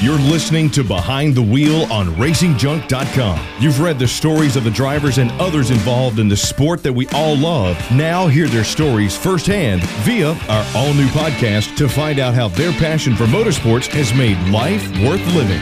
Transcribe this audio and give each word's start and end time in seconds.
You're 0.00 0.18
listening 0.18 0.70
to 0.70 0.82
Behind 0.82 1.34
the 1.34 1.42
Wheel 1.42 1.82
on 1.92 2.06
RacingJunk.com. 2.14 3.46
You've 3.60 3.80
read 3.80 3.98
the 3.98 4.08
stories 4.08 4.56
of 4.56 4.64
the 4.64 4.70
drivers 4.70 5.18
and 5.18 5.30
others 5.32 5.70
involved 5.70 6.18
in 6.18 6.26
the 6.26 6.38
sport 6.38 6.82
that 6.84 6.92
we 6.94 7.06
all 7.08 7.36
love. 7.36 7.76
Now 7.92 8.26
hear 8.26 8.48
their 8.48 8.64
stories 8.64 9.14
firsthand 9.14 9.82
via 9.82 10.30
our 10.48 10.66
all 10.74 10.94
new 10.94 11.06
podcast 11.08 11.76
to 11.76 11.86
find 11.86 12.18
out 12.18 12.32
how 12.32 12.48
their 12.48 12.72
passion 12.72 13.14
for 13.14 13.24
motorsports 13.24 13.88
has 13.88 14.14
made 14.14 14.38
life 14.48 14.82
worth 15.04 15.20
living. 15.34 15.60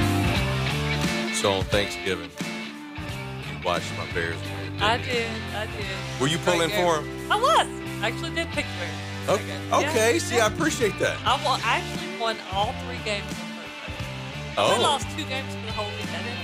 So 1.34 1.54
on 1.54 1.64
Thanksgiving, 1.64 2.30
you 2.30 3.64
watched 3.64 3.90
my 3.98 4.06
Bears 4.12 4.36
win. 4.36 4.80
I 4.80 4.98
didn't 4.98 5.08
you? 5.08 5.14
did. 5.14 5.56
I 5.56 5.66
did. 5.66 6.20
Were 6.20 6.28
you 6.28 6.38
pulling 6.38 6.70
for 6.70 7.00
him? 7.00 7.32
I 7.32 7.40
was. 7.40 7.66
I 8.02 8.06
actually 8.06 8.36
did 8.36 8.46
pick 8.50 8.66
the 8.66 9.34
Bears. 9.34 9.40
Okay. 9.40 9.58
Yeah. 9.68 9.78
okay. 9.78 10.18
See, 10.20 10.38
I 10.38 10.46
appreciate 10.46 10.96
that. 11.00 11.18
I, 11.24 11.44
won, 11.44 11.60
I 11.64 11.78
actually 11.78 12.20
won 12.20 12.36
all 12.52 12.72
three 12.84 13.04
games 13.04 13.34
on 14.58 14.68
Thursday. 14.70 14.74
I 14.74 14.78
Oh. 14.78 14.82
lost 14.82 15.06
two 15.16 15.24
games 15.24 15.54
for 15.54 15.66
the 15.66 15.72
whole 15.72 15.86
week. 15.86 16.08
I 16.12 16.22
didn't. 16.22 16.38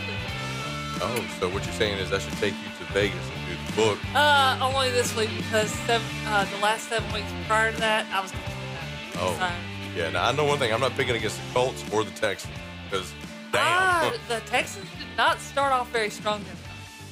Oh, 1.02 1.26
so 1.40 1.48
what 1.48 1.64
you're 1.64 1.74
saying 1.74 1.98
is 1.98 2.12
I 2.12 2.18
should 2.18 2.32
take 2.38 2.54
you 2.54 2.86
to 2.86 2.92
Vegas 2.92 3.18
and 3.36 3.46
do 3.48 3.66
the 3.66 3.72
book. 3.76 3.98
Uh, 4.14 4.58
only 4.62 4.90
this 4.90 5.14
week 5.16 5.30
because 5.36 5.68
seven, 5.86 6.06
uh, 6.26 6.44
the 6.44 6.58
last 6.58 6.88
seven 6.88 7.12
weeks 7.12 7.26
prior 7.48 7.72
to 7.72 7.78
that, 7.80 8.06
I 8.12 8.20
was 8.20 8.30
going 8.30 8.44
to 8.44 8.50
do 8.50 8.56
that. 8.56 9.22
Oh. 9.22 9.36
So, 9.38 9.98
Yeah. 10.00 10.10
Now 10.10 10.28
I 10.28 10.32
know 10.32 10.44
one 10.44 10.58
thing. 10.58 10.72
I'm 10.72 10.80
not 10.80 10.94
picking 10.96 11.16
against 11.16 11.36
the 11.36 11.54
Colts 11.54 11.84
or 11.92 12.04
the 12.04 12.10
Texans 12.12 12.52
because 12.88 13.12
damn, 13.52 13.62
Ah, 13.62 14.12
the 14.28 14.40
Texans 14.40 14.86
did 14.98 15.06
not 15.16 15.40
start 15.40 15.72
off 15.72 15.90
very 15.90 16.10
strong 16.10 16.42
this 16.44 16.58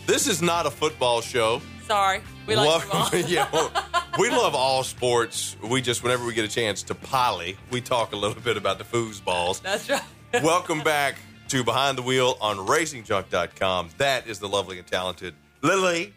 this 0.04 0.26
is 0.26 0.42
not 0.42 0.66
a 0.66 0.70
football 0.70 1.20
show. 1.20 1.60
Sorry. 1.86 2.20
We 2.46 2.56
like 2.56 2.66
Love- 2.68 2.84
football. 2.84 3.20
yeah, 3.28 3.48
well, 3.52 3.70
we 4.18 4.30
love 4.30 4.54
all 4.54 4.82
sports. 4.82 5.56
We 5.62 5.80
just, 5.80 6.02
whenever 6.02 6.24
we 6.24 6.34
get 6.34 6.44
a 6.44 6.48
chance 6.48 6.82
to 6.84 6.94
poly, 6.96 7.56
we 7.70 7.80
talk 7.80 8.12
a 8.12 8.16
little 8.16 8.40
bit 8.42 8.56
about 8.56 8.78
the 8.78 8.84
foosballs. 8.84 9.62
That's 9.62 9.88
right. 9.88 10.02
Welcome 10.32 10.80
back 10.82 11.16
to 11.48 11.62
Behind 11.62 11.96
the 11.98 12.02
Wheel 12.02 12.36
on 12.40 12.56
RacingJunk.com. 12.56 13.90
That 13.98 14.26
is 14.26 14.38
the 14.38 14.48
lovely 14.48 14.78
and 14.78 14.86
talented 14.86 15.34
Lily, 15.62 16.14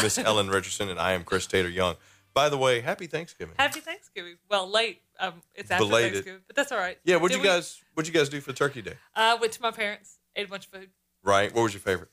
Miss 0.00 0.16
Ellen 0.18 0.48
Richardson, 0.48 0.88
and 0.88 0.98
I 0.98 1.12
am 1.12 1.24
Chris 1.24 1.46
Tater 1.46 1.68
Young. 1.68 1.96
By 2.34 2.48
the 2.48 2.56
way, 2.56 2.80
happy 2.80 3.06
Thanksgiving. 3.06 3.54
Happy 3.58 3.80
Thanksgiving. 3.80 4.36
Well, 4.48 4.70
late. 4.70 5.02
Um, 5.18 5.34
it's 5.54 5.70
after 5.70 5.84
Belated. 5.84 6.12
Thanksgiving, 6.14 6.40
but 6.46 6.56
that's 6.56 6.72
all 6.72 6.78
right. 6.78 6.98
Yeah, 7.04 7.16
what'd 7.16 7.30
Did 7.36 7.38
you 7.38 7.42
we- 7.42 7.48
guys 7.54 7.80
what'd 7.94 8.12
you 8.12 8.18
guys 8.18 8.28
do 8.28 8.40
for 8.40 8.52
Turkey 8.52 8.80
Day? 8.82 8.94
Uh, 9.14 9.36
went 9.40 9.52
to 9.54 9.62
my 9.62 9.70
parents, 9.70 10.18
ate 10.36 10.46
a 10.46 10.48
bunch 10.50 10.66
of 10.66 10.72
food. 10.72 10.90
Right? 11.22 11.52
What 11.54 11.62
was 11.62 11.72
your 11.74 11.80
favorite? 11.80 12.08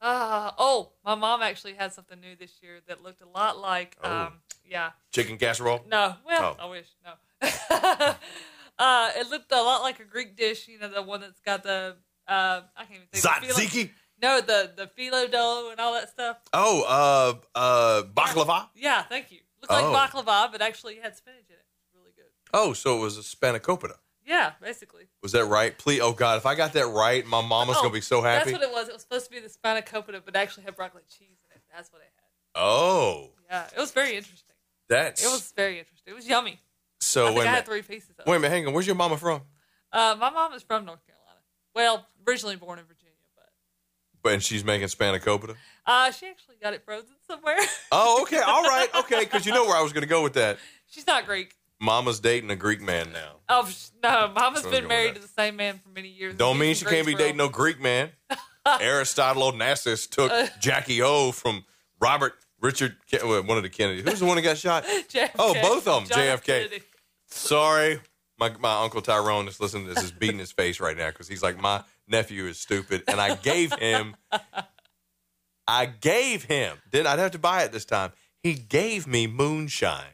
Uh, 0.00 0.50
oh, 0.58 0.92
my 1.04 1.14
mom 1.14 1.42
actually 1.42 1.72
had 1.74 1.92
something 1.92 2.20
new 2.20 2.36
this 2.38 2.52
year 2.62 2.80
that 2.86 3.02
looked 3.02 3.22
a 3.22 3.28
lot 3.28 3.58
like, 3.58 3.96
Oh. 4.04 4.12
um, 4.26 4.32
yeah, 4.64 4.90
Chicken 5.10 5.38
casserole? 5.38 5.82
no, 5.90 6.14
well, 6.26 6.56
Oh. 6.60 6.64
I 6.66 6.70
wish, 6.70 6.86
no. 7.04 7.12
uh, 8.78 9.10
it 9.16 9.30
looked 9.30 9.52
a 9.52 9.62
lot 9.62 9.82
like 9.82 10.00
a 10.00 10.04
Greek 10.04 10.36
dish, 10.36 10.68
you 10.68 10.78
know, 10.78 10.88
the 10.88 11.02
one 11.02 11.20
that's 11.20 11.40
got 11.40 11.62
the, 11.62 11.96
uh, 12.28 12.60
I 12.76 12.84
can't 12.84 12.90
even 12.96 13.06
think 13.12 13.22
the 13.22 13.46
phyllo- 13.62 13.66
Tzatziki? 13.66 13.90
No, 14.22 14.40
the, 14.40 14.72
the 14.76 14.90
phyllo 14.98 15.30
dough 15.30 15.68
and 15.70 15.78
all 15.80 15.92
that 15.94 16.08
stuff. 16.10 16.38
Oh, 16.52 16.82
uh 16.88 17.58
uh 17.58 18.02
baklava? 18.14 18.68
Yeah, 18.74 19.02
thank 19.02 19.30
you. 19.30 19.40
Looked 19.60 19.72
Oh. 19.72 19.90
like 19.92 20.10
baklava, 20.10 20.50
but 20.52 20.62
actually 20.62 20.96
had 20.96 21.14
spinach 21.16 21.44
in 21.48 21.54
it. 21.56 21.64
Really 21.94 22.12
good. 22.16 22.24
Oh, 22.54 22.72
so 22.72 22.96
it 22.98 23.00
was 23.02 23.18
a 23.18 23.20
spanakopita. 23.22 23.96
Yeah, 24.26 24.52
basically. 24.60 25.04
Was 25.22 25.32
that 25.32 25.44
right? 25.44 25.76
Please 25.78 26.00
oh 26.00 26.12
god, 26.12 26.38
if 26.38 26.46
I 26.46 26.54
got 26.54 26.72
that 26.72 26.86
right, 26.88 27.24
my 27.26 27.42
mama's 27.42 27.76
Oh, 27.78 27.82
gonna 27.82 27.92
be 27.94 28.00
so 28.00 28.22
happy. 28.22 28.50
That's 28.52 28.62
what 28.62 28.68
it 28.68 28.72
was. 28.74 28.88
It 28.88 28.92
was 28.94 29.02
supposed 29.02 29.26
to 29.26 29.30
be 29.30 29.38
the 29.40 29.48
spanakopita, 29.48 30.22
but 30.24 30.34
actually 30.34 30.64
had 30.64 30.74
broccoli 30.76 31.02
cheese 31.08 31.38
in 31.50 31.54
it. 31.56 31.62
That's 31.74 31.92
what 31.92 32.00
it 32.02 32.08
had. 32.16 32.60
oh. 32.62 33.30
Yeah, 33.48 33.66
it 33.76 33.78
was 33.78 33.92
very 33.92 34.16
interesting. 34.16 34.56
That's 34.88 35.24
It 35.24 35.28
was 35.28 35.52
very 35.54 35.78
interesting. 35.78 36.10
It 36.12 36.16
was 36.16 36.26
yummy. 36.26 36.58
So 37.00 37.26
I 37.26 37.30
wait 37.32 37.46
a 37.46 37.48
I 37.48 37.52
had 37.52 37.66
three 37.66 37.82
pieces 37.82 38.10
of. 38.18 38.26
Wait 38.26 38.36
a 38.36 38.38
minute, 38.40 38.54
hang 38.54 38.66
on. 38.66 38.72
Where's 38.72 38.86
your 38.86 38.96
mama 38.96 39.16
from? 39.16 39.42
Uh, 39.92 40.16
my 40.18 40.30
mom 40.30 40.52
is 40.54 40.62
from 40.62 40.84
North 40.84 41.00
Carolina. 41.06 41.40
Well, 41.74 42.06
originally 42.28 42.56
born 42.56 42.78
in 42.78 42.84
Virginia, 42.86 43.12
but 43.34 43.48
But 44.22 44.32
and 44.34 44.42
she's 44.42 44.64
making 44.64 44.88
spanakopita. 44.88 45.54
uh, 45.86 46.10
she 46.10 46.26
actually 46.26 46.56
got 46.62 46.74
it 46.74 46.84
frozen 46.84 47.14
somewhere. 47.26 47.56
Oh, 47.92 48.22
okay, 48.22 48.40
all 48.46 48.62
right, 48.62 48.88
okay, 49.00 49.20
because 49.20 49.46
you 49.46 49.52
know 49.52 49.64
where 49.64 49.76
I 49.76 49.82
was 49.82 49.92
going 49.92 50.02
to 50.02 50.08
go 50.08 50.22
with 50.22 50.34
that. 50.34 50.58
She's 50.88 51.06
not 51.06 51.26
Greek. 51.26 51.54
Mama's 51.80 52.20
dating 52.20 52.50
a 52.50 52.56
Greek 52.56 52.80
man 52.80 53.12
now. 53.12 53.32
Oh 53.50 53.68
sh- 53.68 53.88
no, 54.02 54.32
Mama's 54.34 54.62
So 54.62 54.70
been 54.70 54.86
married 54.88 55.14
to 55.16 55.20
the 55.20 55.28
same 55.28 55.56
man 55.56 55.78
for 55.78 55.90
many 55.90 56.08
years. 56.08 56.34
Don't 56.34 56.58
mean 56.58 56.74
she 56.74 56.86
can't 56.86 57.06
be 57.06 57.14
dating 57.14 57.36
no 57.36 57.48
Greek 57.50 57.78
man. 57.80 58.10
Aristotle 58.80 59.52
Onassis 59.52 60.08
took 60.10 60.30
Uh. 60.32 60.46
Jackie 60.58 61.02
O 61.02 61.32
from 61.32 61.64
Robert 62.00 62.32
Richard, 62.60 62.96
one 63.22 63.56
of 63.56 63.62
the 63.62 63.68
Kennedys. 63.68 64.02
Who's 64.08 64.20
the 64.20 64.26
one 64.26 64.36
that 64.36 64.42
got 64.42 64.56
shot? 64.58 64.84
JFK. 65.08 65.30
Oh, 65.38 65.54
both 65.54 65.86
of 65.86 66.02
'em, 66.02 66.08
John 66.08 66.18
F. 66.20 66.42
JFK. 66.42 66.44
Kennedy. 66.46 66.82
Sorry, 67.26 68.00
my 68.38 68.50
my 68.58 68.82
uncle 68.82 69.02
Tyrone 69.02 69.46
is 69.48 69.60
listening 69.60 69.86
to 69.88 69.94
this 69.94 70.04
is 70.04 70.12
beating 70.12 70.38
his 70.38 70.52
face 70.52 70.80
right 70.80 70.96
now 70.96 71.08
because 71.10 71.28
he's 71.28 71.42
like, 71.42 71.60
my 71.60 71.82
nephew 72.08 72.46
is 72.46 72.58
stupid, 72.58 73.02
and 73.08 73.20
I 73.20 73.34
gave 73.34 73.72
him, 73.74 74.16
I 75.68 75.86
gave 75.86 76.44
him. 76.44 76.78
Didn't 76.90 77.08
I'd 77.08 77.18
have 77.18 77.32
to 77.32 77.38
buy 77.38 77.62
it 77.64 77.72
this 77.72 77.84
time? 77.84 78.12
He 78.42 78.54
gave 78.54 79.06
me 79.06 79.26
moonshine 79.26 80.04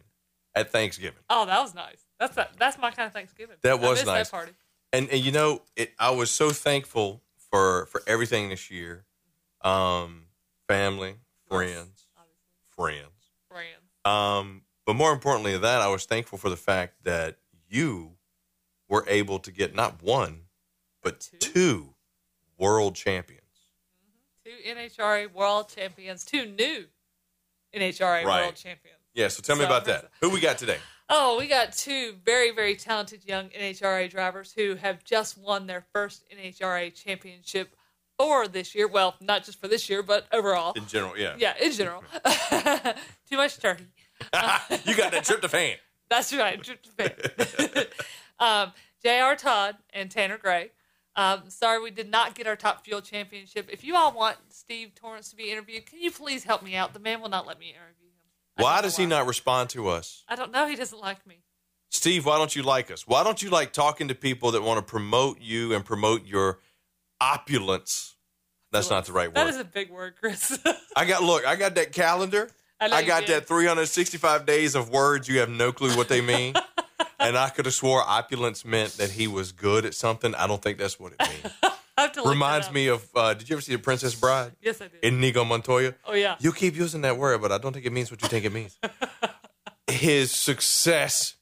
at 0.54 0.70
Thanksgiving. 0.72 1.20
Oh, 1.28 1.47
that 1.47 1.60
was 1.60 1.75
nice. 1.75 2.06
That's 2.19 2.34
that, 2.36 2.52
that's 2.58 2.78
my 2.78 2.91
kind 2.91 3.06
of 3.06 3.12
Thanksgiving. 3.12 3.56
That 3.62 3.81
was 3.81 4.04
nice. 4.06 4.31
That 4.31 4.36
party. 4.36 4.52
and, 4.92 5.08
and 5.10 5.20
you 5.20 5.32
know 5.32 5.62
it 5.76 5.92
i 5.98 6.10
was 6.10 6.31
so 6.31 6.50
thankful 6.50 7.22
for 7.50 7.86
for 7.86 8.02
everything 8.06 8.48
this 8.50 8.70
year 8.70 9.04
um 9.62 10.26
family 10.69 11.14
friends 11.48 12.01
friends 12.77 13.31
Friends. 13.50 13.69
um 14.05 14.62
but 14.87 14.94
more 14.94 15.12
importantly 15.12 15.53
than 15.53 15.62
that 15.62 15.81
i 15.81 15.88
was 15.88 16.05
thankful 16.05 16.38
for 16.38 16.49
the 16.50 16.56
fact 16.56 16.94
that 17.05 17.37
you 17.69 18.12
were 18.88 19.05
able 19.09 19.38
to 19.41 19.50
get 19.50 19.75
not 19.75 20.03
one 20.03 20.43
but 21.03 21.21
Two? 21.21 21.38
two, 21.38 21.94
world 22.59 22.94
champions 22.94 23.38
Two 24.44 24.50
NHRA 24.75 25.32
world 25.32 25.69
champions. 25.69 26.25
Two 26.25 26.47
new 26.47 26.87
NHRA 27.75 28.25
Right. 28.25 28.43
world 28.43 28.56
champions. 28.56 28.99
yeah 29.15 29.28
so 29.28 29.41
tell 29.43 29.55
me 29.56 29.62
So- 29.62 29.66
about 29.66 29.84
that 29.87 30.11
who 30.21 30.31
we 30.31 30.41
got 30.41 30.59
today 30.59 30.78
Oh, 31.15 31.37
we 31.38 31.47
got 31.47 31.75
two 31.75 32.15
very, 32.25 32.53
very 32.53 32.75
talented 32.75 33.22
young 33.27 33.50
NHRA 33.50 34.09
drivers 34.11 34.53
who 34.55 34.77
have 34.77 35.05
just 35.05 35.37
won 35.37 35.66
their 35.66 35.84
first 35.93 36.25
NHRA 36.31 36.88
championship 36.94 37.77
for 38.22 38.47
this 38.47 38.75
year. 38.75 38.87
Well, 38.87 39.16
not 39.21 39.44
just 39.44 39.60
for 39.60 39.66
this 39.69 39.91
year, 39.91 40.03
but 40.03 40.27
overall. 40.33 40.72
in 40.75 40.87
general 40.87 41.16
yeah 41.19 41.34
Yeah, 41.38 41.55
in 41.60 41.72
general. 41.72 42.05
Too 43.28 43.37
much 43.37 43.59
turkey. 43.59 43.87
you 44.21 44.94
got 44.97 45.10
that 45.12 45.25
tryptophan 45.25 45.75
That's 46.09 46.32
right. 46.32 46.61
tryptophan. 46.62 47.87
um, 48.38 48.72
J.R. 49.03 49.34
Todd 49.34 49.77
and 49.93 50.11
Tanner 50.11 50.38
Gray. 50.38 50.71
Um, 51.16 51.43
sorry, 51.49 51.82
we 51.82 51.91
did 51.91 52.11
not 52.11 52.34
get 52.34 52.47
our 52.47 52.55
Top 52.56 52.84
Fuel 52.84 53.00
Championship. 53.00 53.69
If 53.71 53.82
you 53.82 53.97
all 53.97 54.12
want 54.12 54.37
Steve 54.50 54.94
Torrence 54.94 55.31
to 55.31 55.37
be 55.37 55.50
interviewed, 55.50 55.87
can 55.87 55.99
you 56.00 56.11
please 56.11 56.44
help 56.44 56.62
me 56.62 56.77
out? 56.77 56.94
The 56.94 57.00
man 57.00 57.21
will 57.21 57.28
not 57.28 57.47
let 57.47 57.59
me 57.59 57.71
interview 57.71 58.06
him. 58.06 58.12
I 58.59 58.62
why 58.62 58.82
does 58.82 58.97
he 58.97 59.06
not 59.06 59.27
respond 59.27 59.71
to 59.71 59.88
us 59.88 60.22
I 60.28 60.37
don't 60.37 60.53
know. 60.53 60.66
He 60.69 60.77
doesn't 60.77 61.00
like 61.00 61.27
me. 61.27 61.43
Steve, 61.91 62.25
why 62.25 62.38
don't 62.38 62.55
you 62.55 62.62
like 62.62 62.91
us? 62.91 63.06
Why 63.06 63.25
don't 63.25 63.43
you 63.43 63.50
like 63.50 63.72
talking 63.72 64.09
to 64.09 64.15
people 64.15 64.53
that 64.53 64.62
want 64.62 64.78
to 64.78 64.82
promote 64.91 65.41
you 65.41 65.75
and 65.75 65.84
promote 65.84 66.25
your 66.27 66.59
opulence? 67.21 68.12
That's 68.72 68.91
not 68.91 69.05
the 69.06 69.12
right 69.12 69.33
That 69.33 69.44
word. 69.47 69.50
is 69.50 69.60
a 69.60 69.65
big 69.65 69.91
word, 69.91 70.15
Chris. 70.21 70.59
I 70.97 71.05
got 71.05 71.22
look, 71.22 71.47
I 71.47 71.56
got 71.56 71.75
that 71.77 71.93
calendar. 71.93 72.50
I 72.81 72.87
I 72.87 73.03
got 73.05 73.27
that 73.28 73.47
365 73.47 74.44
days 74.47 74.75
of 74.75 74.91
words 74.91 75.28
you 75.28 75.38
have 75.38 75.49
no 75.50 75.71
clue 75.72 75.97
what 75.97 76.09
they 76.09 76.21
mean. 76.21 76.55
and 77.21 77.38
I 77.38 77.49
could 77.50 77.66
have 77.66 77.75
swore 77.75 78.03
opulence 78.03 78.65
meant 78.65 78.94
that 78.94 79.11
he 79.12 79.28
was 79.28 79.53
good 79.53 79.84
at 79.84 79.94
something. 79.94 80.34
I 80.34 80.47
don't 80.49 80.61
think 80.61 80.78
that's 80.78 80.99
what 80.99 81.12
it 81.12 81.21
means. 81.28 81.55
I 81.97 82.03
have 82.03 82.12
to 82.12 82.22
look 82.22 82.31
Reminds 82.31 82.72
me 82.72 82.88
of 82.88 83.06
uh, 83.15 83.34
did 83.34 83.49
you 83.49 83.55
ever 83.55 83.61
see 83.61 83.72
The 83.77 83.78
Princess 83.82 84.15
Bride? 84.16 84.53
Yes, 84.61 84.81
I 84.81 84.88
did. 84.88 85.05
Inigo 85.05 85.44
Montoya. 85.44 85.94
oh 86.06 86.15
yeah. 86.15 86.37
You 86.41 86.53
keep 86.53 86.75
using 86.75 87.03
that 87.03 87.19
word, 87.19 87.41
but 87.43 87.53
I 87.53 87.59
don't 87.59 87.72
think 87.72 87.87
it 87.87 87.93
means 87.93 88.11
what 88.11 88.21
you 88.22 88.28
think 88.28 88.44
it 88.47 88.53
means. 88.53 88.77
His 89.87 90.31
success, 90.32 91.37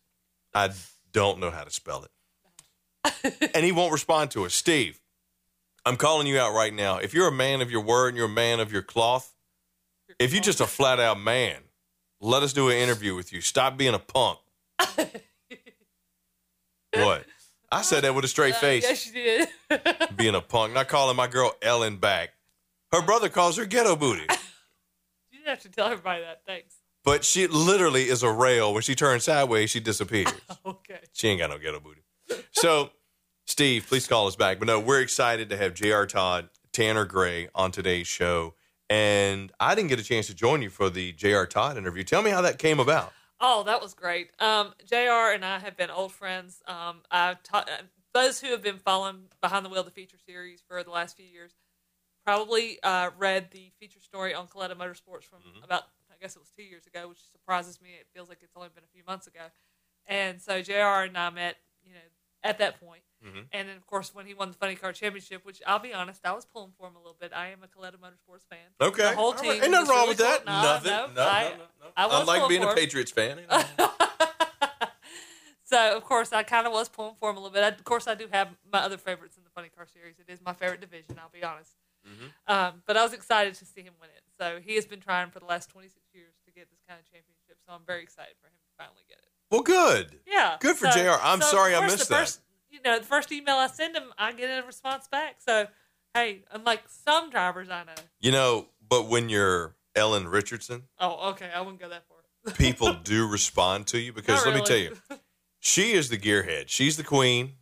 I 0.53 0.71
don't 1.13 1.39
know 1.39 1.51
how 1.51 1.63
to 1.65 1.71
spell 1.71 2.05
it. 2.05 3.51
and 3.55 3.65
he 3.65 3.73
won't 3.73 3.93
respond 3.93 4.31
to 4.33 4.45
us. 4.45 4.55
Steve, 4.55 5.01
I'm 5.85 5.97
calling 5.97 6.27
you 6.27 6.39
out 6.39 6.55
right 6.55 6.73
now. 6.73 6.99
If 6.99 7.15
you're 7.15 7.29
a 7.29 7.33
man 7.33 7.61
of 7.61 7.71
your 7.71 7.81
word 7.83 8.09
and 8.09 8.17
you're 8.17 8.27
a 8.27 8.29
man 8.29 8.61
of 8.61 8.73
your 8.73 8.83
cloth, 8.83 9.35
if 10.19 10.33
you're 10.33 10.43
just 10.43 10.61
a 10.61 10.67
flat 10.67 11.01
out 11.01 11.21
man, 11.21 11.57
let 12.21 12.43
us 12.43 12.53
do 12.53 12.69
an 12.69 12.77
interview 12.77 13.15
with 13.15 13.33
you. 13.33 13.41
Stop 13.41 13.77
being 13.77 13.95
a 13.95 13.99
punk. 13.99 14.39
what? 16.95 17.25
I 17.73 17.83
said 17.83 18.03
that 18.05 18.15
with 18.15 18.25
a 18.25 18.29
straight 18.29 18.55
uh, 18.55 18.59
face. 18.59 18.83
Yes, 18.83 19.07
you 19.07 19.13
did. 19.13 19.49
Being 20.17 20.35
a 20.35 20.41
punk. 20.41 20.75
Not 20.75 20.89
calling 20.89 21.17
my 21.17 21.29
girl 21.29 21.53
Ellen 21.63 21.99
back. 21.99 22.31
Her 22.91 23.01
brother 23.01 23.29
calls 23.29 23.57
her 23.59 23.65
ghetto 23.65 23.95
booty. 23.95 24.23
you 25.31 25.39
didn't 25.39 25.47
have 25.49 25.61
to 25.61 25.69
tell 25.69 25.87
everybody 25.87 26.23
that. 26.23 26.43
Thanks. 26.45 26.75
But 27.05 27.25
she 27.25 27.47
literally 27.47 28.09
is 28.09 28.23
a 28.23 28.31
rail. 28.31 28.75
When 28.75 28.83
she 28.83 28.95
turns 28.95 29.25
sideways, 29.25 29.71
she 29.71 29.81
disappears. 29.81 30.33
Okay. 30.67 30.99
she 31.13 31.29
ain't 31.29 31.39
got 31.39 31.51
no 31.51 31.59
ghetto 31.59 31.81
booty. 31.81 32.03
So, 32.51 32.91
Steve, 33.51 33.87
please 33.89 34.07
call 34.07 34.29
us 34.29 34.37
back. 34.37 34.61
But 34.61 34.69
no, 34.69 34.79
we're 34.79 35.01
excited 35.01 35.49
to 35.49 35.57
have 35.57 35.75
J.R. 35.75 36.07
Todd, 36.07 36.49
Tanner 36.73 37.05
Gray 37.05 37.49
on 37.53 37.73
today's 37.73 38.07
show. 38.07 38.55
And 38.89 39.53
I 39.59 39.75
didn't 39.75 39.89
get 39.89 39.99
a 39.99 40.05
chance 40.05 40.29
to 40.29 40.35
join 40.35 40.63
you 40.63 40.71
for 40.71 40.89
the 40.89 41.11
J.R. 41.13 41.47
Todd 41.47 41.77
interview. 41.77 42.05
Tell 42.05 42.23
me 42.23 42.31
how 42.31 42.43
that 42.43 42.59
came 42.59 42.79
about. 42.79 43.13
Oh, 43.41 43.65
that 43.65 43.83
was 43.83 43.93
great. 43.93 44.31
Um, 44.39 44.73
Jr. 44.87 45.33
and 45.35 45.45
I 45.45 45.59
have 45.59 45.77
been 45.77 45.91
old 45.91 46.13
friends. 46.13 46.63
Um, 46.69 46.99
I 47.11 47.37
uh, 47.53 47.65
those 48.15 48.41
who 48.41 48.53
have 48.53 48.63
been 48.63 48.79
following 48.79 49.23
behind 49.41 49.65
the 49.65 49.69
wheel 49.69 49.83
the 49.83 49.91
feature 49.91 50.19
series 50.25 50.63
for 50.69 50.85
the 50.85 50.91
last 50.91 51.17
few 51.17 51.27
years 51.27 51.53
probably 52.25 52.79
uh, 52.85 53.11
read 53.19 53.51
the 53.51 53.73
feature 53.81 54.01
story 54.01 54.33
on 54.33 54.47
Kalitta 54.47 54.77
Motorsports 54.77 55.25
from 55.25 55.41
Mm-hmm. 55.41 55.65
about 55.65 55.85
I 56.11 56.15
guess 56.21 56.37
it 56.37 56.39
was 56.39 56.51
two 56.57 56.63
years 56.63 56.87
ago, 56.87 57.09
which 57.09 57.19
surprises 57.33 57.81
me. 57.81 57.91
It 57.99 58.07
feels 58.15 58.29
like 58.29 58.39
it's 58.43 58.55
only 58.55 58.69
been 58.73 58.85
a 58.85 58.95
few 58.95 59.03
months 59.07 59.27
ago. 59.27 59.41
And 60.07 60.41
so 60.41 60.63
Jr. 60.63 61.09
and 61.09 61.17
I 61.17 61.31
met, 61.31 61.57
you 61.83 61.95
know, 61.95 62.01
at 62.43 62.59
that 62.59 62.81
point. 62.81 63.03
Mhm. 63.25 63.47
And 63.53 63.69
then 63.69 63.77
of 63.77 63.87
course 63.87 64.15
when 64.15 64.27
he 64.27 64.33
won 64.35 64.49
the 64.51 64.57
Funny 64.57 64.75
Car 64.77 64.93
Championship, 64.93 65.45
which 65.45 65.61
I'll 65.67 65.79
be 65.79 65.93
honest, 65.93 66.25
I 66.25 66.33
was 66.33 66.47
pulling 66.47 66.73
for 66.79 66.89
him 66.89 66.97
a 66.97 66.99
little 66.99 67.17
bit. 67.21 67.33
I 67.35 67.49
am 67.49 67.63
a 67.63 67.67
Kalitta 67.69 67.97
Motorsports 67.97 68.47
fan. 68.49 68.59
Okay. 68.81 69.03
the 69.11 69.15
whole 69.17 69.27
All 69.27 69.33
right. 69.35 69.43
team. 69.43 69.63
Ain't 69.63 69.71
nothing 69.73 69.89
wrong 69.91 69.99
really 69.99 70.09
with 70.11 70.19
that. 70.19 70.47
No, 70.47 70.53
nothing. 70.63 70.91
no, 70.91 71.07
no, 71.15 71.23
I- 71.23 71.43
no, 71.51 71.57
no. 71.59 71.91
I 71.97 72.05
Unlike 72.21 72.27
pulling 72.43 72.49
being 72.49 72.63
a. 72.63 72.75
Patriots 72.75 73.11
fan. 73.13 73.39
you 73.39 73.47
know. 73.47 73.91
So 75.65 75.97
of 75.97 76.03
course 76.03 76.33
I 76.33 76.43
kind 76.43 76.67
of 76.67 76.73
was 76.73 76.89
pulling 76.89 77.15
for 77.15 77.31
him 77.31 77.37
a 77.37 77.41
little 77.41 77.55
bit. 77.55 77.63
I, 77.63 77.69
of 77.69 77.85
course 77.85 78.09
I 78.09 78.17
do 78.17 78.27
have 78.33 78.49
my 78.73 78.81
other 78.81 78.99
favorites 78.99 79.37
in 79.39 79.45
the 79.45 79.51
Funny 79.51 79.69
Car 79.71 79.87
series. 79.87 80.19
It 80.19 80.27
is 80.27 80.41
my 80.45 80.53
favorite 80.53 80.81
division. 80.81 81.15
I'll 81.23 81.31
be 81.31 81.45
honest. 81.45 81.71
Mm-hmm. 82.03 82.27
Um, 82.51 82.83
but 82.87 82.97
I 82.97 83.05
was 83.05 83.13
excited 83.13 83.55
to 83.55 83.65
see 83.65 83.83
him 83.83 83.95
win 84.01 84.11
it. 84.11 84.25
So 84.37 84.59
he 84.59 84.75
has 84.75 84.87
been 84.87 84.99
trying 84.99 85.31
for 85.31 85.39
the 85.39 85.45
last 85.47 85.71
26 85.71 85.95
years 86.13 86.35
to 86.45 86.51
get 86.51 86.71
this 86.75 86.81
kind 86.89 86.99
of 86.99 87.07
championship. 87.07 87.55
So 87.65 87.71
I'm 87.73 87.87
very 87.87 88.03
excited 88.03 88.35
for 88.43 88.49
him 88.49 88.59
to 88.59 88.71
finally 88.77 89.05
get 89.07 89.19
it. 89.23 89.31
Well, 89.51 89.63
good. 89.63 90.19
Yeah. 90.27 90.57
Good 90.61 90.77
for 90.77 90.91
so- 90.91 91.03
JR. 91.03 91.21
I'm 91.23 91.41
so, 91.41 91.49
sorry 91.49 91.75
I 91.75 91.85
missed 91.87 92.09
the 92.09 92.15
that. 92.15 92.21
First, 92.21 92.41
you 92.71 92.81
know, 92.85 92.99
the 92.99 93.05
first 93.05 93.33
email 93.33 93.57
I 93.57 93.67
send 93.67 93.97
him, 93.97 94.05
I 94.19 94.33
get 94.33 94.63
a 94.63 94.67
response 94.67 95.09
back. 95.09 95.37
So 95.45 95.67
hey, 96.15 96.45
unlike 96.53 96.83
some 96.87 97.31
drivers 97.31 97.69
I 97.69 97.85
know. 97.85 97.93
You 98.21 98.33
know, 98.33 98.67
but 98.89 99.09
when 99.09 99.29
you're 99.29 99.75
Ellen 99.95 100.29
Richardson, 100.29 100.85
Oh, 100.99 101.31
okay. 101.31 101.51
I 101.55 101.61
wouldn't 101.61 101.81
go 101.81 101.89
that 101.89 102.05
far. 102.09 102.55
people 102.55 102.95
do 102.95 103.29
respond 103.29 103.87
to 103.89 103.99
you 103.99 104.13
because 104.13 104.45
Not 104.45 104.55
let 104.55 104.61
me 104.61 104.67
tell 104.67 104.77
you, 104.79 104.97
she 105.59 105.93
is 105.93 106.09
the 106.09 106.17
gearhead. 106.17 106.65
She's 106.69 106.97
the 106.97 107.03
queen. 107.05 107.53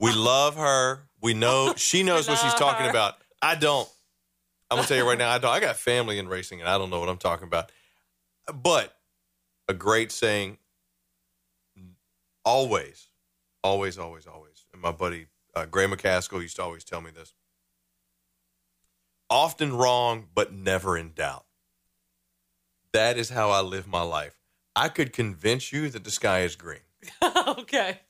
We 0.00 0.12
love 0.12 0.56
her. 0.56 1.02
We 1.22 1.32
know 1.34 1.74
she 1.76 2.02
knows 2.02 2.28
what 2.28 2.38
she's 2.38 2.54
talking 2.54 2.84
her. 2.84 2.90
about. 2.90 3.14
I 3.40 3.54
don't. 3.54 3.88
I'm 4.70 4.78
gonna 4.78 4.88
tell 4.88 4.96
you 4.96 5.06
right 5.06 5.16
now. 5.18 5.30
I 5.30 5.38
don't. 5.38 5.50
I 5.52 5.60
got 5.60 5.76
family 5.76 6.18
in 6.18 6.26
racing, 6.26 6.60
and 6.60 6.68
I 6.68 6.76
don't 6.76 6.90
know 6.90 6.98
what 6.98 7.08
I'm 7.08 7.18
talking 7.18 7.46
about. 7.46 7.70
But 8.52 8.96
a 9.68 9.74
great 9.74 10.10
saying. 10.10 10.58
Always, 12.46 13.08
always, 13.62 13.98
always, 13.98 14.26
always. 14.26 14.64
And 14.72 14.80
my 14.80 14.92
buddy 14.92 15.26
uh, 15.54 15.66
Gray 15.66 15.86
McCaskill 15.86 16.40
used 16.40 16.56
to 16.56 16.62
always 16.62 16.84
tell 16.84 17.00
me 17.00 17.10
this. 17.10 17.34
Often 19.28 19.76
wrong, 19.76 20.28
but 20.34 20.52
never 20.52 20.96
in 20.96 21.12
doubt. 21.12 21.44
That 22.92 23.18
is 23.18 23.30
how 23.30 23.50
I 23.50 23.60
live 23.60 23.86
my 23.88 24.02
life. 24.02 24.38
I 24.76 24.88
could 24.88 25.12
convince 25.12 25.72
you 25.72 25.90
that 25.90 26.04
the 26.04 26.10
sky 26.10 26.40
is 26.40 26.54
green. 26.54 26.80
okay. 27.58 28.00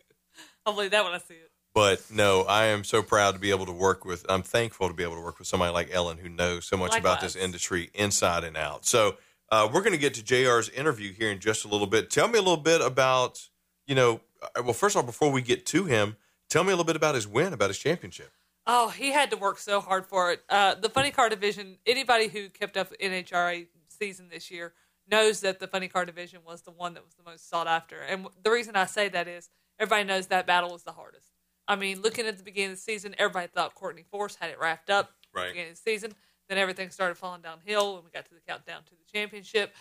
I'll 0.67 0.75
believe 0.75 0.91
that 0.91 1.05
when 1.05 1.15
I 1.15 1.19
see 1.19 1.35
it. 1.35 1.51
But 1.75 2.03
no, 2.11 2.43
I 2.43 2.67
am 2.67 2.85
so 2.85 3.03
proud 3.03 3.35
to 3.35 3.41
be 3.41 3.51
able 3.51 3.67
to 3.67 3.73
work 3.73 4.05
with. 4.05 4.25
I'm 4.29 4.43
thankful 4.43 4.89
to 4.89 4.95
be 4.95 5.03
able 5.03 5.17
to 5.17 5.21
work 5.21 5.39
with 5.39 5.47
somebody 5.47 5.73
like 5.73 5.91
Ellen 5.93 6.19
who 6.19 6.29
knows 6.29 6.67
so 6.67 6.77
much 6.77 6.97
about 6.97 7.21
this 7.21 7.37
industry 7.37 7.91
inside 7.95 8.45
and 8.45 8.57
out. 8.57 8.87
So 8.87 9.17
uh, 9.53 9.69
we're 9.73 9.83
going 9.83 9.93
to 9.93 9.99
get 9.99 10.15
to 10.15 10.23
Jr's 10.23 10.69
interview 10.71 11.13
here 11.13 11.31
in 11.31 11.39
just 11.39 11.65
a 11.65 11.69
little 11.69 11.87
bit. 11.87 12.11
Tell 12.11 12.29
me 12.29 12.39
a 12.39 12.43
little 12.43 12.57
bit 12.57 12.81
about, 12.81 13.47
you 13.87 13.95
know, 13.95 14.21
uh, 14.43 14.63
well, 14.63 14.73
first 14.73 14.95
of 14.97 15.01
all, 15.01 15.07
before 15.07 15.31
we 15.31 15.43
get 15.43 15.67
to 15.67 15.85
him, 15.85 16.17
tell 16.51 16.63
me 16.65 16.69
a 16.69 16.73
little 16.73 16.85
bit 16.85 16.97
about 16.97 17.15
his 17.15 17.27
win, 17.27 17.53
about 17.53 17.69
his 17.71 17.79
championship. 17.79 18.31
Oh, 18.67 18.89
he 18.89 19.13
had 19.13 19.31
to 19.31 19.37
work 19.37 19.59
so 19.59 19.81
hard 19.81 20.07
for 20.07 20.33
it. 20.33 20.43
Uh, 20.49 20.75
the 20.75 20.89
funny 20.89 21.11
car 21.11 21.29
division. 21.29 21.79
Anybody 21.87 22.27
who 22.29 22.49
kept 22.49 22.77
up 22.77 22.93
NHRA 23.01 23.69
season 23.89 24.29
this 24.29 24.51
year 24.51 24.73
knows 25.09 25.41
that 25.41 25.61
the 25.61 25.69
funny 25.69 25.87
car 25.89 26.05
division 26.05 26.41
was 26.45 26.63
the 26.63 26.73
one 26.73 26.95
that 26.95 27.05
was 27.05 27.15
the 27.15 27.23
most 27.23 27.49
sought 27.49 27.69
after. 27.69 28.01
And 28.01 28.27
the 28.43 28.51
reason 28.51 28.75
I 28.75 28.87
say 28.87 29.09
that 29.09 29.29
is 29.29 29.49
everybody 29.79 30.05
knows 30.05 30.27
that 30.29 30.47
battle 30.47 30.71
was 30.73 30.83
the 30.83 30.93
hardest. 30.93 31.31
I 31.69 31.77
mean, 31.77 32.01
looking 32.03 32.27
at 32.27 32.37
the 32.39 32.43
beginning 32.43 32.73
of 32.73 32.77
the 32.79 32.83
season, 32.83 33.15
everybody 33.19 33.47
thought 33.47 33.75
Courtney 33.75 34.03
Force 34.11 34.35
had 34.37 34.51
it 34.51 34.59
wrapped 34.59 34.91
up. 34.91 35.07
at 35.07 35.13
the 35.33 35.41
Right. 35.41 35.49
beginning 35.49 35.71
of 35.73 35.77
the 35.77 35.83
season. 35.91 36.15
Then 36.49 36.59
everything 36.59 36.91
started 36.91 37.17
falling 37.17 37.43
downhill 37.43 37.95
when 37.95 38.05
we 38.05 38.11
got 38.11 38.25
to 38.27 38.35
the 38.35 38.41
countdown 38.41 38.83
to 38.85 38.91
the 38.91 39.05
championship. 39.13 39.75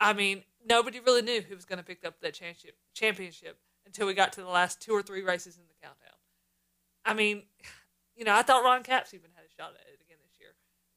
I 0.00 0.12
mean, 0.12 0.42
nobody 0.68 1.00
really 1.00 1.22
knew 1.22 1.40
who 1.40 1.54
was 1.54 1.64
going 1.64 1.78
to 1.78 1.84
pick 1.84 2.04
up 2.04 2.20
that 2.20 2.34
championship 2.34 2.76
championship 2.94 3.58
until 3.86 4.06
we 4.06 4.14
got 4.14 4.32
to 4.34 4.42
the 4.42 4.48
last 4.48 4.80
two 4.80 4.92
or 4.92 5.02
three 5.02 5.22
races 5.22 5.56
in 5.56 5.62
the 5.68 5.74
countdown. 5.86 6.12
I 7.04 7.14
mean, 7.14 7.42
you 8.16 8.24
know, 8.24 8.34
I 8.34 8.42
thought 8.42 8.62
Ron 8.64 8.82
Capps 8.82 9.14
even 9.14 9.30
had 9.34 9.44
a 9.44 9.50
shot 9.50 9.70
at 9.70 9.86
it 9.92 10.00
again 10.04 10.18
this 10.22 10.38
year. 10.38 10.50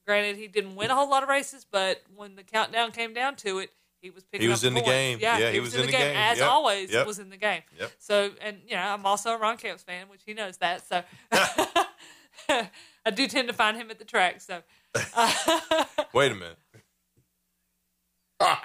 Granted, 0.05 0.37
he 0.37 0.47
didn't 0.47 0.75
win 0.75 0.91
a 0.91 0.95
whole 0.95 1.09
lot 1.09 1.23
of 1.23 1.29
races, 1.29 1.65
but 1.69 2.01
when 2.15 2.35
the 2.35 2.43
countdown 2.43 2.91
came 2.91 3.13
down 3.13 3.35
to 3.37 3.59
it, 3.59 3.69
he 4.01 4.09
was 4.09 4.23
picking. 4.23 4.39
Up. 4.39 4.43
He 4.43 4.49
was 4.49 4.63
in 4.63 4.73
the 4.73 4.79
points. 4.81 4.89
game. 4.89 5.19
Yeah, 5.21 5.37
Yeah, 5.37 5.51
he, 5.51 5.59
was, 5.59 5.75
in 5.75 5.85
the 5.85 5.91
game, 5.91 6.15
as 6.17 6.39
Yep. 6.39 6.49
always. 6.49 6.91
Yep. 6.91 7.05
Was 7.07 7.19
in 7.19 7.29
the 7.29 7.37
game. 7.37 7.61
Yep. 7.79 7.91
So, 7.99 8.31
and 8.41 8.57
you 8.67 8.75
know, 8.75 8.81
I'm 8.81 9.05
also 9.05 9.31
a 9.31 9.37
Ron 9.37 9.57
Capps 9.57 9.83
fan, 9.83 10.09
which 10.09 10.21
he 10.25 10.33
knows 10.33 10.57
that. 10.57 10.85
So, 10.87 11.03
I 13.05 13.11
do 13.13 13.27
tend 13.27 13.47
to 13.47 13.53
find 13.53 13.77
him 13.77 13.91
at 13.91 13.99
the 13.99 14.05
track. 14.05 14.41
So, 14.41 14.61
uh, 15.15 15.83
Wait 16.13 16.31
a 16.31 16.35
minute. 16.35 16.57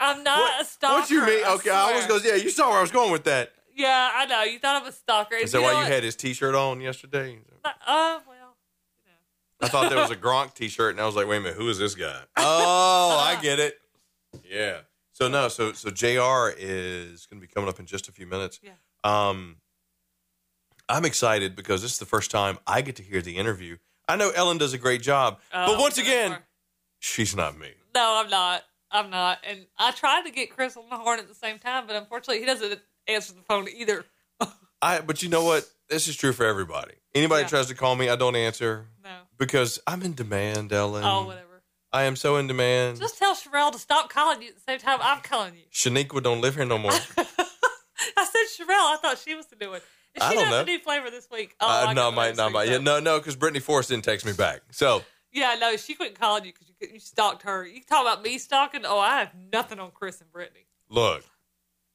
I'm 0.00 0.22
not 0.24 0.60
a 0.60 0.64
stalker. 0.64 1.00
What 1.00 1.10
you 1.10 1.20
mean? 1.26 1.44
I 1.44 1.54
Okay, 1.54 1.70
I 1.70 1.94
was 1.94 2.04
swear. 2.04 2.20
going. 2.20 2.30
Yeah, 2.38 2.42
you 2.42 2.50
saw 2.50 2.68
where 2.70 2.78
I 2.78 2.82
was 2.82 2.90
going 2.90 3.12
with 3.12 3.24
that. 3.24 3.52
Yeah, 3.74 4.10
I 4.14 4.26
know. 4.26 4.42
You 4.42 4.58
thought 4.58 4.80
I'm 4.82 4.88
a 4.88 4.92
stalker. 4.92 5.34
Is 5.34 5.52
that 5.52 5.60
why 5.60 5.72
you 5.72 5.76
what? 5.78 5.86
had 5.92 6.02
his 6.02 6.16
T-shirt 6.16 6.54
on 6.54 6.80
yesterday? 6.80 7.38
Uh, 7.64 7.72
well, 7.86 8.20
you 8.26 9.04
know. 9.06 9.60
I 9.60 9.68
thought 9.68 9.90
there 9.90 9.98
was 10.00 10.10
a 10.10 10.16
Gronk 10.26 10.54
T-shirt, 10.54 10.92
and 10.92 11.00
I 11.00 11.04
was 11.06 11.14
like, 11.14 11.26
"Wait 11.28 11.36
a 11.38 11.40
minute, 11.40 11.56
who 11.56 11.68
is 11.68 11.78
this 11.78 11.94
guy?" 11.94 12.20
Oh, 12.38 13.18
I 13.22 13.38
get 13.42 13.58
it. 13.58 13.78
Yeah. 14.50 14.78
So 15.12 15.28
no, 15.28 15.48
so 15.48 15.72
so 15.72 15.90
Jr. 15.90 16.54
is 16.58 17.26
going 17.26 17.40
to 17.40 17.46
be 17.46 17.52
coming 17.52 17.68
up 17.68 17.78
in 17.80 17.86
just 17.86 18.08
a 18.08 18.12
few 18.12 18.26
minutes. 18.26 18.60
Yeah. 18.62 18.72
Um, 19.04 19.56
I'm 20.88 21.04
excited 21.04 21.56
because 21.56 21.82
this 21.82 21.92
is 21.92 21.98
the 21.98 22.04
first 22.06 22.30
time 22.30 22.58
I 22.66 22.80
get 22.80 22.96
to 22.96 23.02
hear 23.02 23.20
the 23.20 23.36
interview. 23.36 23.76
I 24.08 24.16
know 24.16 24.30
Ellen 24.30 24.56
does 24.58 24.72
a 24.72 24.78
great 24.78 25.02
job, 25.02 25.38
but 25.52 25.68
Oh, 25.70 25.80
once 25.80 25.98
again, 25.98 26.38
she's 27.00 27.34
not 27.34 27.58
me. 27.58 27.72
no, 27.94 28.22
I'm 28.24 28.30
not. 28.30 28.62
I'm 28.90 29.10
not. 29.10 29.38
And 29.48 29.66
I 29.78 29.90
tried 29.92 30.22
to 30.24 30.30
get 30.30 30.50
Chris 30.50 30.76
on 30.76 30.88
the 30.88 30.96
horn 30.96 31.18
at 31.18 31.28
the 31.28 31.34
same 31.34 31.58
time, 31.58 31.86
but 31.86 31.96
unfortunately, 31.96 32.40
he 32.40 32.46
doesn't 32.46 32.80
answer 33.08 33.32
the 33.34 33.42
phone 33.42 33.66
either. 33.68 34.04
I. 34.82 35.00
But 35.00 35.22
you 35.22 35.28
know 35.28 35.44
what? 35.44 35.68
This 35.88 36.08
is 36.08 36.16
true 36.16 36.32
for 36.32 36.44
everybody. 36.46 36.94
Anybody 37.14 37.42
Yeah. 37.42 37.48
tries 37.48 37.66
to 37.68 37.74
call 37.74 37.94
me, 37.96 38.08
I 38.08 38.16
don't 38.16 38.36
answer 38.36 38.86
No. 39.04 39.18
because 39.38 39.78
I'm 39.86 40.02
in 40.02 40.14
demand, 40.14 40.72
Ellen. 40.72 41.04
Oh, 41.04 41.24
whatever. 41.26 41.62
I 41.92 42.02
am 42.02 42.16
so 42.16 42.36
in 42.36 42.46
demand. 42.46 42.98
Just 42.98 43.18
tell 43.18 43.34
Sherelle 43.34 43.72
to 43.72 43.78
stop 43.78 44.10
calling 44.10 44.42
you 44.42 44.48
at 44.48 44.54
the 44.56 44.60
same 44.60 44.78
time 44.80 44.98
I'm 45.00 45.20
calling 45.22 45.54
you. 45.54 45.62
Shaniqua 45.72 46.22
don't 46.22 46.40
live 46.40 46.56
here 46.56 46.64
no 46.66 46.76
more. 46.78 46.90
I 47.16 48.24
said 48.24 48.64
Sherelle. 48.66 48.68
I 48.94 48.98
thought 49.00 49.18
she 49.18 49.34
was 49.34 49.46
to 49.46 49.56
do 49.56 49.72
it. 49.74 49.82
Is 50.14 50.22
I 50.22 50.30
she 50.30 50.34
don't 50.36 50.50
know. 50.50 50.58
the 50.58 50.64
new 50.64 50.78
flavor 50.78 51.10
this 51.10 51.28
week? 51.30 51.54
Oh, 51.60 51.66
uh, 51.66 51.86
I 51.88 51.92
no, 51.94 52.10
might 52.10 52.36
not, 52.36 52.52
might. 52.52 52.68
Yeah, 52.68 52.78
no, 52.78 53.00
no, 53.00 53.18
because 53.18 53.36
Brittany 53.36 53.60
Force 53.60 53.88
didn't 53.88 54.04
text 54.04 54.26
me 54.26 54.32
back. 54.32 54.60
So 54.72 55.02
Yeah, 55.32 55.56
no, 55.60 55.76
she 55.76 55.94
quit 55.94 56.18
calling 56.18 56.44
you 56.44 56.52
because 56.52 56.65
you, 56.80 56.98
stalked 57.00 57.42
her. 57.42 57.66
You 57.66 57.80
talk 57.82 58.02
about 58.02 58.22
me 58.22 58.38
stalking? 58.38 58.82
Oh, 58.84 58.98
I 58.98 59.18
have 59.18 59.32
nothing 59.52 59.78
on 59.78 59.90
Chris 59.92 60.20
and 60.20 60.30
Brittany. 60.30 60.66
look, 60.88 61.24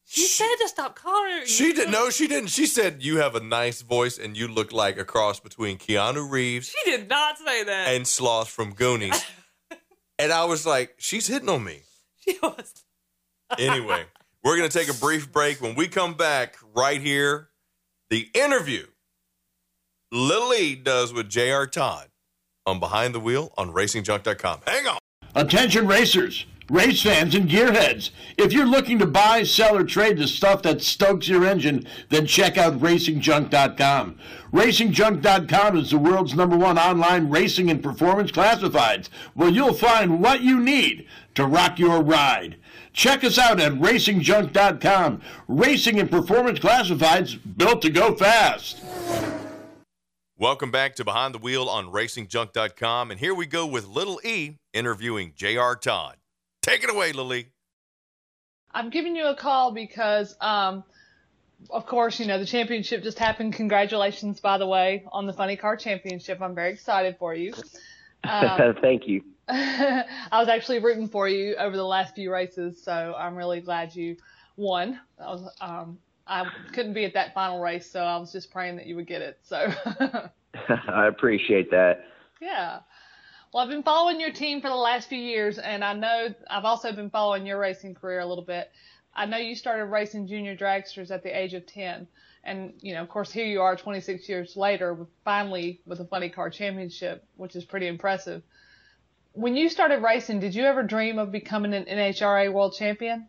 She, 0.06 0.22
She- 0.22 0.28
said 0.28 0.56
to 0.62 0.68
stop 0.68 0.96
calling 0.96 1.32
her. 1.40 1.46
she 1.46 1.74
didn't. 1.74 1.92
No, 1.92 2.10
she 2.10 2.28
didn't. 2.28 2.50
She 2.50 2.66
said 2.66 3.02
you 3.04 3.18
have 3.18 3.36
a 3.36 3.40
nice 3.40 3.82
voice 3.82 4.18
and 4.18 4.36
you 4.36 4.48
look 4.48 4.72
like 4.74 4.98
a 4.98 5.06
cross 5.06 5.40
between 5.40 5.78
Keanu 5.78 6.30
Reeves 6.30 6.68
She 6.84 6.90
did 6.92 7.08
not 7.08 7.38
say 7.38 7.64
that. 7.64 7.90
and 7.94 8.06
Sloth 8.08 8.50
from 8.50 8.74
Goonies. 8.74 9.24
and 10.20 10.32
I 10.32 10.46
was 10.46 10.66
like, 10.66 10.96
she's 10.98 11.28
hitting 11.28 11.50
on 11.50 11.64
me. 11.64 11.82
she 12.20 12.38
was. 12.44 12.74
Anyway, 13.58 14.04
we're 14.44 14.56
gonna 14.58 14.70
take 14.70 14.90
a 14.90 14.94
brief 14.94 15.32
break. 15.32 15.62
When 15.62 15.76
we 15.76 15.88
come 15.88 16.14
back, 16.16 16.56
right 16.76 17.00
here, 17.02 17.50
the 18.10 18.30
interview 18.34 18.88
Lil 20.12 20.54
E 20.54 20.76
does 20.76 21.14
with 21.14 21.30
J.R. 21.30 21.68
Todd 21.68 22.08
on 22.72 22.80
Behind 22.80 23.14
the 23.14 23.20
Wheel 23.20 23.52
on 23.58 23.74
RacingJunk.com. 23.74 24.62
Hang 24.66 24.88
on. 24.88 24.98
Attention 25.36 25.88
racers, 25.88 26.46
race 26.70 27.02
fans, 27.02 27.36
and 27.36 27.50
gearheads. 27.50 28.12
If 28.38 28.54
you're 28.54 28.66
looking 28.66 28.98
to 29.00 29.06
buy, 29.06 29.44
sell, 29.44 29.78
or 29.78 29.84
trade 29.84 30.18
the 30.18 30.28
stuff 30.28 30.62
that 30.64 30.82
stokes 30.82 31.28
your 31.28 31.46
engine, 31.46 31.86
then 32.10 32.26
check 32.26 32.58
out 32.58 32.80
RacingJunk.com. 32.80 34.18
RacingJunk.com 34.54 35.78
is 35.78 35.92
the 35.92 35.98
world's 35.98 36.34
number 36.34 36.58
one 36.58 36.78
online 36.78 37.30
racing 37.30 37.70
and 37.70 37.84
performance 37.84 38.32
classifieds, 38.32 39.10
where 39.34 39.50
you'll 39.50 39.74
find 39.74 40.22
what 40.22 40.42
you 40.42 40.60
need 40.60 41.08
to 41.36 41.46
rock 41.46 41.78
your 41.78 42.02
ride. 42.02 42.56
Check 42.94 43.24
us 43.24 43.38
out 43.38 43.60
at 43.60 43.74
RacingJunk.com. 43.74 45.22
Racing 45.48 46.00
and 46.00 46.10
performance 46.10 46.60
classifieds 46.60 47.38
built 47.58 47.82
to 47.82 47.90
go 47.90 48.16
fast. 48.16 48.82
Welcome 50.42 50.72
back 50.72 50.96
to 50.96 51.06
Behind 51.06 51.36
the 51.36 51.38
Wheel 51.38 51.70
on 51.70 51.92
RacingJunk.com. 51.92 53.12
And 53.12 53.20
here 53.20 53.36
we 53.36 53.46
go 53.46 53.68
with 53.68 53.86
Little 53.86 54.20
E 54.24 54.58
interviewing 54.74 55.34
J.R. 55.36 55.76
Todd. 55.76 56.18
Take 56.64 56.84
it 56.84 56.90
away, 56.90 57.12
Lily. 57.12 57.50
I'm 58.72 58.90
giving 58.90 59.16
you 59.16 59.28
a 59.28 59.36
call 59.36 59.72
because, 59.72 60.36
um, 60.42 60.84
of 61.70 61.86
course, 61.86 62.20
you 62.20 62.26
know, 62.26 62.40
the 62.40 62.48
championship 62.48 63.04
just 63.04 63.20
happened. 63.20 63.54
Congratulations, 63.54 64.40
by 64.40 64.58
the 64.58 64.66
way, 64.66 65.04
on 65.12 65.28
the 65.28 65.34
Funny 65.34 65.56
Car 65.56 65.78
Championship. 65.78 66.42
I'm 66.42 66.56
very 66.56 66.74
excited 66.74 67.18
for 67.20 67.36
you. 67.36 67.54
Um, 68.24 68.76
Thank 68.80 69.08
you. 69.08 69.24
I 69.48 70.06
was 70.34 70.48
actually 70.48 70.78
rooting 70.78 71.08
for 71.08 71.28
you 71.28 71.56
over 71.56 71.76
the 71.76 71.84
last 71.84 72.14
few 72.14 72.32
races, 72.32 72.80
so 72.80 73.16
I'm 73.18 73.36
really 73.36 73.62
glad 73.62 73.96
you 73.96 74.16
won. 74.58 75.00
That 75.18 75.28
was, 75.28 75.56
um, 75.60 75.98
I 76.28 76.46
couldn't 76.74 76.94
be 76.94 77.06
at 77.06 77.14
that 77.14 77.34
final 77.34 77.60
race, 77.60 77.90
so 77.90 78.02
I 78.02 78.18
was 78.18 78.32
just 78.32 78.52
praying 78.52 78.78
that 78.78 78.86
you 78.86 78.96
would 78.96 79.08
get 79.08 79.22
it. 79.22 79.40
So. 79.44 79.68
I 80.88 81.08
appreciate 81.08 81.72
that. 81.72 82.06
Yeah. 82.42 82.80
Well, 83.54 83.64
I've 83.64 83.70
been 83.70 83.84
following 83.84 84.20
your 84.20 84.32
team 84.32 84.62
for 84.62 84.70
the 84.70 84.76
last 84.76 85.10
few 85.10 85.20
years, 85.20 85.58
and 85.58 85.84
I 85.84 85.94
know 85.94 86.34
I've 86.50 86.66
also 86.66 86.92
been 86.94 87.10
following 87.10 87.46
your 87.46 87.60
racing 87.60 87.96
career 87.96 88.20
a 88.20 88.26
little 88.26 88.46
bit. 88.46 88.72
I 89.14 89.26
know 89.26 89.38
you 89.38 89.56
started 89.56 89.86
racing 89.86 90.28
junior 90.28 90.56
dragsters 90.56 91.12
at 91.12 91.22
the 91.22 91.38
age 91.38 91.54
of 91.54 91.66
10. 91.66 92.08
And, 92.44 92.74
you 92.82 92.94
know, 92.94 93.02
of 93.02 93.10
course, 93.10 93.32
here 93.32 93.46
you 93.46 93.62
are 93.62 93.76
26 93.76 94.28
years 94.30 94.56
later, 94.56 94.94
with, 94.94 95.10
finally 95.24 95.82
with 95.86 96.00
a 96.00 96.06
funny 96.06 96.30
car 96.30 96.50
championship, 96.50 97.26
which 97.36 97.56
is 97.56 97.66
pretty 97.66 97.88
impressive. 97.88 98.42
When 99.34 99.56
you 99.56 99.70
started 99.70 100.02
racing, 100.02 100.40
did 100.40 100.56
you 100.56 100.64
ever 100.64 100.82
dream 100.82 101.20
of 101.20 101.32
becoming 101.32 101.74
an 101.74 101.86
NHRA 101.86 102.52
world 102.52 102.74
champion? 102.78 103.28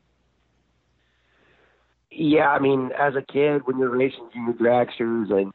Yeah, 2.14 2.48
I 2.48 2.58
mean, 2.58 2.90
as 2.98 3.14
a 3.14 3.22
kid, 3.32 3.62
when 3.64 3.78
you're 3.78 3.96
racing 3.96 4.28
junior 4.34 4.52
dragsters 4.52 5.32
and 5.32 5.52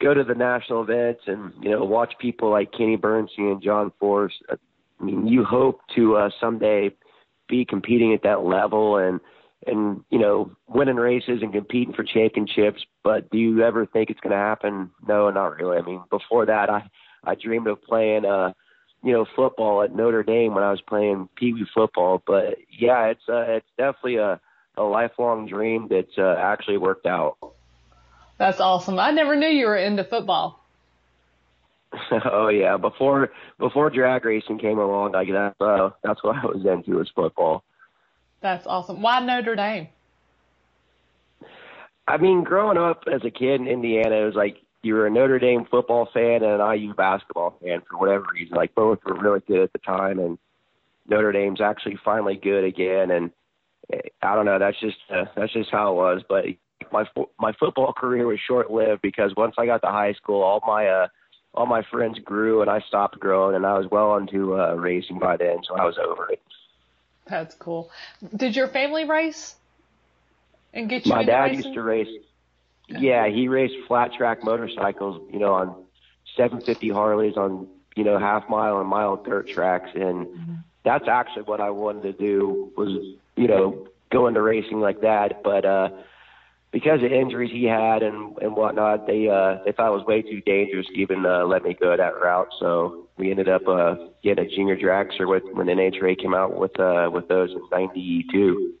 go 0.00 0.14
to 0.14 0.24
the 0.24 0.34
national 0.34 0.82
events 0.82 1.22
and 1.26 1.52
you 1.60 1.70
know 1.70 1.84
watch 1.84 2.14
people 2.18 2.50
like 2.50 2.72
Kenny 2.72 2.96
Bernstein 2.96 3.48
and 3.48 3.62
John 3.62 3.92
Force, 4.00 4.32
I 4.48 4.56
mean, 5.04 5.26
you 5.26 5.44
hope 5.44 5.80
to 5.96 6.16
uh, 6.16 6.30
someday 6.40 6.90
be 7.48 7.64
competing 7.64 8.14
at 8.14 8.22
that 8.22 8.44
level 8.44 8.96
and 8.96 9.20
and 9.66 10.02
you 10.10 10.18
know 10.18 10.50
winning 10.68 10.96
races 10.96 11.40
and 11.42 11.52
competing 11.52 11.92
for 11.92 12.04
championships. 12.04 12.82
But 13.04 13.30
do 13.30 13.38
you 13.38 13.62
ever 13.62 13.84
think 13.84 14.08
it's 14.08 14.20
going 14.20 14.32
to 14.32 14.36
happen? 14.38 14.90
No, 15.06 15.28
not 15.30 15.56
really. 15.56 15.76
I 15.76 15.82
mean, 15.82 16.02
before 16.10 16.46
that, 16.46 16.70
I 16.70 16.88
I 17.24 17.34
dreamed 17.34 17.66
of 17.66 17.82
playing 17.82 18.24
uh 18.24 18.52
you 19.02 19.12
know 19.12 19.26
football 19.36 19.82
at 19.82 19.94
Notre 19.94 20.22
Dame 20.22 20.54
when 20.54 20.64
I 20.64 20.70
was 20.70 20.80
playing 20.80 21.28
pee 21.36 21.52
wee 21.52 21.66
football. 21.74 22.22
But 22.26 22.56
yeah, 22.70 23.06
it's 23.06 23.28
uh, 23.28 23.44
it's 23.48 23.66
definitely 23.76 24.16
a 24.16 24.40
a 24.76 24.82
lifelong 24.82 25.46
dream 25.46 25.88
that 25.88 26.08
uh, 26.18 26.36
actually 26.38 26.78
worked 26.78 27.06
out. 27.06 27.36
That's 28.38 28.60
awesome. 28.60 28.98
I 28.98 29.10
never 29.10 29.36
knew 29.36 29.48
you 29.48 29.66
were 29.66 29.76
into 29.76 30.04
football. 30.04 30.60
oh 32.24 32.48
yeah, 32.48 32.76
before 32.76 33.30
before 33.58 33.90
drag 33.90 34.24
racing 34.24 34.58
came 34.58 34.78
along, 34.78 35.12
like 35.12 35.28
that 35.28 35.54
uh, 35.60 35.90
that's 36.02 36.22
what 36.22 36.36
I 36.36 36.46
was 36.46 36.64
into 36.64 36.98
was 36.98 37.10
football. 37.14 37.64
That's 38.40 38.66
awesome. 38.66 39.02
Why 39.02 39.20
Notre 39.20 39.56
Dame? 39.56 39.88
I 42.06 42.16
mean, 42.16 42.42
growing 42.42 42.78
up 42.78 43.04
as 43.12 43.22
a 43.24 43.30
kid 43.30 43.60
in 43.60 43.68
Indiana, 43.68 44.16
it 44.16 44.24
was 44.24 44.34
like 44.34 44.56
you 44.82 44.94
were 44.94 45.06
a 45.06 45.10
Notre 45.10 45.38
Dame 45.38 45.66
football 45.70 46.08
fan 46.12 46.42
and 46.42 46.60
an 46.60 46.78
IU 46.78 46.94
basketball 46.94 47.58
fan 47.62 47.82
for 47.88 47.98
whatever 47.98 48.24
reason. 48.32 48.56
Like 48.56 48.74
both 48.74 48.98
were 49.04 49.14
really 49.14 49.40
good 49.46 49.60
at 49.60 49.72
the 49.72 49.78
time, 49.78 50.18
and 50.18 50.38
Notre 51.08 51.32
Dame's 51.32 51.60
actually 51.60 51.98
finally 52.04 52.36
good 52.36 52.64
again. 52.64 53.10
And 53.10 53.30
I 54.22 54.34
don't 54.34 54.44
know, 54.46 54.58
that's 54.58 54.78
just 54.80 54.98
uh, 55.10 55.24
that's 55.36 55.52
just 55.52 55.70
how 55.70 55.92
it 55.92 55.96
was. 55.96 56.22
But 56.28 56.44
my 56.92 57.04
my 57.38 57.52
football 57.52 57.92
career 57.92 58.26
was 58.26 58.38
short 58.46 58.70
lived 58.70 59.02
because 59.02 59.34
once 59.36 59.54
I 59.58 59.66
got 59.66 59.82
to 59.82 59.88
high 59.88 60.12
school, 60.14 60.42
all 60.42 60.62
my 60.66 60.86
uh, 60.86 61.08
all 61.54 61.66
my 61.66 61.82
friends 61.90 62.18
grew 62.18 62.62
and 62.62 62.70
I 62.70 62.80
stopped 62.80 63.18
growing, 63.18 63.56
and 63.56 63.66
I 63.66 63.78
was 63.78 63.86
well 63.90 64.16
into 64.16 64.58
uh, 64.60 64.74
racing 64.74 65.18
by 65.18 65.36
then, 65.36 65.58
so 65.66 65.76
I 65.76 65.84
was 65.84 65.98
over 65.98 66.30
it. 66.30 66.40
That's 67.28 67.54
cool. 67.54 67.90
Did 68.34 68.56
your 68.56 68.68
family 68.68 69.04
race 69.04 69.54
and 70.72 70.88
get 70.88 71.06
you 71.06 71.12
My 71.12 71.24
dad 71.24 71.44
racing? 71.44 71.64
used 71.64 71.74
to 71.74 71.82
race. 71.82 72.08
Yeah, 72.88 73.28
he 73.28 73.46
raced 73.46 73.74
flat 73.86 74.12
track 74.14 74.42
motorcycles, 74.42 75.22
you 75.32 75.38
know, 75.38 75.54
on 75.54 75.84
750 76.36 76.90
Harleys 76.90 77.36
on, 77.36 77.68
you 77.94 78.02
know, 78.02 78.18
half 78.18 78.48
mile 78.48 78.80
and 78.80 78.88
mile 78.88 79.16
dirt 79.16 79.48
tracks. 79.48 79.90
And 79.94 80.26
that's 80.84 81.06
actually 81.06 81.42
what 81.42 81.60
I 81.60 81.70
wanted 81.70 82.02
to 82.02 82.12
do 82.12 82.72
was, 82.76 83.16
you 83.40 83.48
know, 83.48 83.86
go 84.12 84.26
into 84.26 84.42
racing 84.42 84.80
like 84.80 85.00
that. 85.00 85.42
But, 85.42 85.64
uh, 85.64 85.88
because 86.72 87.02
of 87.02 87.10
injuries 87.10 87.50
he 87.50 87.64
had 87.64 88.02
and, 88.02 88.36
and 88.38 88.54
whatnot, 88.54 89.06
they, 89.06 89.28
uh, 89.28 89.58
they 89.64 89.72
thought 89.72 89.88
it 89.88 89.96
was 89.96 90.06
way 90.06 90.22
too 90.22 90.40
dangerous 90.42 90.86
to 90.86 90.94
even, 90.94 91.26
uh, 91.26 91.44
let 91.44 91.64
me 91.64 91.74
go 91.80 91.96
that 91.96 92.20
route. 92.20 92.48
So 92.60 93.08
we 93.16 93.30
ended 93.30 93.48
up, 93.48 93.66
uh, 93.66 93.96
getting 94.22 94.46
a 94.46 94.48
junior 94.48 94.76
dragster 94.76 95.28
with, 95.28 95.42
when 95.52 95.66
NHRA 95.66 96.20
came 96.20 96.34
out 96.34 96.56
with, 96.56 96.78
uh, 96.78 97.10
with 97.12 97.26
those 97.28 97.50
in 97.50 97.62
92. 97.72 98.74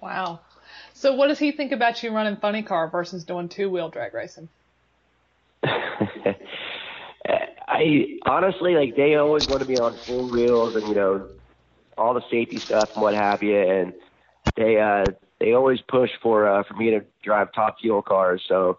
Wow. 0.00 0.40
So 0.94 1.14
what 1.14 1.26
does 1.28 1.38
he 1.38 1.52
think 1.52 1.72
about 1.72 2.02
you 2.02 2.10
running 2.14 2.36
funny 2.36 2.62
car 2.62 2.88
versus 2.88 3.24
doing 3.24 3.48
two 3.48 3.68
wheel 3.68 3.90
drag 3.90 4.14
racing? 4.14 4.48
I 7.72 8.18
honestly 8.26 8.74
like 8.74 8.96
they 8.96 9.14
always 9.14 9.48
want 9.48 9.60
to 9.60 9.66
be 9.66 9.78
on 9.78 9.96
full 10.06 10.28
wheels 10.30 10.76
and 10.76 10.86
you 10.88 10.94
know 10.94 11.28
all 11.98 12.14
the 12.14 12.22
safety 12.30 12.62
stuff 12.64 12.90
and 12.94 13.02
what 13.02 13.14
have 13.14 13.42
you, 13.42 13.58
and 13.58 13.92
they 14.56 14.78
uh 14.78 15.10
they 15.40 15.52
always 15.52 15.80
push 15.88 16.10
for 16.22 16.48
uh 16.48 16.62
for 16.64 16.74
me 16.74 16.90
to 16.90 17.00
drive 17.22 17.52
top 17.52 17.76
fuel 17.80 18.02
cars. 18.02 18.42
So 18.48 18.78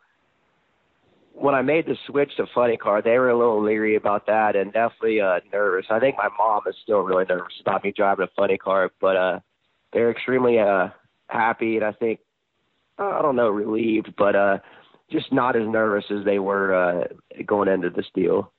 when 1.33 1.55
I 1.55 1.61
made 1.61 1.87
the 1.87 1.97
switch 2.07 2.35
to 2.37 2.45
funny 2.53 2.77
car, 2.77 3.01
they 3.01 3.17
were 3.17 3.29
a 3.29 3.37
little 3.37 3.61
leery 3.61 3.95
about 3.95 4.27
that 4.27 4.55
and 4.55 4.71
definitely 4.71 5.21
uh 5.21 5.39
nervous. 5.51 5.87
I 5.89 5.99
think 5.99 6.15
my 6.17 6.29
mom 6.37 6.61
is 6.67 6.75
still 6.83 6.99
really 6.99 7.25
nervous 7.27 7.53
about 7.61 7.83
me 7.83 7.93
driving 7.95 8.25
a 8.25 8.29
funny 8.35 8.57
car, 8.57 8.91
but 9.01 9.15
uh 9.15 9.39
they're 9.91 10.11
extremely 10.11 10.59
uh 10.59 10.89
happy 11.27 11.75
and 11.75 11.85
I 11.85 11.91
think 11.91 12.19
I 12.97 13.21
don't 13.21 13.35
know 13.35 13.49
relieved, 13.49 14.13
but 14.17 14.35
uh 14.35 14.59
just 15.11 15.33
not 15.33 15.55
as 15.55 15.67
nervous 15.67 16.05
as 16.11 16.23
they 16.23 16.39
were 16.39 16.73
uh 16.73 17.07
going 17.45 17.67
into 17.67 17.89
this 17.89 18.07
deal. 18.13 18.52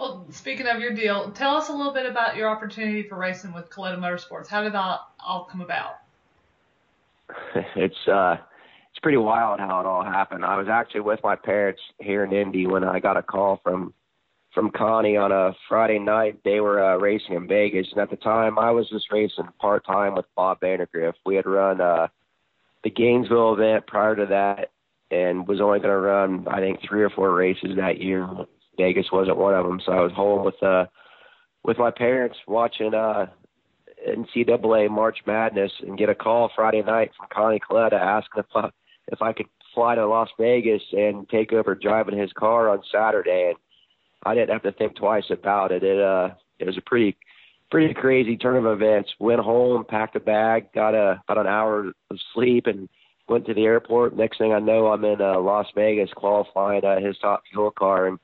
Well, 0.00 0.24
speaking 0.30 0.66
of 0.66 0.80
your 0.80 0.94
deal, 0.94 1.30
tell 1.32 1.56
us 1.56 1.68
a 1.68 1.74
little 1.74 1.92
bit 1.92 2.06
about 2.06 2.34
your 2.34 2.48
opportunity 2.48 3.02
for 3.02 3.18
racing 3.18 3.52
with 3.52 3.68
Kalitta 3.68 3.98
Motorsports. 3.98 4.48
How 4.48 4.62
did 4.62 4.72
that 4.72 5.00
all 5.22 5.44
come 5.44 5.60
about? 5.60 5.96
it's 7.76 8.08
uh 8.08 8.38
it's 8.90 8.98
pretty 9.02 9.18
wild 9.18 9.60
how 9.60 9.78
it 9.80 9.86
all 9.86 10.02
happened. 10.02 10.42
I 10.42 10.56
was 10.56 10.68
actually 10.68 11.02
with 11.02 11.20
my 11.22 11.36
parents 11.36 11.82
here 11.98 12.24
in 12.24 12.32
Indy 12.32 12.66
when 12.66 12.82
I 12.82 12.98
got 12.98 13.18
a 13.18 13.22
call 13.22 13.60
from 13.62 13.92
from 14.54 14.70
Connie 14.70 15.18
on 15.18 15.32
a 15.32 15.54
Friday 15.68 15.98
night. 15.98 16.40
They 16.46 16.60
were 16.60 16.82
uh, 16.82 16.96
racing 16.96 17.34
in 17.34 17.46
Vegas, 17.46 17.88
and 17.92 18.00
at 18.00 18.08
the 18.08 18.16
time 18.16 18.58
I 18.58 18.70
was 18.70 18.88
just 18.88 19.12
racing 19.12 19.48
part 19.60 19.84
time 19.84 20.14
with 20.14 20.24
Bob 20.34 20.60
Vandergriff. 20.60 21.12
We 21.26 21.36
had 21.36 21.44
run 21.44 21.82
uh 21.82 22.08
the 22.84 22.90
Gainesville 22.90 23.52
event 23.52 23.86
prior 23.86 24.16
to 24.16 24.24
that, 24.24 24.70
and 25.10 25.46
was 25.46 25.60
only 25.60 25.78
going 25.78 25.90
to 25.90 26.00
run 26.00 26.48
I 26.48 26.60
think 26.60 26.80
three 26.88 27.02
or 27.02 27.10
four 27.10 27.34
races 27.34 27.76
that 27.76 28.00
year. 28.00 28.26
Vegas 28.80 29.06
wasn't 29.12 29.36
one 29.36 29.54
of 29.54 29.66
them, 29.66 29.80
so 29.84 29.92
I 29.92 30.00
was 30.00 30.12
home 30.12 30.44
with 30.44 30.60
uh 30.62 30.86
with 31.64 31.78
my 31.78 31.90
parents 31.90 32.36
watching 32.46 32.94
uh 32.94 33.26
NCAA 34.08 34.90
March 34.90 35.18
Madness 35.26 35.72
and 35.80 35.98
get 35.98 36.08
a 36.08 36.14
call 36.14 36.50
Friday 36.54 36.82
night 36.82 37.10
from 37.16 37.28
Connie 37.32 37.60
Kalitta 37.60 38.00
asking 38.00 38.44
if 38.44 38.46
I, 38.54 38.70
if 39.08 39.20
I 39.20 39.32
could 39.32 39.46
fly 39.74 39.94
to 39.94 40.06
Las 40.06 40.28
Vegas 40.38 40.82
and 40.92 41.28
take 41.28 41.52
over 41.52 41.74
driving 41.74 42.18
his 42.18 42.32
car 42.32 42.70
on 42.70 42.82
Saturday, 42.90 43.48
and 43.50 43.56
I 44.24 44.34
didn't 44.34 44.50
have 44.50 44.62
to 44.62 44.72
think 44.72 44.96
twice 44.96 45.30
about 45.30 45.72
it. 45.72 45.82
It 45.82 46.00
uh 46.00 46.30
it 46.58 46.66
was 46.66 46.78
a 46.78 46.82
pretty 46.82 47.16
pretty 47.70 47.94
crazy 47.94 48.36
turn 48.36 48.64
of 48.64 48.66
events. 48.66 49.10
Went 49.18 49.40
home, 49.40 49.84
packed 49.84 50.16
a 50.16 50.20
bag, 50.20 50.72
got 50.74 50.94
a 50.94 51.22
about 51.28 51.44
an 51.44 51.46
hour 51.46 51.92
of 52.10 52.18
sleep, 52.34 52.66
and 52.66 52.88
went 53.28 53.46
to 53.46 53.54
the 53.54 53.64
airport. 53.64 54.16
Next 54.16 54.38
thing 54.38 54.52
I 54.52 54.58
know, 54.58 54.88
I'm 54.88 55.04
in 55.04 55.20
uh, 55.20 55.38
Las 55.38 55.66
Vegas 55.74 56.10
qualifying 56.14 56.84
uh, 56.84 57.00
his 57.00 57.16
top 57.18 57.42
fuel 57.50 57.70
car, 57.70 58.06
and 58.08 58.18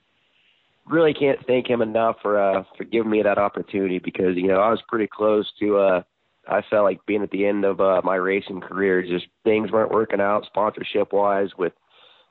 really 0.88 1.14
can't 1.14 1.44
thank 1.46 1.68
him 1.68 1.82
enough 1.82 2.16
for 2.22 2.40
uh 2.40 2.62
for 2.76 2.84
giving 2.84 3.10
me 3.10 3.22
that 3.22 3.38
opportunity 3.38 3.98
because 3.98 4.36
you 4.36 4.48
know 4.48 4.60
I 4.60 4.70
was 4.70 4.82
pretty 4.88 5.08
close 5.12 5.50
to 5.60 5.78
uh 5.78 6.02
I 6.48 6.62
felt 6.70 6.84
like 6.84 7.04
being 7.06 7.22
at 7.22 7.30
the 7.30 7.46
end 7.46 7.64
of 7.64 7.80
uh 7.80 8.00
my 8.04 8.16
racing 8.16 8.60
career 8.60 9.02
just 9.02 9.26
things 9.44 9.72
weren't 9.72 9.90
working 9.90 10.20
out 10.20 10.46
sponsorship 10.46 11.12
wise 11.12 11.50
with 11.58 11.72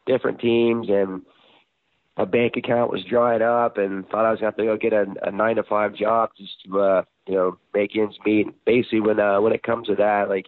different 0.05 0.39
teams 0.39 0.87
and 0.89 1.21
my 2.17 2.25
bank 2.25 2.53
account 2.55 2.91
was 2.91 3.03
drying 3.09 3.41
up 3.41 3.77
and 3.77 4.07
thought 4.07 4.25
I 4.25 4.31
was 4.31 4.39
gonna 4.39 4.51
have 4.51 4.57
to 4.57 4.63
go 4.63 4.77
get 4.77 4.93
a, 4.93 5.05
a 5.23 5.31
nine 5.31 5.57
to 5.57 5.63
five 5.63 5.95
job 5.95 6.29
just 6.37 6.53
to 6.65 6.79
uh 6.79 7.01
you 7.27 7.35
know 7.35 7.57
make 7.73 7.95
ends 7.97 8.17
meet. 8.25 8.47
Basically 8.65 9.01
when 9.01 9.19
uh 9.19 9.41
when 9.41 9.53
it 9.53 9.63
comes 9.63 9.87
to 9.87 9.95
that 9.95 10.29
like 10.29 10.45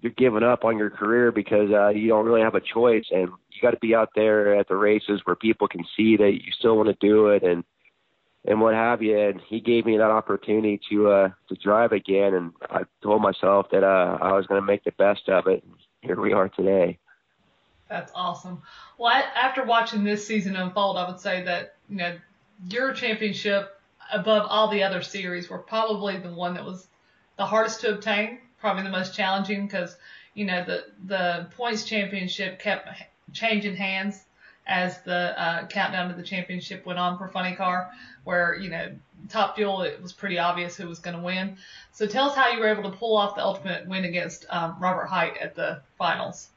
you're 0.00 0.12
giving 0.12 0.42
up 0.42 0.64
on 0.64 0.78
your 0.78 0.90
career 0.90 1.32
because 1.32 1.70
uh 1.70 1.88
you 1.88 2.08
don't 2.08 2.26
really 2.26 2.42
have 2.42 2.54
a 2.54 2.60
choice 2.60 3.06
and 3.10 3.28
you 3.50 3.62
got 3.62 3.70
to 3.70 3.78
be 3.78 3.94
out 3.94 4.10
there 4.14 4.54
at 4.58 4.68
the 4.68 4.76
races 4.76 5.22
where 5.24 5.36
people 5.36 5.68
can 5.68 5.84
see 5.96 6.16
that 6.16 6.32
you 6.34 6.52
still 6.58 6.76
want 6.76 6.88
to 6.88 7.06
do 7.06 7.28
it 7.28 7.42
and 7.42 7.64
and 8.48 8.60
what 8.60 8.74
have 8.74 9.02
you. 9.02 9.18
And 9.18 9.40
he 9.48 9.58
gave 9.58 9.86
me 9.86 9.96
that 9.96 10.10
opportunity 10.10 10.80
to 10.90 11.08
uh 11.10 11.28
to 11.48 11.54
drive 11.56 11.92
again 11.92 12.34
and 12.34 12.52
I 12.70 12.82
told 13.02 13.22
myself 13.22 13.66
that 13.72 13.84
uh 13.84 14.18
I 14.20 14.32
was 14.32 14.46
going 14.46 14.60
to 14.60 14.66
make 14.66 14.84
the 14.84 14.92
best 14.92 15.28
of 15.28 15.46
it. 15.46 15.64
And 15.64 15.74
here 16.02 16.20
we 16.20 16.32
are 16.32 16.48
today. 16.48 16.98
That's 17.88 18.10
awesome. 18.14 18.62
Well, 18.98 19.12
I, 19.12 19.20
after 19.20 19.64
watching 19.64 20.02
this 20.02 20.26
season 20.26 20.56
unfold, 20.56 20.96
I 20.96 21.08
would 21.08 21.20
say 21.20 21.44
that 21.44 21.76
you 21.88 21.96
know 21.96 22.16
your 22.68 22.92
championship 22.92 23.80
above 24.12 24.46
all 24.48 24.68
the 24.68 24.82
other 24.82 25.02
series 25.02 25.48
were 25.48 25.58
probably 25.58 26.18
the 26.18 26.32
one 26.32 26.54
that 26.54 26.64
was 26.64 26.86
the 27.36 27.46
hardest 27.46 27.80
to 27.82 27.94
obtain, 27.94 28.38
probably 28.60 28.82
the 28.82 28.90
most 28.90 29.14
challenging 29.14 29.66
because 29.66 29.96
you 30.34 30.44
know 30.44 30.64
the 30.64 30.84
the 31.06 31.46
points 31.56 31.84
championship 31.84 32.58
kept 32.58 32.88
changing 33.32 33.76
hands 33.76 34.22
as 34.66 35.00
the 35.02 35.40
uh, 35.40 35.66
countdown 35.68 36.08
to 36.08 36.14
the 36.16 36.22
championship 36.22 36.84
went 36.84 36.98
on 36.98 37.16
for 37.18 37.28
Funny 37.28 37.54
Car, 37.54 37.90
where 38.24 38.54
you 38.54 38.70
know 38.70 38.90
Top 39.28 39.56
Fuel 39.56 39.82
it 39.82 40.02
was 40.02 40.12
pretty 40.12 40.38
obvious 40.38 40.76
who 40.76 40.88
was 40.88 40.98
going 40.98 41.16
to 41.16 41.22
win. 41.22 41.56
So 41.92 42.06
tell 42.06 42.28
us 42.30 42.36
how 42.36 42.50
you 42.50 42.60
were 42.60 42.68
able 42.68 42.90
to 42.90 42.96
pull 42.96 43.16
off 43.16 43.36
the 43.36 43.42
ultimate 43.42 43.86
win 43.86 44.04
against 44.04 44.46
um, 44.50 44.76
Robert 44.80 45.06
Hight 45.06 45.36
at 45.38 45.54
the 45.54 45.80
finals. 45.98 46.48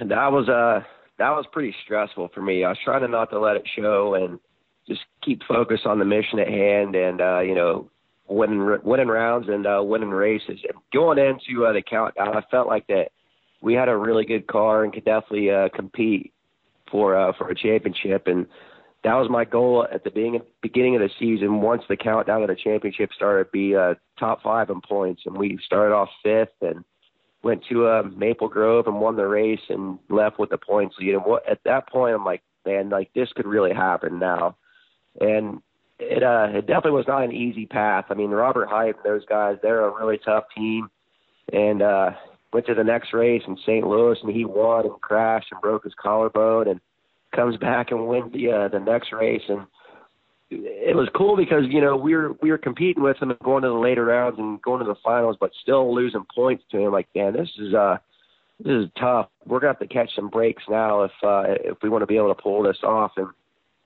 That 0.00 0.32
was 0.32 0.48
uh 0.48 0.82
that 1.18 1.30
was 1.30 1.46
pretty 1.52 1.74
stressful 1.84 2.30
for 2.34 2.42
me. 2.42 2.64
I 2.64 2.70
was 2.70 2.78
trying 2.84 3.02
to 3.02 3.08
not 3.08 3.30
to 3.30 3.38
let 3.38 3.56
it 3.56 3.68
show 3.76 4.14
and 4.14 4.40
just 4.88 5.02
keep 5.22 5.42
focused 5.44 5.86
on 5.86 5.98
the 5.98 6.04
mission 6.04 6.38
at 6.38 6.48
hand 6.48 6.96
and 6.96 7.20
uh, 7.20 7.40
you 7.40 7.54
know 7.54 7.88
winning 8.28 8.78
winning 8.82 9.08
rounds 9.08 9.48
and 9.48 9.66
uh, 9.66 9.82
winning 9.82 10.10
races. 10.10 10.60
And 10.62 10.78
going 10.92 11.18
into 11.18 11.66
uh, 11.66 11.72
the 11.72 11.82
countdown, 11.82 12.36
I 12.36 12.42
felt 12.50 12.66
like 12.66 12.86
that 12.88 13.08
we 13.60 13.74
had 13.74 13.88
a 13.88 13.96
really 13.96 14.24
good 14.24 14.46
car 14.46 14.84
and 14.84 14.92
could 14.92 15.04
definitely 15.04 15.50
uh, 15.50 15.68
compete 15.74 16.32
for 16.90 17.16
uh, 17.16 17.32
for 17.36 17.48
a 17.48 17.54
championship. 17.54 18.26
And 18.26 18.46
that 19.04 19.14
was 19.14 19.28
my 19.30 19.44
goal 19.44 19.86
at 19.92 20.04
the 20.04 20.10
beginning 20.10 20.42
beginning 20.62 20.96
of 20.96 21.02
the 21.02 21.10
season. 21.18 21.60
Once 21.60 21.82
the 21.88 21.96
countdown 21.96 22.42
of 22.42 22.48
the 22.48 22.56
championship 22.56 23.10
started, 23.14 23.50
be 23.52 23.74
uh, 23.74 23.94
top 24.18 24.42
five 24.42 24.70
in 24.70 24.80
points, 24.80 25.22
and 25.26 25.36
we 25.36 25.58
started 25.64 25.94
off 25.94 26.08
fifth 26.22 26.54
and 26.62 26.84
went 27.42 27.62
to 27.68 27.86
uh, 27.86 28.02
Maple 28.16 28.48
Grove 28.48 28.86
and 28.86 29.00
won 29.00 29.16
the 29.16 29.26
race 29.26 29.60
and 29.68 29.98
left 30.08 30.38
with 30.38 30.50
the 30.50 30.58
points 30.58 30.96
lead. 30.98 31.14
And 31.14 31.24
what, 31.24 31.46
at 31.48 31.60
that 31.64 31.88
point, 31.88 32.14
I'm 32.14 32.24
like, 32.24 32.42
man, 32.64 32.88
like 32.88 33.12
this 33.14 33.28
could 33.36 33.46
really 33.46 33.74
happen 33.74 34.18
now. 34.18 34.56
And 35.20 35.60
it 36.10 36.22
uh 36.22 36.58
it 36.58 36.66
definitely 36.66 36.92
was 36.92 37.06
not 37.08 37.24
an 37.24 37.32
easy 37.32 37.66
path. 37.66 38.06
I 38.10 38.14
mean, 38.14 38.30
Robert 38.30 38.68
and 38.70 38.94
those 39.04 39.24
guys, 39.26 39.56
they're 39.62 39.86
a 39.86 39.94
really 39.94 40.18
tough 40.24 40.44
team. 40.56 40.90
And 41.52 41.82
uh 41.82 42.10
went 42.52 42.66
to 42.66 42.74
the 42.74 42.84
next 42.84 43.12
race 43.12 43.42
in 43.46 43.56
St. 43.58 43.86
Louis 43.86 44.18
and 44.22 44.34
he 44.34 44.44
won 44.44 44.86
and 44.86 45.00
crashed 45.00 45.48
and 45.50 45.60
broke 45.60 45.84
his 45.84 45.94
collarbone 46.00 46.68
and 46.68 46.80
comes 47.34 47.56
back 47.60 47.90
and 47.90 48.06
wins 48.06 48.32
the 48.32 48.50
uh, 48.50 48.68
the 48.68 48.80
next 48.80 49.12
race 49.12 49.42
and 49.48 49.66
it 50.50 50.96
was 50.96 51.08
cool 51.16 51.36
because 51.36 51.64
you 51.68 51.80
know 51.80 51.96
we 51.96 52.14
were 52.14 52.32
we 52.42 52.50
were 52.50 52.58
competing 52.58 53.02
with 53.02 53.16
him 53.20 53.30
and 53.30 53.38
going 53.40 53.62
to 53.62 53.68
the 53.68 53.74
later 53.74 54.04
rounds 54.04 54.38
and 54.38 54.60
going 54.62 54.80
to 54.80 54.86
the 54.86 54.98
finals, 55.02 55.36
but 55.40 55.50
still 55.62 55.94
losing 55.94 56.24
points 56.34 56.64
to 56.70 56.78
him. 56.78 56.92
Like, 56.92 57.08
man, 57.14 57.32
this 57.32 57.48
is 57.58 57.74
uh 57.74 57.96
this 58.60 58.84
is 58.84 58.90
tough. 58.98 59.28
We're 59.46 59.60
gonna 59.60 59.72
have 59.72 59.80
to 59.80 59.86
catch 59.86 60.14
some 60.14 60.28
breaks 60.28 60.62
now 60.68 61.02
if 61.02 61.12
uh, 61.22 61.44
if 61.46 61.78
we 61.82 61.88
want 61.88 62.02
to 62.02 62.06
be 62.06 62.16
able 62.16 62.34
to 62.34 62.40
pull 62.40 62.62
this 62.62 62.78
off. 62.82 63.12
And 63.16 63.28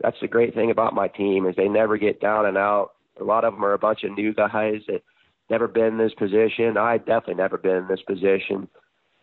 that's 0.01 0.21
the 0.21 0.29
great 0.29 0.55
thing 0.55 0.71
about 0.71 0.95
my 0.95 1.09
team 1.09 1.47
is 1.47 1.57
they 1.57 1.69
never 1.69 1.97
get 1.97 2.21
down 2.21 2.47
and 2.47 2.57
out. 2.57 2.93
A 3.21 3.25
lot 3.25 3.45
of 3.45 3.55
them 3.55 3.65
are 3.65 3.73
a 3.73 3.79
bunch 3.79 4.05
of 4.05 4.17
new 4.17 4.33
guys 4.33 4.83
that 4.87 5.03
never 5.51 5.67
been 5.67 5.87
in 5.87 5.99
this 5.99 6.15
position. 6.15 6.77
I 6.77 6.99
definitely 6.99 7.35
never 7.35 7.59
been 7.59 7.77
in 7.77 7.89
this 7.89 8.03
position, 8.03 8.69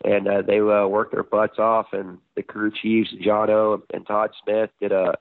and 0.04 0.28
uh, 0.28 0.42
they 0.46 0.58
uh, 0.58 0.86
worked 0.86 1.12
their 1.12 1.22
butts 1.22 1.58
off. 1.58 1.86
And 1.92 2.18
the 2.34 2.42
crew 2.42 2.70
chiefs, 2.82 3.14
Jono 3.24 3.80
and 3.94 4.06
Todd 4.06 4.30
Smith, 4.42 4.70
did 4.80 4.92
a 4.92 5.14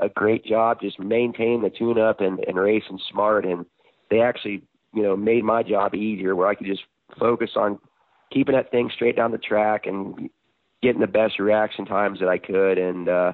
a 0.00 0.08
great 0.08 0.44
job 0.44 0.80
just 0.80 0.98
maintaining 0.98 1.62
the 1.62 1.70
tune 1.70 1.98
up 1.98 2.20
and, 2.20 2.38
and 2.40 2.58
racing 2.58 3.00
smart. 3.10 3.44
And 3.44 3.64
they 4.10 4.20
actually, 4.20 4.62
you 4.94 5.02
know, 5.02 5.16
made 5.16 5.44
my 5.44 5.62
job 5.62 5.94
easier 5.94 6.36
where 6.36 6.48
I 6.48 6.54
could 6.54 6.66
just 6.66 6.82
focus 7.18 7.50
on 7.56 7.78
keeping 8.32 8.54
that 8.54 8.70
thing 8.70 8.90
straight 8.94 9.16
down 9.16 9.32
the 9.32 9.38
track 9.38 9.86
and 9.86 10.28
getting 10.82 11.00
the 11.00 11.06
best 11.06 11.38
reaction 11.38 11.86
times 11.86 12.20
that 12.20 12.28
I 12.28 12.38
could. 12.38 12.78
And 12.78 13.08
uh, 13.08 13.32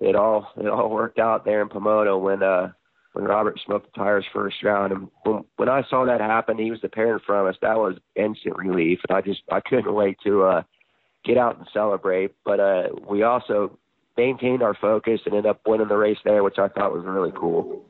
it 0.00 0.16
all 0.16 0.48
it 0.56 0.68
all 0.68 0.90
worked 0.90 1.18
out 1.18 1.44
there 1.44 1.62
in 1.62 1.68
Pomona 1.68 2.16
when 2.16 2.42
uh 2.42 2.72
when 3.12 3.24
Robert 3.24 3.60
smoked 3.64 3.92
the 3.92 3.98
tires 3.98 4.24
first 4.32 4.62
round. 4.62 4.92
And 4.92 5.08
when, 5.24 5.44
when 5.56 5.68
I 5.68 5.82
saw 5.88 6.06
that 6.06 6.20
happen, 6.20 6.58
he 6.58 6.70
was 6.70 6.80
the 6.80 6.88
parent 6.88 7.22
from 7.26 7.46
us. 7.46 7.56
That 7.60 7.76
was 7.76 7.96
instant 8.16 8.56
relief, 8.56 9.00
and 9.08 9.16
I 9.16 9.20
just 9.20 9.42
I 9.50 9.60
couldn't 9.60 9.92
wait 9.92 10.18
to 10.24 10.42
uh, 10.44 10.62
get 11.24 11.36
out 11.36 11.58
and 11.58 11.66
celebrate. 11.72 12.32
But 12.44 12.60
uh, 12.60 12.88
we 13.08 13.22
also 13.22 13.78
maintained 14.16 14.62
our 14.62 14.74
focus 14.74 15.20
and 15.24 15.34
ended 15.34 15.50
up 15.50 15.60
winning 15.66 15.88
the 15.88 15.96
race 15.96 16.18
there, 16.24 16.42
which 16.42 16.58
I 16.58 16.68
thought 16.68 16.92
was 16.92 17.04
really 17.04 17.32
cool. 17.34 17.84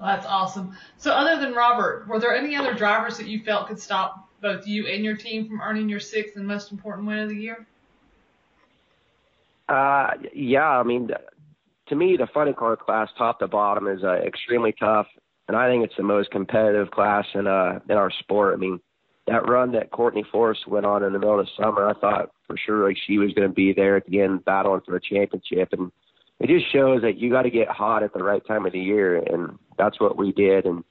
Well, 0.00 0.08
that's 0.08 0.26
awesome. 0.26 0.76
So, 0.96 1.12
other 1.12 1.40
than 1.40 1.54
Robert, 1.54 2.08
were 2.08 2.18
there 2.18 2.34
any 2.34 2.56
other 2.56 2.74
drivers 2.74 3.16
that 3.18 3.26
you 3.26 3.42
felt 3.44 3.68
could 3.68 3.78
stop 3.78 4.28
both 4.40 4.66
you 4.66 4.86
and 4.86 5.04
your 5.04 5.16
team 5.16 5.48
from 5.48 5.60
earning 5.60 5.88
your 5.88 6.00
sixth 6.00 6.36
and 6.36 6.46
most 6.46 6.72
important 6.72 7.06
win 7.06 7.18
of 7.18 7.28
the 7.28 7.36
year? 7.36 7.66
Uh, 9.68 10.10
yeah, 10.34 10.68
I 10.68 10.82
mean, 10.82 11.08
to 11.88 11.96
me, 11.96 12.16
the 12.16 12.28
funny 12.32 12.52
car 12.52 12.76
class, 12.76 13.08
top 13.16 13.38
to 13.38 13.48
bottom, 13.48 13.88
is 13.88 14.04
uh, 14.04 14.14
extremely 14.14 14.74
tough, 14.78 15.06
and 15.48 15.56
I 15.56 15.68
think 15.68 15.84
it's 15.84 15.96
the 15.96 16.02
most 16.02 16.30
competitive 16.30 16.90
class 16.90 17.24
in 17.34 17.46
uh 17.46 17.80
in 17.88 17.96
our 17.96 18.10
sport. 18.10 18.54
I 18.54 18.56
mean, 18.56 18.80
that 19.26 19.48
run 19.48 19.72
that 19.72 19.90
Courtney 19.90 20.24
Force 20.30 20.58
went 20.66 20.86
on 20.86 21.02
in 21.02 21.12
the 21.12 21.18
middle 21.18 21.40
of 21.40 21.48
summer, 21.58 21.88
I 21.88 21.94
thought 21.94 22.30
for 22.46 22.56
sure 22.56 22.86
like 22.86 22.98
she 23.06 23.18
was 23.18 23.32
going 23.32 23.48
to 23.48 23.54
be 23.54 23.72
there 23.72 23.96
at 23.96 24.06
the 24.06 24.20
end, 24.20 24.44
battling 24.44 24.82
for 24.84 24.96
a 24.96 25.00
championship, 25.00 25.72
and 25.72 25.90
it 26.40 26.48
just 26.48 26.70
shows 26.72 27.02
that 27.02 27.18
you 27.18 27.30
got 27.30 27.42
to 27.42 27.50
get 27.50 27.68
hot 27.68 28.02
at 28.02 28.12
the 28.12 28.22
right 28.22 28.44
time 28.46 28.66
of 28.66 28.72
the 28.72 28.80
year, 28.80 29.16
and 29.16 29.58
that's 29.78 30.00
what 30.00 30.18
we 30.18 30.32
did. 30.32 30.66
And 30.66 30.84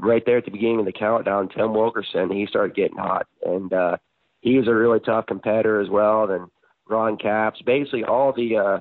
right 0.00 0.22
there 0.26 0.38
at 0.38 0.44
the 0.44 0.50
beginning 0.50 0.80
of 0.80 0.86
the 0.86 0.92
countdown, 0.92 1.48
Tim 1.48 1.72
Wilkerson, 1.72 2.30
he 2.30 2.46
started 2.46 2.76
getting 2.76 2.98
hot, 2.98 3.26
and 3.44 3.72
uh, 3.72 3.96
he 4.40 4.58
was 4.58 4.68
a 4.68 4.74
really 4.74 5.00
tough 5.00 5.26
competitor 5.26 5.80
as 5.80 5.88
well. 5.88 6.30
And 6.30 6.50
Ron 6.88 7.16
Capps, 7.16 7.60
basically 7.62 8.04
all 8.04 8.32
the 8.32 8.56
uh, 8.56 8.78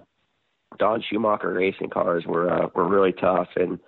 Don 0.78 1.04
Schumacher 1.10 1.54
racing 1.54 1.89
cars 1.89 2.24
were 2.26 2.50
uh, 2.52 2.68
were 2.74 2.88
really 2.88 3.13
tough, 3.13 3.48
and 3.56 3.80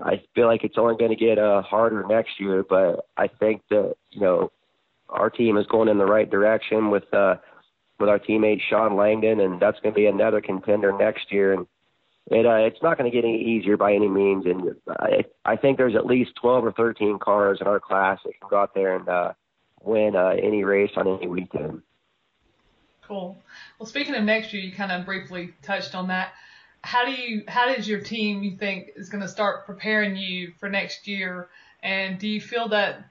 I 0.00 0.22
feel 0.34 0.46
like 0.46 0.64
it's 0.64 0.78
only 0.78 0.96
going 0.96 1.16
to 1.16 1.24
get 1.24 1.38
uh, 1.38 1.62
harder 1.62 2.04
next 2.08 2.40
year. 2.40 2.64
But 2.68 3.06
I 3.16 3.28
think 3.28 3.62
that 3.70 3.94
you 4.10 4.20
know 4.20 4.52
our 5.08 5.30
team 5.30 5.56
is 5.56 5.66
going 5.66 5.88
in 5.88 5.98
the 5.98 6.06
right 6.06 6.30
direction 6.30 6.90
with 6.90 7.12
uh, 7.14 7.36
with 7.98 8.08
our 8.08 8.18
teammate 8.18 8.60
Shawn 8.68 8.96
Langdon, 8.96 9.40
and 9.40 9.60
that's 9.60 9.78
going 9.80 9.94
to 9.94 9.98
be 9.98 10.06
another 10.06 10.40
contender 10.40 10.92
next 10.92 11.32
year. 11.32 11.52
And 11.52 11.66
it 12.30 12.46
uh, 12.46 12.66
it's 12.66 12.82
not 12.82 12.98
going 12.98 13.10
to 13.10 13.14
get 13.16 13.24
any 13.24 13.42
easier 13.42 13.76
by 13.76 13.94
any 13.94 14.08
means. 14.08 14.44
And 14.46 14.76
I 14.88 15.24
I 15.44 15.56
think 15.56 15.78
there's 15.78 15.96
at 15.96 16.06
least 16.06 16.32
12 16.40 16.64
or 16.64 16.72
13 16.72 17.18
cars 17.18 17.58
in 17.60 17.66
our 17.66 17.80
class 17.80 18.18
that 18.24 18.38
can 18.38 18.50
go 18.50 18.58
out 18.58 18.74
there 18.74 18.96
and 18.96 19.08
uh, 19.08 19.32
win 19.82 20.16
uh, 20.16 20.34
any 20.42 20.64
race 20.64 20.92
on 20.96 21.06
any 21.06 21.28
weekend. 21.28 21.82
Cool. 23.12 23.36
Well, 23.78 23.86
speaking 23.86 24.14
of 24.14 24.24
next 24.24 24.54
year, 24.54 24.62
you 24.62 24.72
kind 24.72 24.90
of 24.90 25.04
briefly 25.04 25.52
touched 25.60 25.94
on 25.94 26.08
that. 26.08 26.32
How 26.80 27.04
do 27.04 27.12
you, 27.12 27.44
how 27.46 27.66
does 27.66 27.86
your 27.86 28.00
team, 28.00 28.42
you 28.42 28.56
think, 28.56 28.92
is 28.96 29.10
going 29.10 29.20
to 29.20 29.28
start 29.28 29.66
preparing 29.66 30.16
you 30.16 30.54
for 30.58 30.70
next 30.70 31.06
year? 31.06 31.50
And 31.82 32.18
do 32.18 32.26
you 32.26 32.40
feel 32.40 32.68
that 32.70 33.04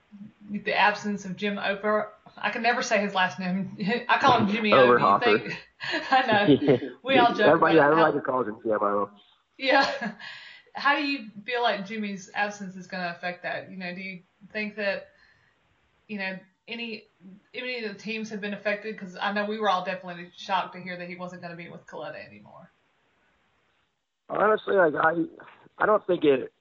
the 0.50 0.74
absence 0.74 1.26
of 1.26 1.36
Jim 1.36 1.58
Oper, 1.58 2.08
I 2.36 2.50
can 2.50 2.64
never 2.64 2.82
say 2.82 3.00
his 3.00 3.14
last 3.14 3.38
name. 3.38 3.78
I 4.10 4.18
call 4.18 4.40
him 4.40 4.50
Jimmy 4.50 4.74
O. 4.74 5.20
Do 5.20 5.30
you? 5.30 5.52
I 6.10 6.48
know. 6.48 6.80
We 7.04 7.20
all 7.20 7.36
joke. 7.36 7.42
everybody, 7.42 7.78
about 7.78 7.92
everybody 7.92 8.18
how, 8.18 8.24
calls 8.24 8.48
him 8.48 8.56
GMO. 8.66 9.08
Yeah. 9.60 9.88
How 10.74 10.96
do 10.96 11.06
you 11.06 11.28
feel 11.46 11.62
like 11.62 11.86
Jimmy's 11.86 12.32
absence 12.34 12.76
is 12.76 12.88
going 12.88 13.04
to 13.04 13.12
affect 13.12 13.44
that? 13.44 13.70
You 13.70 13.78
know, 13.78 13.94
do 13.94 14.02
you 14.02 14.22
think 14.52 14.78
that, 14.78 15.10
you 16.08 16.18
know, 16.18 16.40
any 16.72 17.04
any 17.54 17.84
of 17.84 17.94
the 17.94 18.00
teams 18.00 18.30
have 18.30 18.42
been 18.42 18.54
affected? 18.54 18.98
Because 18.98 19.18
I 19.22 19.34
know 19.34 19.46
we 19.46 19.60
were 19.60 19.70
all 19.70 19.84
definitely 19.84 20.30
shocked 20.36 20.74
to 20.76 20.82
hear 20.82 20.98
that 20.98 21.08
he 21.08 21.16
wasn't 21.16 21.42
going 21.42 21.52
to 21.52 21.58
be 21.58 21.70
with 21.70 21.86
Kalitta 21.86 22.26
anymore. 22.26 22.72
Honestly, 24.30 24.76
like 24.76 24.94
I, 24.96 25.26
I 25.78 25.86
don't 25.86 26.06
think 26.08 26.24
it 26.24 26.52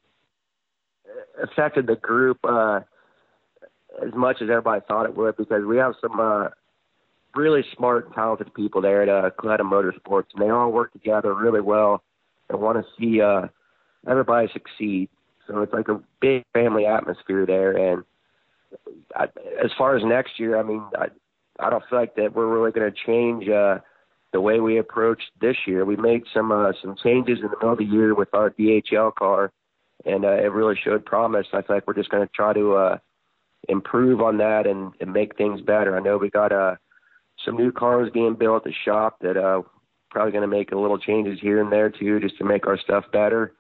affected 1.43 1.87
the 1.87 1.97
group 1.97 2.39
uh, 2.45 2.81
as 4.05 4.13
much 4.15 4.43
as 4.43 4.51
everybody 4.51 4.83
thought 4.87 5.07
it 5.07 5.17
would 5.17 5.37
because 5.37 5.65
we 5.65 5.77
have 5.77 5.95
some 6.01 6.19
uh, 6.19 6.49
really 7.35 7.65
smart 7.77 8.07
and 8.07 8.15
talented 8.15 8.53
people 8.55 8.81
there 8.81 9.03
at 9.03 9.09
uh, 9.09 9.31
Kalitta 9.39 9.61
Motorsports, 9.61 10.27
and 10.35 10.43
they 10.43 10.51
all 10.51 10.73
work 10.73 10.93
together 10.93 11.35
really 11.35 11.61
well 11.61 12.03
and 12.49 12.61
want 12.61 12.79
to 12.79 12.85
see 12.99 13.21
uh, 13.21 13.47
everybody 14.09 14.49
succeed. 14.53 15.09
So 15.47 15.63
it's 15.63 15.73
like 15.73 15.89
a 15.89 16.01
big 16.21 16.45
family 16.53 16.87
atmosphere 16.87 17.47
there, 17.47 17.77
and 17.77 18.05
I, 19.15 19.25
as 19.63 19.71
far 19.77 19.97
as 19.97 20.05
next 20.05 20.39
year, 20.39 20.59
I 20.59 20.63
mean, 20.63 20.83
I 20.97 21.07
I 21.59 21.71
don't 21.71 21.85
feel 21.89 21.99
like 21.99 22.15
that 22.17 22.35
we're 22.35 22.47
really 22.47 22.73
going 22.73 22.91
to 22.91 22.99
change 23.07 23.49
uh, 23.49 23.79
the 24.33 24.41
way 24.41 24.61
we 24.61 24.79
approach 24.79 25.23
this 25.41 25.57
year. 25.67 25.85
We 25.85 25.97
made 25.97 26.23
some 26.33 26.53
uh, 26.53 26.73
some 26.81 26.97
changes 27.03 27.39
in 27.39 27.45
the 27.45 27.57
middle 27.57 27.73
of 27.73 27.79
the 27.79 27.85
year 27.85 28.15
with 28.15 28.33
our 28.33 28.51
DHL 28.51 29.15
car, 29.15 29.53
and 30.05 30.25
uh, 30.25 30.33
it 30.33 30.53
really 30.53 30.79
showed 30.83 31.05
promise. 31.05 31.47
I 31.53 31.63
feel 31.63 31.77
like 31.77 31.87
we're 31.87 31.95
just 31.95 32.11
going 32.11 32.27
to 32.27 32.33
try 32.35 32.53
to 32.53 32.75
uh, 32.75 32.99
improve 33.69 34.21
on 34.21 34.39
that 34.39 34.67
and, 34.67 34.93
and 35.01 35.13
make 35.13 35.37
things 35.37 35.61
better. 35.61 35.97
I 35.97 36.01
know 36.01 36.17
we 36.17 36.31
got 36.31 36.53
uh, 36.53 36.77
some 37.45 37.57
new 37.57 37.73
cars 37.73 38.11
being 38.13 38.35
built 38.35 38.65
at 38.67 38.73
the 38.73 38.75
shop 38.85 39.19
that 39.21 39.37
uh, 39.37 39.63
probably 40.11 40.33
going 40.33 40.49
to 40.49 40.57
make 40.57 40.73
a 40.73 40.79
little 40.79 40.99
changes 40.99 41.39
here 41.41 41.61
and 41.61 41.73
there 41.73 41.91
too, 41.91 42.21
just 42.21 42.39
to 42.39 42.45
make 42.45 42.67
our 42.67 42.79
stuff 42.79 43.05
better. 43.13 43.53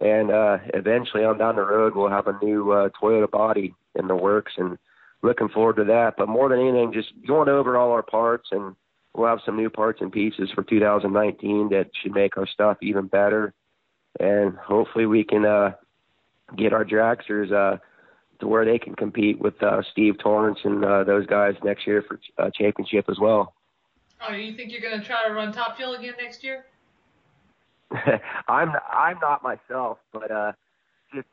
And 0.00 0.30
uh, 0.30 0.58
eventually, 0.72 1.24
on 1.24 1.38
down 1.38 1.56
the 1.56 1.62
road, 1.62 1.94
we'll 1.94 2.08
have 2.08 2.26
a 2.26 2.38
new 2.42 2.72
uh, 2.72 2.88
Toyota 3.00 3.30
body 3.30 3.74
in 3.98 4.08
the 4.08 4.16
works, 4.16 4.52
and 4.56 4.78
looking 5.22 5.48
forward 5.50 5.76
to 5.76 5.84
that. 5.84 6.14
But 6.16 6.28
more 6.28 6.48
than 6.48 6.60
anything, 6.60 6.92
just 6.92 7.12
going 7.26 7.48
over 7.50 7.76
all 7.76 7.92
our 7.92 8.02
parts, 8.02 8.48
and 8.50 8.74
we'll 9.14 9.28
have 9.28 9.40
some 9.44 9.56
new 9.56 9.68
parts 9.68 10.00
and 10.00 10.10
pieces 10.10 10.50
for 10.54 10.62
2019 10.62 11.68
that 11.70 11.90
should 12.02 12.12
make 12.12 12.38
our 12.38 12.46
stuff 12.46 12.78
even 12.80 13.08
better. 13.08 13.52
And 14.18 14.56
hopefully, 14.56 15.04
we 15.04 15.22
can 15.22 15.44
uh, 15.44 15.72
get 16.56 16.72
our 16.72 16.84
dragsters 16.84 17.52
uh, 17.52 17.78
to 18.40 18.48
where 18.48 18.64
they 18.64 18.78
can 18.78 18.94
compete 18.94 19.38
with 19.38 19.62
uh, 19.62 19.82
Steve 19.92 20.18
Torrence 20.18 20.58
and 20.64 20.82
uh, 20.82 21.04
those 21.04 21.26
guys 21.26 21.54
next 21.62 21.86
year 21.86 22.02
for 22.08 22.18
uh, 22.38 22.50
championship 22.54 23.04
as 23.10 23.18
well. 23.20 23.54
Oh, 24.26 24.34
you 24.34 24.56
think 24.56 24.72
you're 24.72 24.80
going 24.80 24.98
to 24.98 25.06
try 25.06 25.26
to 25.26 25.34
run 25.34 25.52
Top 25.52 25.76
Fuel 25.76 25.94
again 25.94 26.14
next 26.18 26.42
year? 26.42 26.64
I'm 28.48 28.72
I'm 28.90 29.18
not 29.20 29.42
myself, 29.42 29.98
but 30.12 30.30
uh, 30.30 30.52
just 31.14 31.26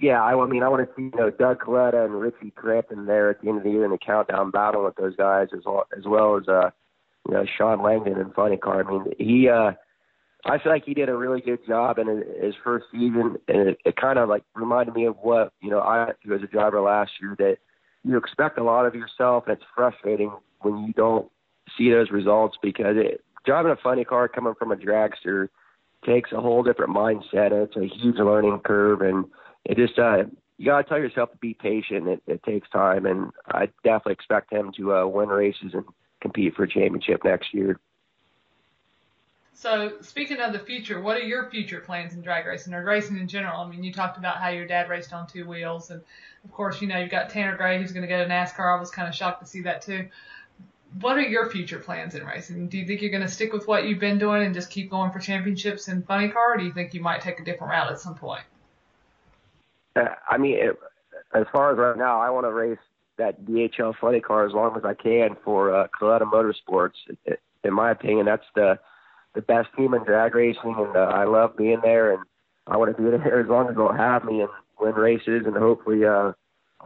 yeah. 0.00 0.22
I, 0.22 0.38
I 0.38 0.46
mean, 0.46 0.62
I 0.62 0.68
want 0.68 0.88
to 0.88 0.94
see 0.94 1.10
you 1.12 1.12
know 1.16 1.30
Doug 1.30 1.60
Kalitta 1.60 2.04
and 2.04 2.20
Richie 2.20 2.52
Crampton 2.54 3.06
there 3.06 3.30
at 3.30 3.40
the 3.40 3.48
end 3.48 3.58
of 3.58 3.64
the 3.64 3.70
year 3.70 3.84
in 3.84 3.90
the 3.90 3.98
countdown 3.98 4.50
battle 4.50 4.84
with 4.84 4.96
those 4.96 5.16
guys 5.16 5.48
as 5.52 5.64
well 5.64 5.86
as 5.96 6.04
well 6.06 6.36
as 6.36 6.48
uh, 6.48 6.70
you 7.26 7.34
know 7.34 7.44
Shawn 7.56 7.82
Langdon 7.82 8.20
and 8.20 8.34
Funny 8.34 8.56
Car. 8.56 8.84
I 8.86 8.90
mean, 8.90 9.04
he 9.18 9.48
uh, 9.48 9.72
I 10.44 10.58
feel 10.58 10.72
like 10.72 10.84
he 10.84 10.94
did 10.94 11.08
a 11.08 11.16
really 11.16 11.40
good 11.40 11.66
job 11.66 11.98
in 11.98 12.06
his 12.40 12.54
first 12.62 12.86
season, 12.92 13.36
and 13.48 13.70
it, 13.70 13.78
it 13.84 13.96
kind 13.96 14.18
of 14.18 14.28
like 14.28 14.44
reminded 14.54 14.94
me 14.94 15.06
of 15.06 15.16
what 15.20 15.52
you 15.60 15.70
know 15.70 15.80
I 15.80 16.12
through 16.22 16.36
as 16.36 16.42
a 16.42 16.46
driver 16.46 16.80
last 16.80 17.12
year. 17.20 17.34
That 17.38 17.56
you 18.04 18.16
expect 18.16 18.58
a 18.58 18.64
lot 18.64 18.86
of 18.86 18.94
yourself, 18.94 19.44
and 19.46 19.56
it's 19.56 19.66
frustrating 19.74 20.32
when 20.60 20.84
you 20.84 20.92
don't 20.92 21.28
see 21.76 21.90
those 21.90 22.10
results 22.10 22.56
because 22.62 22.96
it, 22.96 23.22
driving 23.44 23.72
a 23.72 23.76
funny 23.76 24.04
car 24.04 24.28
coming 24.28 24.54
from 24.58 24.72
a 24.72 24.76
dragster 24.76 25.48
takes 26.04 26.32
a 26.32 26.40
whole 26.40 26.62
different 26.62 26.94
mindset. 26.94 27.52
It's 27.52 27.76
a 27.76 27.86
huge 27.86 28.16
learning 28.16 28.60
curve, 28.64 29.02
and 29.02 29.24
it 29.64 29.76
just 29.76 29.98
uh, 29.98 30.24
you 30.56 30.66
got 30.66 30.82
to 30.82 30.88
tell 30.88 30.98
yourself 30.98 31.30
to 31.32 31.38
be 31.38 31.54
patient. 31.54 32.08
It, 32.08 32.22
it 32.26 32.42
takes 32.42 32.68
time, 32.70 33.06
and 33.06 33.30
I 33.46 33.68
definitely 33.84 34.14
expect 34.14 34.52
him 34.52 34.72
to 34.76 34.94
uh, 34.94 35.06
win 35.06 35.28
races 35.28 35.72
and 35.74 35.84
compete 36.20 36.54
for 36.54 36.64
a 36.64 36.68
championship 36.68 37.24
next 37.24 37.54
year. 37.54 37.78
So, 39.54 39.94
speaking 40.02 40.38
of 40.38 40.52
the 40.52 40.60
future, 40.60 41.00
what 41.00 41.16
are 41.16 41.22
your 41.22 41.50
future 41.50 41.80
plans 41.80 42.14
in 42.14 42.20
drag 42.20 42.46
racing 42.46 42.74
or 42.74 42.84
racing 42.84 43.18
in 43.18 43.26
general? 43.26 43.60
I 43.60 43.68
mean, 43.68 43.82
you 43.82 43.92
talked 43.92 44.16
about 44.16 44.36
how 44.36 44.50
your 44.50 44.66
dad 44.66 44.88
raced 44.88 45.12
on 45.12 45.26
two 45.26 45.48
wheels, 45.48 45.90
and 45.90 46.00
of 46.44 46.52
course, 46.52 46.80
you 46.80 46.86
know, 46.86 46.98
you've 46.98 47.10
got 47.10 47.30
Tanner 47.30 47.56
Gray 47.56 47.80
who's 47.80 47.90
going 47.90 48.02
to 48.02 48.08
go 48.08 48.22
to 48.22 48.30
NASCAR. 48.30 48.76
I 48.76 48.78
was 48.78 48.92
kind 48.92 49.08
of 49.08 49.16
shocked 49.16 49.40
to 49.42 49.48
see 49.48 49.62
that 49.62 49.82
too. 49.82 50.08
What 51.00 51.18
are 51.18 51.22
your 51.22 51.50
future 51.50 51.78
plans 51.78 52.14
in 52.14 52.24
racing? 52.24 52.68
Do 52.68 52.78
you 52.78 52.86
think 52.86 53.02
you're 53.02 53.10
going 53.10 53.22
to 53.22 53.28
stick 53.28 53.52
with 53.52 53.68
what 53.68 53.84
you've 53.84 54.00
been 54.00 54.18
doing 54.18 54.42
and 54.42 54.54
just 54.54 54.70
keep 54.70 54.90
going 54.90 55.10
for 55.10 55.18
championships 55.18 55.88
in 55.88 56.02
funny 56.02 56.28
car, 56.28 56.54
or 56.54 56.56
do 56.56 56.64
you 56.64 56.72
think 56.72 56.94
you 56.94 57.02
might 57.02 57.20
take 57.20 57.38
a 57.40 57.44
different 57.44 57.70
route 57.70 57.90
at 57.90 58.00
some 58.00 58.14
point? 58.14 58.42
Uh, 59.94 60.06
I 60.28 60.38
mean, 60.38 60.56
it, 60.56 60.78
as 61.34 61.46
far 61.52 61.72
as 61.72 61.78
right 61.78 61.96
now, 61.96 62.20
I 62.20 62.30
want 62.30 62.46
to 62.46 62.52
race 62.52 62.78
that 63.18 63.44
DHL 63.44 63.94
funny 64.00 64.20
car 64.20 64.46
as 64.46 64.52
long 64.52 64.76
as 64.76 64.84
I 64.84 64.94
can 64.94 65.36
for 65.44 65.74
uh, 65.74 65.88
Kalitta 66.00 66.22
Motorsports. 66.22 66.94
It, 67.08 67.18
it, 67.26 67.40
in 67.64 67.74
my 67.74 67.90
opinion, 67.90 68.26
that's 68.26 68.46
the 68.54 68.78
the 69.34 69.42
best 69.42 69.68
team 69.76 69.94
in 69.94 70.04
drag 70.04 70.34
racing, 70.34 70.74
and 70.78 70.96
uh, 70.96 71.00
I 71.00 71.24
love 71.24 71.56
being 71.56 71.80
there. 71.82 72.14
And 72.14 72.22
I 72.66 72.76
want 72.76 72.96
to 72.96 73.02
be 73.02 73.10
there 73.10 73.40
as 73.40 73.48
long 73.48 73.68
as 73.68 73.76
they'll 73.76 73.92
have 73.92 74.24
me 74.24 74.40
and 74.40 74.50
win 74.80 74.94
races 74.94 75.42
and 75.46 75.56
hopefully 75.56 76.04
uh, 76.04 76.32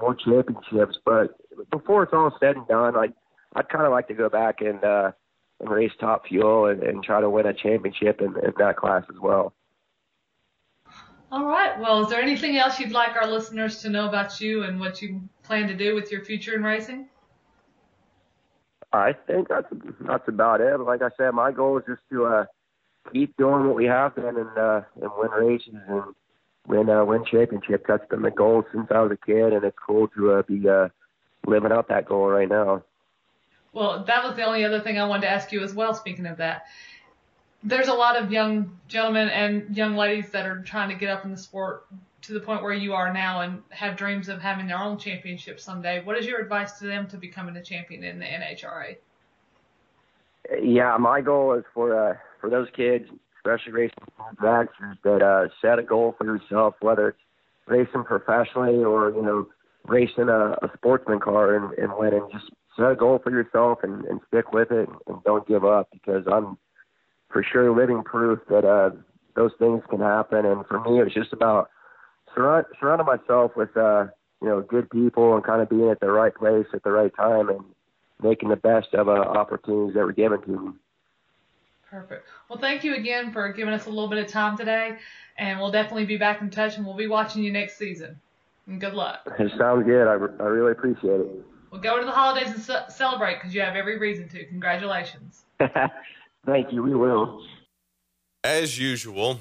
more 0.00 0.14
championships. 0.14 0.98
But 1.04 1.36
before 1.70 2.02
it's 2.02 2.12
all 2.12 2.34
said 2.40 2.56
and 2.56 2.66
done, 2.66 2.94
like 2.94 3.12
I'd 3.54 3.68
kind 3.68 3.84
of 3.84 3.92
like 3.92 4.08
to 4.08 4.14
go 4.14 4.28
back 4.28 4.60
and 4.60 4.82
uh, 4.82 5.12
and 5.60 5.70
race 5.70 5.92
Top 6.00 6.26
Fuel 6.26 6.66
and, 6.66 6.82
and 6.82 7.04
try 7.04 7.20
to 7.20 7.30
win 7.30 7.46
a 7.46 7.54
championship 7.54 8.20
in, 8.20 8.34
in 8.44 8.52
that 8.58 8.76
class 8.76 9.04
as 9.08 9.20
well. 9.20 9.54
All 11.30 11.46
right. 11.46 11.78
Well, 11.80 12.02
is 12.02 12.10
there 12.10 12.20
anything 12.20 12.58
else 12.58 12.78
you'd 12.78 12.92
like 12.92 13.16
our 13.16 13.26
listeners 13.26 13.80
to 13.82 13.88
know 13.88 14.06
about 14.06 14.40
you 14.40 14.64
and 14.64 14.78
what 14.78 15.00
you 15.00 15.22
plan 15.42 15.66
to 15.68 15.74
do 15.74 15.94
with 15.94 16.12
your 16.12 16.22
future 16.24 16.54
in 16.54 16.62
racing? 16.62 17.08
I 18.92 19.14
think 19.26 19.48
that's 19.48 19.66
that's 20.00 20.28
about 20.28 20.60
it. 20.60 20.76
But 20.76 20.86
like 20.86 21.00
I 21.00 21.08
said, 21.16 21.32
my 21.32 21.50
goal 21.50 21.78
is 21.78 21.84
just 21.88 22.02
to 22.10 22.26
uh, 22.26 22.44
keep 23.12 23.34
doing 23.38 23.66
what 23.66 23.76
we 23.76 23.86
have 23.86 24.14
been 24.14 24.36
and 24.36 24.58
uh, 24.58 24.82
and 25.00 25.10
win 25.16 25.30
races 25.30 25.74
and 25.88 26.02
win 26.68 26.90
uh, 26.90 27.04
win 27.04 27.24
championships. 27.24 27.84
That's 27.88 28.06
been 28.10 28.22
the 28.22 28.30
goal 28.30 28.64
since 28.72 28.88
I 28.90 29.00
was 29.00 29.12
a 29.12 29.26
kid, 29.26 29.54
and 29.54 29.64
it's 29.64 29.76
cool 29.86 30.08
to 30.08 30.32
uh, 30.32 30.42
be 30.42 30.68
uh, 30.68 30.88
living 31.46 31.72
out 31.72 31.88
that 31.88 32.06
goal 32.06 32.26
right 32.26 32.48
now. 32.48 32.84
Well, 33.72 34.04
that 34.04 34.24
was 34.24 34.36
the 34.36 34.44
only 34.44 34.64
other 34.64 34.80
thing 34.80 34.98
I 34.98 35.06
wanted 35.06 35.22
to 35.22 35.30
ask 35.30 35.50
you 35.52 35.62
as 35.62 35.74
well. 35.74 35.94
Speaking 35.94 36.26
of 36.26 36.38
that, 36.38 36.66
there's 37.62 37.88
a 37.88 37.94
lot 37.94 38.16
of 38.16 38.30
young 38.30 38.78
gentlemen 38.88 39.28
and 39.28 39.76
young 39.76 39.96
ladies 39.96 40.30
that 40.30 40.46
are 40.46 40.62
trying 40.62 40.90
to 40.90 40.94
get 40.94 41.08
up 41.08 41.24
in 41.24 41.30
the 41.30 41.36
sport 41.36 41.86
to 42.22 42.32
the 42.32 42.40
point 42.40 42.62
where 42.62 42.72
you 42.72 42.94
are 42.94 43.12
now 43.12 43.40
and 43.40 43.62
have 43.70 43.96
dreams 43.96 44.28
of 44.28 44.40
having 44.40 44.66
their 44.66 44.78
own 44.78 44.98
championship 44.98 45.58
someday. 45.58 46.02
What 46.02 46.18
is 46.18 46.26
your 46.26 46.40
advice 46.40 46.78
to 46.78 46.86
them 46.86 47.06
to 47.08 47.16
becoming 47.16 47.56
a 47.56 47.62
champion 47.62 48.04
in 48.04 48.18
the 48.18 48.24
NHRA? 48.24 48.96
Yeah, 50.60 50.96
my 50.98 51.20
goal 51.20 51.54
is 51.54 51.64
for 51.72 52.10
uh, 52.10 52.16
for 52.40 52.50
those 52.50 52.68
kids, 52.76 53.06
especially 53.38 53.72
racing 53.72 53.96
dragsters, 54.40 54.98
that 55.04 55.22
uh, 55.22 55.48
set 55.60 55.78
a 55.78 55.82
goal 55.82 56.14
for 56.18 56.24
yourself, 56.24 56.74
whether 56.80 57.08
it's 57.08 57.18
racing 57.66 58.04
professionally 58.04 58.82
or 58.84 59.10
you 59.10 59.22
know 59.22 59.48
racing 59.86 60.28
a, 60.28 60.52
a 60.62 60.70
sportsman 60.76 61.20
car 61.20 61.56
and, 61.56 61.78
and 61.78 61.92
winning. 61.96 62.28
Just 62.32 62.50
set 62.76 62.90
a 62.90 62.96
goal 62.96 63.20
for 63.22 63.30
yourself 63.30 63.78
and, 63.82 64.04
and 64.06 64.20
stick 64.28 64.52
with 64.52 64.70
it 64.70 64.88
and 65.06 65.22
don't 65.24 65.46
give 65.46 65.64
up 65.64 65.88
because 65.92 66.24
I'm 66.30 66.56
for 67.30 67.42
sure 67.42 67.74
living 67.74 68.02
proof 68.02 68.40
that 68.48 68.64
uh, 68.64 68.90
those 69.34 69.52
things 69.58 69.82
can 69.90 70.00
happen. 70.00 70.44
And 70.44 70.66
for 70.66 70.80
me, 70.80 71.00
it 71.00 71.04
was 71.04 71.14
just 71.14 71.32
about 71.32 71.70
surround, 72.34 72.66
surrounding 72.78 73.06
myself 73.06 73.52
with 73.56 73.76
uh, 73.76 74.06
you 74.40 74.48
know 74.48 74.60
good 74.60 74.90
people 74.90 75.34
and 75.34 75.44
kind 75.44 75.62
of 75.62 75.68
being 75.68 75.90
at 75.90 76.00
the 76.00 76.10
right 76.10 76.34
place 76.34 76.66
at 76.74 76.82
the 76.82 76.90
right 76.90 77.14
time 77.16 77.48
and 77.48 77.60
making 78.22 78.48
the 78.48 78.56
best 78.56 78.94
of 78.94 79.08
uh, 79.08 79.12
opportunities 79.12 79.94
that 79.94 80.04
were 80.04 80.12
given 80.12 80.40
to 80.42 80.48
me. 80.48 80.72
Perfect. 81.90 82.26
Well, 82.48 82.58
thank 82.58 82.84
you 82.84 82.94
again 82.94 83.32
for 83.32 83.52
giving 83.52 83.74
us 83.74 83.86
a 83.86 83.90
little 83.90 84.08
bit 84.08 84.18
of 84.18 84.30
time 84.30 84.56
today, 84.56 84.96
and 85.36 85.60
we'll 85.60 85.70
definitely 85.70 86.06
be 86.06 86.16
back 86.16 86.40
in 86.40 86.48
touch, 86.48 86.76
and 86.76 86.86
we'll 86.86 86.96
be 86.96 87.08
watching 87.08 87.42
you 87.42 87.52
next 87.52 87.76
season. 87.76 88.18
And 88.66 88.80
good 88.80 88.94
luck. 88.94 89.20
It 89.38 89.52
sounds 89.58 89.84
good. 89.84 90.06
I, 90.06 90.12
I 90.12 90.46
really 90.46 90.72
appreciate 90.72 91.20
it. 91.20 91.44
Well, 91.72 91.80
go 91.80 91.98
to 91.98 92.04
the 92.04 92.12
holidays 92.12 92.50
and 92.52 92.62
ce- 92.62 92.94
celebrate 92.94 93.36
because 93.36 93.54
you 93.54 93.62
have 93.62 93.74
every 93.76 93.98
reason 93.98 94.28
to. 94.28 94.44
Congratulations. 94.44 95.44
Thank 96.46 96.70
you. 96.72 96.82
We 96.82 96.94
will. 96.94 97.42
As 98.44 98.78
usual, 98.78 99.40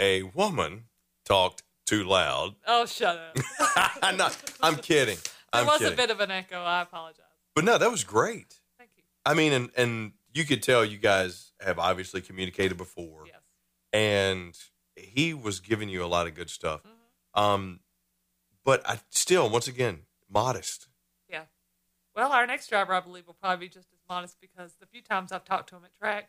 a 0.00 0.24
woman 0.24 0.84
talked 1.24 1.62
too 1.86 2.02
loud. 2.04 2.56
Oh, 2.66 2.86
shut 2.86 3.16
up. 3.16 3.92
I'm 4.02 4.16
not. 4.16 4.36
I'm 4.60 4.76
kidding. 4.76 5.16
There 5.52 5.62
I'm 5.62 5.66
was 5.66 5.78
kidding. 5.78 5.92
a 5.92 5.96
bit 5.96 6.10
of 6.10 6.18
an 6.20 6.30
echo. 6.32 6.60
I 6.60 6.82
apologize. 6.82 7.20
but 7.54 7.64
no, 7.64 7.78
that 7.78 7.90
was 7.90 8.02
great. 8.02 8.58
Thank 8.78 8.90
you. 8.96 9.04
I 9.24 9.34
mean, 9.34 9.52
and 9.52 9.70
and 9.76 10.12
you 10.32 10.44
could 10.44 10.62
tell 10.62 10.84
you 10.84 10.98
guys 10.98 11.52
have 11.60 11.78
obviously 11.78 12.20
communicated 12.20 12.76
before, 12.76 13.24
Yes. 13.26 13.36
and 13.92 14.58
he 14.96 15.32
was 15.34 15.60
giving 15.60 15.88
you 15.88 16.04
a 16.04 16.06
lot 16.08 16.26
of 16.26 16.34
good 16.34 16.50
stuff. 16.50 16.80
Mm-hmm. 16.82 17.40
Um, 17.40 17.80
but 18.64 18.82
I 18.88 18.98
still, 19.10 19.48
once 19.50 19.68
again, 19.68 20.00
modest. 20.28 20.88
Well, 22.14 22.30
our 22.30 22.46
next 22.46 22.68
driver, 22.68 22.94
I 22.94 23.00
believe, 23.00 23.26
will 23.26 23.34
probably 23.34 23.66
be 23.66 23.70
just 23.70 23.88
as 23.92 23.98
modest 24.08 24.36
because 24.40 24.74
the 24.74 24.86
few 24.86 25.02
times 25.02 25.32
I've 25.32 25.44
talked 25.44 25.70
to 25.70 25.76
him 25.76 25.84
at 25.84 25.94
track, 25.96 26.28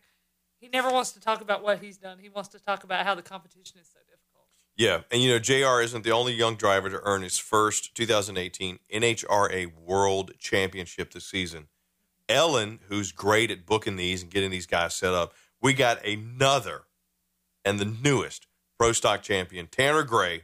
he 0.59 0.67
never 0.67 0.89
wants 0.89 1.11
to 1.11 1.19
talk 1.19 1.41
about 1.41 1.61
what 1.63 1.79
he's 1.79 1.97
done. 1.97 2.17
He 2.19 2.29
wants 2.29 2.49
to 2.49 2.59
talk 2.59 2.83
about 2.83 3.05
how 3.05 3.13
the 3.13 3.21
competition 3.21 3.79
is 3.79 3.87
so 3.87 3.99
difficult. 3.99 4.47
Yeah, 4.75 5.01
and 5.11 5.21
you 5.21 5.29
know, 5.29 5.39
Jr. 5.39 5.81
isn't 5.83 6.03
the 6.03 6.11
only 6.11 6.33
young 6.33 6.55
driver 6.55 6.89
to 6.89 6.99
earn 7.03 7.21
his 7.21 7.37
first 7.37 7.95
2018 7.95 8.79
NHRA 8.93 9.71
World 9.77 10.31
Championship 10.39 11.13
this 11.13 11.25
season. 11.25 11.67
Ellen, 12.27 12.79
who's 12.89 13.11
great 13.11 13.51
at 13.51 13.65
booking 13.65 13.95
these 13.95 14.23
and 14.23 14.31
getting 14.31 14.49
these 14.49 14.65
guys 14.65 14.95
set 14.95 15.13
up, 15.13 15.33
we 15.61 15.73
got 15.73 16.03
another 16.05 16.83
and 17.63 17.79
the 17.79 17.85
newest 17.85 18.47
pro 18.77 18.91
stock 18.91 19.21
champion, 19.21 19.67
Tanner 19.67 20.03
Gray, 20.03 20.43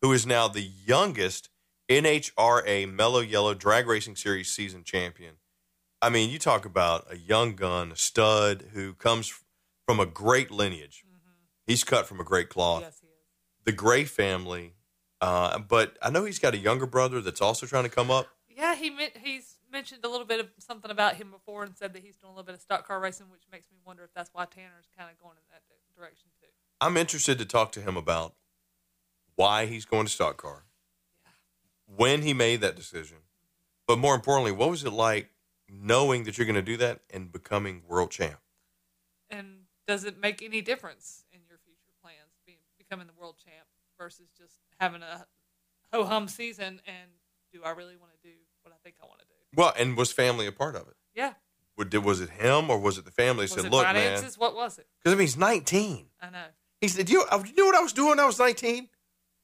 who 0.00 0.12
is 0.12 0.26
now 0.26 0.48
the 0.48 0.70
youngest 0.86 1.50
NHRA 1.88 2.92
Mello 2.92 3.22
Yello 3.22 3.56
Drag 3.56 3.86
Racing 3.86 4.16
Series 4.16 4.50
season 4.50 4.82
champion. 4.84 5.34
I 6.02 6.10
mean, 6.10 6.30
you 6.30 6.38
talk 6.38 6.64
about 6.64 7.06
a 7.10 7.16
young 7.16 7.54
gun, 7.54 7.92
a 7.92 7.96
stud 7.96 8.66
who 8.72 8.94
comes 8.94 9.32
from 9.86 10.00
a 10.00 10.06
great 10.06 10.50
lineage. 10.50 11.04
He's 11.66 11.84
cut 11.84 12.06
from 12.06 12.20
a 12.20 12.24
great 12.24 12.48
cloth 12.48 12.82
Yes, 12.82 12.98
he 13.00 13.08
is. 13.08 13.12
the 13.64 13.72
Gray 13.72 14.04
family. 14.04 14.74
Uh, 15.20 15.58
but 15.58 15.96
I 16.02 16.10
know 16.10 16.24
he's 16.24 16.38
got 16.38 16.54
a 16.54 16.58
younger 16.58 16.86
brother 16.86 17.20
that's 17.20 17.40
also 17.40 17.66
trying 17.66 17.84
to 17.84 17.90
come 17.90 18.10
up. 18.10 18.28
Yeah, 18.48 18.74
he 18.76 18.90
meant, 18.90 19.16
he's 19.22 19.56
mentioned 19.72 20.04
a 20.04 20.08
little 20.08 20.26
bit 20.26 20.40
of 20.40 20.48
something 20.58 20.90
about 20.90 21.16
him 21.16 21.30
before 21.30 21.64
and 21.64 21.76
said 21.76 21.92
that 21.94 22.02
he's 22.02 22.16
doing 22.16 22.28
a 22.30 22.34
little 22.34 22.44
bit 22.44 22.54
of 22.54 22.60
stock 22.60 22.86
car 22.86 23.00
racing, 23.00 23.26
which 23.30 23.42
makes 23.50 23.66
me 23.70 23.78
wonder 23.84 24.04
if 24.04 24.12
that's 24.14 24.30
why 24.32 24.44
Tanner's 24.44 24.88
kind 24.96 25.10
of 25.10 25.18
going 25.20 25.36
in 25.36 25.42
that 25.50 25.62
direction 25.98 26.28
too. 26.40 26.46
I'm 26.80 26.96
interested 26.96 27.38
to 27.38 27.44
talk 27.44 27.72
to 27.72 27.80
him 27.80 27.96
about 27.96 28.34
why 29.34 29.66
he's 29.66 29.84
going 29.84 30.06
to 30.06 30.12
stock 30.12 30.36
car, 30.36 30.64
when 31.86 32.22
he 32.22 32.34
made 32.34 32.60
that 32.60 32.76
decision, 32.76 33.18
but 33.86 33.98
more 33.98 34.14
importantly, 34.14 34.52
what 34.52 34.70
was 34.70 34.84
it 34.84 34.92
like 34.92 35.30
knowing 35.68 36.24
that 36.24 36.38
you're 36.38 36.46
going 36.46 36.56
to 36.56 36.62
do 36.62 36.76
that 36.78 37.00
and 37.12 37.30
becoming 37.32 37.82
world 37.88 38.10
champ? 38.10 38.38
And 39.30 39.64
does 39.86 40.04
it 40.04 40.18
make 40.20 40.42
any 40.42 40.60
difference 40.60 41.24
in 41.32 41.40
your 41.48 41.58
future 41.58 41.92
plans, 42.02 42.40
being 42.46 42.58
becoming 42.78 43.06
the 43.06 43.12
world 43.18 43.36
champ 43.42 43.66
versus 43.98 44.28
just 44.36 44.58
having 44.80 45.02
a 45.02 45.26
ho 45.92 46.04
hum 46.04 46.28
season? 46.28 46.80
And 46.86 47.10
do 47.52 47.60
I 47.64 47.70
really 47.70 47.96
want 47.96 48.12
to 48.12 48.28
do 48.28 48.34
what 48.62 48.72
I 48.72 48.78
think 48.82 48.96
I 49.02 49.06
want 49.06 49.20
to 49.20 49.26
do? 49.26 49.34
Well, 49.54 49.72
and 49.78 49.96
was 49.96 50.12
family 50.12 50.46
a 50.46 50.52
part 50.52 50.74
of 50.74 50.82
it? 50.88 50.96
Yeah. 51.14 51.34
Was 51.76 52.20
it 52.20 52.30
him 52.30 52.70
or 52.70 52.78
was 52.78 52.96
it 52.96 53.04
the 53.04 53.10
family 53.10 53.42
Was 53.42 53.52
said, 53.52 53.66
it 53.66 53.70
"Look, 53.70 53.84
man"? 53.84 54.22
What 54.38 54.54
was 54.54 54.78
it? 54.78 54.86
Because 54.98 55.12
I 55.12 55.16
mean, 55.16 55.26
he's 55.26 55.36
19. 55.36 56.06
I 56.22 56.30
know. 56.30 56.44
He 56.80 56.88
said, 56.88 57.10
"You, 57.10 57.24
oh, 57.30 57.44
you 57.44 57.54
know 57.54 57.66
what 57.66 57.74
I 57.74 57.82
was 57.82 57.92
doing 57.92 58.10
when 58.10 58.20
I 58.20 58.24
was 58.24 58.38
19? 58.38 58.88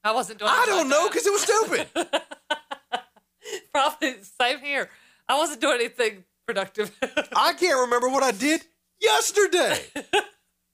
I 0.03 0.11
wasn't 0.11 0.39
doing. 0.39 0.51
I 0.51 0.65
don't 0.65 0.89
like 0.89 0.99
know 0.99 1.09
because 1.09 1.27
it 1.27 1.31
was 1.31 1.41
stupid." 1.43 1.87
Probably 3.73 4.15
same 4.39 4.59
here. 4.59 4.89
I 5.27 5.37
wasn't 5.37 5.61
doing 5.61 5.75
anything 5.75 6.25
productive. 6.45 6.91
I 7.35 7.53
can't 7.53 7.79
remember 7.79 8.09
what 8.09 8.23
I 8.23 8.31
did 8.31 8.63
yesterday. 8.99 9.79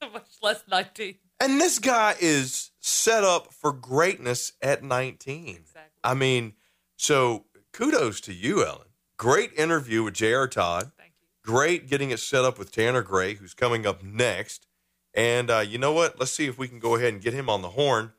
Much 0.13 0.27
less 0.41 0.63
19. 0.69 1.15
And 1.41 1.61
this 1.61 1.79
guy 1.79 2.15
is 2.19 2.71
set 2.79 3.23
up 3.23 3.53
for 3.53 3.71
greatness 3.71 4.53
at 4.61 4.83
19. 4.83 5.47
Exactly. 5.47 5.81
I 6.03 6.13
mean, 6.13 6.53
so 6.97 7.45
kudos 7.73 8.19
to 8.21 8.33
you, 8.33 8.65
Ellen. 8.65 8.87
Great 9.17 9.53
interview 9.57 10.03
with 10.03 10.13
J.R. 10.15 10.47
Todd. 10.47 10.91
Thank 10.97 11.13
you. 11.21 11.27
Great 11.43 11.89
getting 11.89 12.11
it 12.11 12.19
set 12.19 12.43
up 12.43 12.57
with 12.57 12.71
Tanner 12.71 13.01
Gray, 13.01 13.35
who's 13.35 13.53
coming 13.53 13.85
up 13.85 14.03
next. 14.03 14.65
And 15.13 15.49
uh, 15.49 15.59
you 15.59 15.77
know 15.77 15.91
what? 15.91 16.19
Let's 16.19 16.31
see 16.31 16.47
if 16.47 16.57
we 16.57 16.67
can 16.67 16.79
go 16.79 16.95
ahead 16.95 17.13
and 17.13 17.21
get 17.21 17.33
him 17.33 17.49
on 17.49 17.61
the 17.61 17.69
horn. 17.69 18.13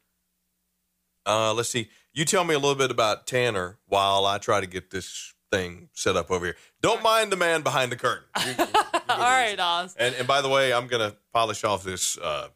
Uh, 1.26 1.54
let's 1.54 1.68
see. 1.68 1.88
You 2.12 2.24
tell 2.24 2.44
me 2.44 2.54
a 2.54 2.58
little 2.58 2.74
bit 2.74 2.90
about 2.90 3.26
Tanner 3.26 3.78
while 3.86 4.26
I 4.26 4.38
try 4.38 4.60
to 4.60 4.66
get 4.66 4.90
this 4.90 5.32
thing 5.52 5.88
set 5.92 6.16
up 6.16 6.30
over 6.30 6.44
here. 6.46 6.56
Don't 6.80 7.02
mind 7.02 7.30
the 7.32 7.36
man 7.36 7.62
behind 7.62 7.92
the 7.92 7.96
curtain. 7.96 8.24
You- 8.46 8.52
you- 8.58 8.66
you 8.66 9.16
All 9.16 9.18
right. 9.18 9.58
Oz. 9.58 9.96
And, 9.98 10.14
and 10.14 10.26
by 10.28 10.40
the 10.40 10.48
way, 10.48 10.72
I'm 10.72 10.86
going 10.86 11.10
to 11.10 11.16
polish 11.32 11.64
off 11.64 11.82
this 11.82 12.16
uh, 12.18 12.48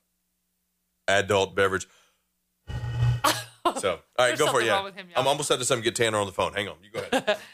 adult 1.09 1.55
beverage. 1.57 1.87
So, 3.81 3.99
all 4.19 4.29
right, 4.29 4.39
go 4.39 4.47
for 4.53 4.61
it. 4.61 4.67
Yeah. 4.67 4.85
him. 4.91 5.09
I'm 5.17 5.27
almost 5.27 5.51
at 5.51 5.59
something. 5.65 5.83
Get 5.83 5.97
Tanner 5.97 6.19
on 6.19 6.27
the 6.27 6.33
phone. 6.33 6.53
Hang 6.53 6.69
on. 6.69 6.77
You 6.83 6.91
go 6.91 7.01
ahead. 7.11 7.39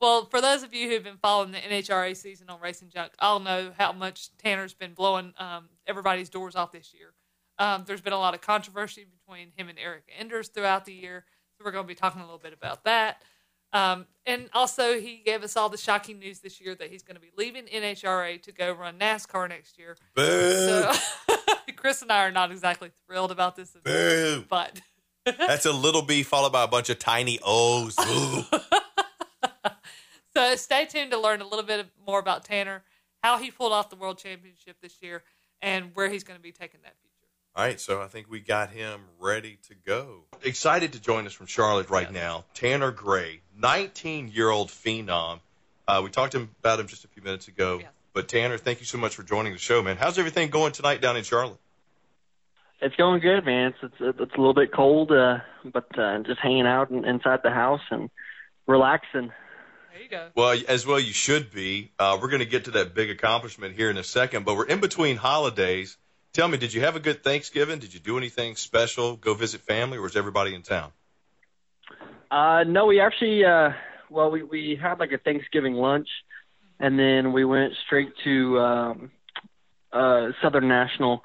Well, 0.00 0.24
for 0.24 0.40
those 0.40 0.62
of 0.62 0.72
you 0.72 0.88
who've 0.88 1.04
been 1.04 1.18
following 1.20 1.50
the 1.52 1.58
NHRA 1.58 2.16
season 2.16 2.48
on 2.48 2.58
Racing 2.58 2.88
Junk, 2.88 3.12
I'll 3.18 3.38
know 3.38 3.70
how 3.76 3.92
much 3.92 4.34
Tanner's 4.38 4.72
been 4.72 4.94
blowing 4.94 5.34
um, 5.36 5.68
everybody's 5.86 6.30
doors 6.30 6.56
off 6.56 6.72
this 6.72 6.94
year. 6.94 7.12
Um, 7.60 7.84
there's 7.86 8.00
been 8.00 8.12
a 8.12 8.18
lot 8.18 8.34
of 8.34 8.40
controversy 8.40 9.04
between 9.04 9.52
him 9.56 9.68
and 9.68 9.78
Erica 9.78 10.10
Enders 10.18 10.48
throughout 10.48 10.84
the 10.84 10.92
year, 10.92 11.24
so 11.56 11.64
we're 11.64 11.70
going 11.70 11.84
to 11.84 11.88
be 11.88 11.94
talking 11.94 12.20
a 12.20 12.24
little 12.24 12.38
bit 12.38 12.52
about 12.52 12.84
that. 12.84 13.22
Um, 13.72 14.06
and 14.26 14.48
also, 14.52 14.98
he 14.98 15.22
gave 15.24 15.44
us 15.44 15.56
all 15.56 15.68
the 15.68 15.76
shocking 15.76 16.18
news 16.18 16.40
this 16.40 16.60
year 16.60 16.74
that 16.74 16.90
he's 16.90 17.04
going 17.04 17.14
to 17.14 17.20
be 17.20 17.30
leaving 17.36 17.66
NHRA 17.66 18.42
to 18.42 18.50
go 18.50 18.72
run 18.72 18.98
NASCAR 18.98 19.48
next 19.48 19.78
year. 19.78 19.96
Boo. 20.16 20.22
So, 20.52 20.92
Chris 21.76 22.02
and 22.02 22.10
I 22.10 22.24
are 22.24 22.32
not 22.32 22.50
exactly 22.50 22.90
thrilled 23.06 23.30
about 23.30 23.54
this, 23.54 23.76
Boo. 23.84 24.44
but 24.48 24.80
That's 25.24 25.66
a 25.66 25.72
little 25.72 26.02
B 26.02 26.22
followed 26.22 26.52
by 26.52 26.64
a 26.64 26.68
bunch 26.68 26.90
of 26.90 26.98
tiny 26.98 27.38
O's. 27.44 27.96
So 30.32 30.54
stay 30.54 30.86
tuned 30.86 31.10
to 31.10 31.18
learn 31.18 31.40
a 31.40 31.46
little 31.46 31.64
bit 31.64 31.86
more 32.06 32.20
about 32.20 32.44
Tanner, 32.44 32.84
how 33.20 33.38
he 33.38 33.50
pulled 33.50 33.72
off 33.72 33.90
the 33.90 33.96
world 33.96 34.16
championship 34.16 34.76
this 34.80 35.02
year, 35.02 35.24
and 35.60 35.90
where 35.94 36.08
he's 36.08 36.22
going 36.22 36.38
to 36.38 36.42
be 36.42 36.52
taking 36.52 36.80
that 36.82 36.94
future. 37.00 37.09
All 37.56 37.64
right, 37.64 37.80
so 37.80 38.00
I 38.00 38.06
think 38.06 38.30
we 38.30 38.38
got 38.38 38.70
him 38.70 39.00
ready 39.18 39.58
to 39.68 39.74
go. 39.74 40.22
Excited 40.42 40.92
to 40.92 41.00
join 41.00 41.26
us 41.26 41.32
from 41.32 41.46
Charlotte 41.46 41.90
right 41.90 42.10
now, 42.10 42.44
Tanner 42.54 42.92
Gray, 42.92 43.40
19 43.58 44.28
year 44.28 44.48
old 44.48 44.68
phenom. 44.68 45.40
Uh, 45.86 46.00
we 46.04 46.10
talked 46.10 46.32
to 46.32 46.38
him 46.38 46.50
about 46.60 46.78
him 46.78 46.86
just 46.86 47.04
a 47.04 47.08
few 47.08 47.24
minutes 47.24 47.48
ago. 47.48 47.78
Yes. 47.80 47.90
But 48.12 48.28
Tanner, 48.28 48.56
thank 48.56 48.78
you 48.78 48.86
so 48.86 48.98
much 48.98 49.16
for 49.16 49.24
joining 49.24 49.52
the 49.52 49.58
show, 49.58 49.82
man. 49.82 49.96
How's 49.96 50.16
everything 50.16 50.50
going 50.50 50.72
tonight 50.72 51.00
down 51.00 51.16
in 51.16 51.24
Charlotte? 51.24 51.58
It's 52.80 52.94
going 52.94 53.20
good, 53.20 53.44
man. 53.44 53.74
It's 53.82 53.92
it's, 54.00 54.20
it's 54.20 54.34
a 54.34 54.38
little 54.38 54.54
bit 54.54 54.72
cold, 54.72 55.10
uh, 55.10 55.38
but 55.64 55.98
uh, 55.98 56.20
just 56.20 56.38
hanging 56.40 56.66
out 56.66 56.90
in, 56.90 57.04
inside 57.04 57.40
the 57.42 57.50
house 57.50 57.82
and 57.90 58.10
relaxing. 58.68 59.32
There 59.92 60.02
you 60.02 60.08
go. 60.08 60.28
Well, 60.36 60.56
as 60.68 60.86
well 60.86 61.00
you 61.00 61.12
should 61.12 61.50
be. 61.50 61.90
Uh, 61.98 62.16
we're 62.22 62.28
going 62.28 62.40
to 62.40 62.46
get 62.46 62.66
to 62.66 62.70
that 62.72 62.94
big 62.94 63.10
accomplishment 63.10 63.74
here 63.74 63.90
in 63.90 63.96
a 63.96 64.04
second, 64.04 64.44
but 64.44 64.56
we're 64.56 64.66
in 64.66 64.78
between 64.80 65.16
holidays. 65.16 65.96
Tell 66.32 66.46
me, 66.46 66.58
did 66.58 66.72
you 66.72 66.82
have 66.82 66.94
a 66.94 67.00
good 67.00 67.24
Thanksgiving? 67.24 67.80
Did 67.80 67.92
you 67.92 68.00
do 68.00 68.16
anything 68.16 68.54
special? 68.54 69.16
Go 69.16 69.34
visit 69.34 69.62
family, 69.62 69.98
or 69.98 70.02
was 70.02 70.16
everybody 70.16 70.54
in 70.54 70.62
town? 70.62 70.92
Uh, 72.30 72.62
no, 72.64 72.86
we 72.86 73.00
actually, 73.00 73.44
uh, 73.44 73.70
well, 74.08 74.30
we 74.30 74.44
we 74.44 74.78
had 74.80 75.00
like 75.00 75.10
a 75.10 75.18
Thanksgiving 75.18 75.74
lunch, 75.74 76.08
and 76.78 76.96
then 76.96 77.32
we 77.32 77.44
went 77.44 77.72
straight 77.84 78.12
to 78.22 78.58
um, 78.60 79.10
uh, 79.92 80.28
Southern 80.40 80.68
National 80.68 81.24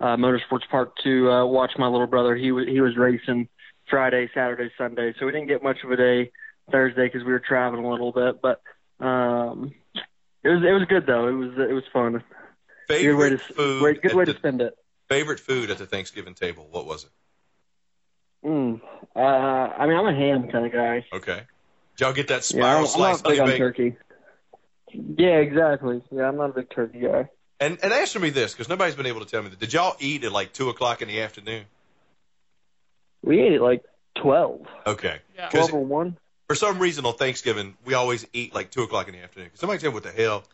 uh, 0.00 0.16
Motorsports 0.16 0.66
Park 0.70 0.92
to 1.04 1.30
uh, 1.30 1.44
watch 1.44 1.72
my 1.76 1.86
little 1.86 2.06
brother. 2.06 2.34
He 2.34 2.50
was 2.52 2.66
he 2.66 2.80
was 2.80 2.96
racing 2.96 3.48
Friday, 3.90 4.30
Saturday, 4.34 4.70
Sunday, 4.78 5.14
so 5.18 5.26
we 5.26 5.32
didn't 5.32 5.48
get 5.48 5.62
much 5.62 5.78
of 5.84 5.90
a 5.90 5.96
day 5.96 6.30
Thursday 6.72 7.06
because 7.06 7.24
we 7.24 7.32
were 7.32 7.42
traveling 7.46 7.84
a 7.84 7.90
little 7.90 8.12
bit, 8.12 8.40
but 8.40 8.62
um, 9.04 9.72
it 10.42 10.48
was 10.48 10.62
it 10.66 10.72
was 10.72 10.86
good 10.88 11.06
though. 11.06 11.28
It 11.28 11.32
was 11.32 11.50
it 11.58 11.74
was 11.74 11.84
fun. 11.92 12.24
Good 12.88 12.94
way 12.94 13.02
Favorite 13.02 13.30
to 13.30 13.38
food? 13.54 13.80
great, 13.80 14.02
good 14.02 14.10
at 14.12 14.16
way 14.16 14.24
the- 14.24 14.32
to 14.32 14.38
spend 14.38 14.60
it. 14.62 14.74
Favorite 15.08 15.38
food 15.40 15.70
at 15.70 15.78
the 15.78 15.86
Thanksgiving 15.86 16.34
table? 16.34 16.66
What 16.70 16.84
was 16.86 17.04
it? 17.04 17.10
Mm. 18.44 18.80
Uh, 19.14 19.18
I 19.20 19.86
mean, 19.86 19.96
I'm 19.96 20.06
a 20.06 20.14
ham 20.14 20.48
kind 20.50 20.66
of 20.66 20.72
guy. 20.72 21.04
Okay. 21.12 21.42
Did 21.96 22.04
y'all 22.04 22.12
get 22.12 22.28
that 22.28 22.44
spiral 22.44 22.86
I'm, 22.88 22.94
I'm 22.94 23.00
not 23.12 23.24
big 23.24 23.40
on 23.40 23.48
turkey. 23.56 23.96
Yeah, 24.92 25.38
exactly. 25.38 26.02
Yeah, 26.12 26.28
I'm 26.28 26.36
not 26.36 26.50
a 26.50 26.52
big 26.54 26.70
turkey 26.70 27.00
guy. 27.00 27.28
And 27.60 27.78
and 27.82 27.92
answer 27.92 28.18
me 28.20 28.30
this, 28.30 28.52
because 28.52 28.68
nobody's 28.68 28.94
been 28.96 29.06
able 29.06 29.20
to 29.20 29.26
tell 29.26 29.42
me 29.42 29.48
that. 29.48 29.58
Did 29.58 29.72
y'all 29.72 29.96
eat 29.98 30.24
at 30.24 30.32
like 30.32 30.52
two 30.52 30.68
o'clock 30.68 31.00
in 31.02 31.08
the 31.08 31.22
afternoon? 31.22 31.64
We 33.22 33.40
ate 33.40 33.54
at 33.54 33.62
like 33.62 33.82
twelve. 34.20 34.66
Okay. 34.86 35.18
Yeah. 35.34 35.44
'Cause 35.48 35.68
Twelve 35.68 35.74
or 35.74 35.84
one. 35.84 36.18
for 36.48 36.54
some 36.54 36.78
reason 36.78 37.06
on 37.06 37.14
Thanksgiving 37.14 37.76
we 37.84 37.94
always 37.94 38.26
eat 38.32 38.54
like 38.54 38.70
two 38.70 38.82
o'clock 38.82 39.08
in 39.08 39.14
the 39.14 39.20
afternoon. 39.22 39.50
'Cause 39.50 39.60
somebody 39.60 39.78
tell 39.80 39.90
me 39.90 39.94
"What 39.94 40.02
the 40.02 40.12
hell?" 40.12 40.44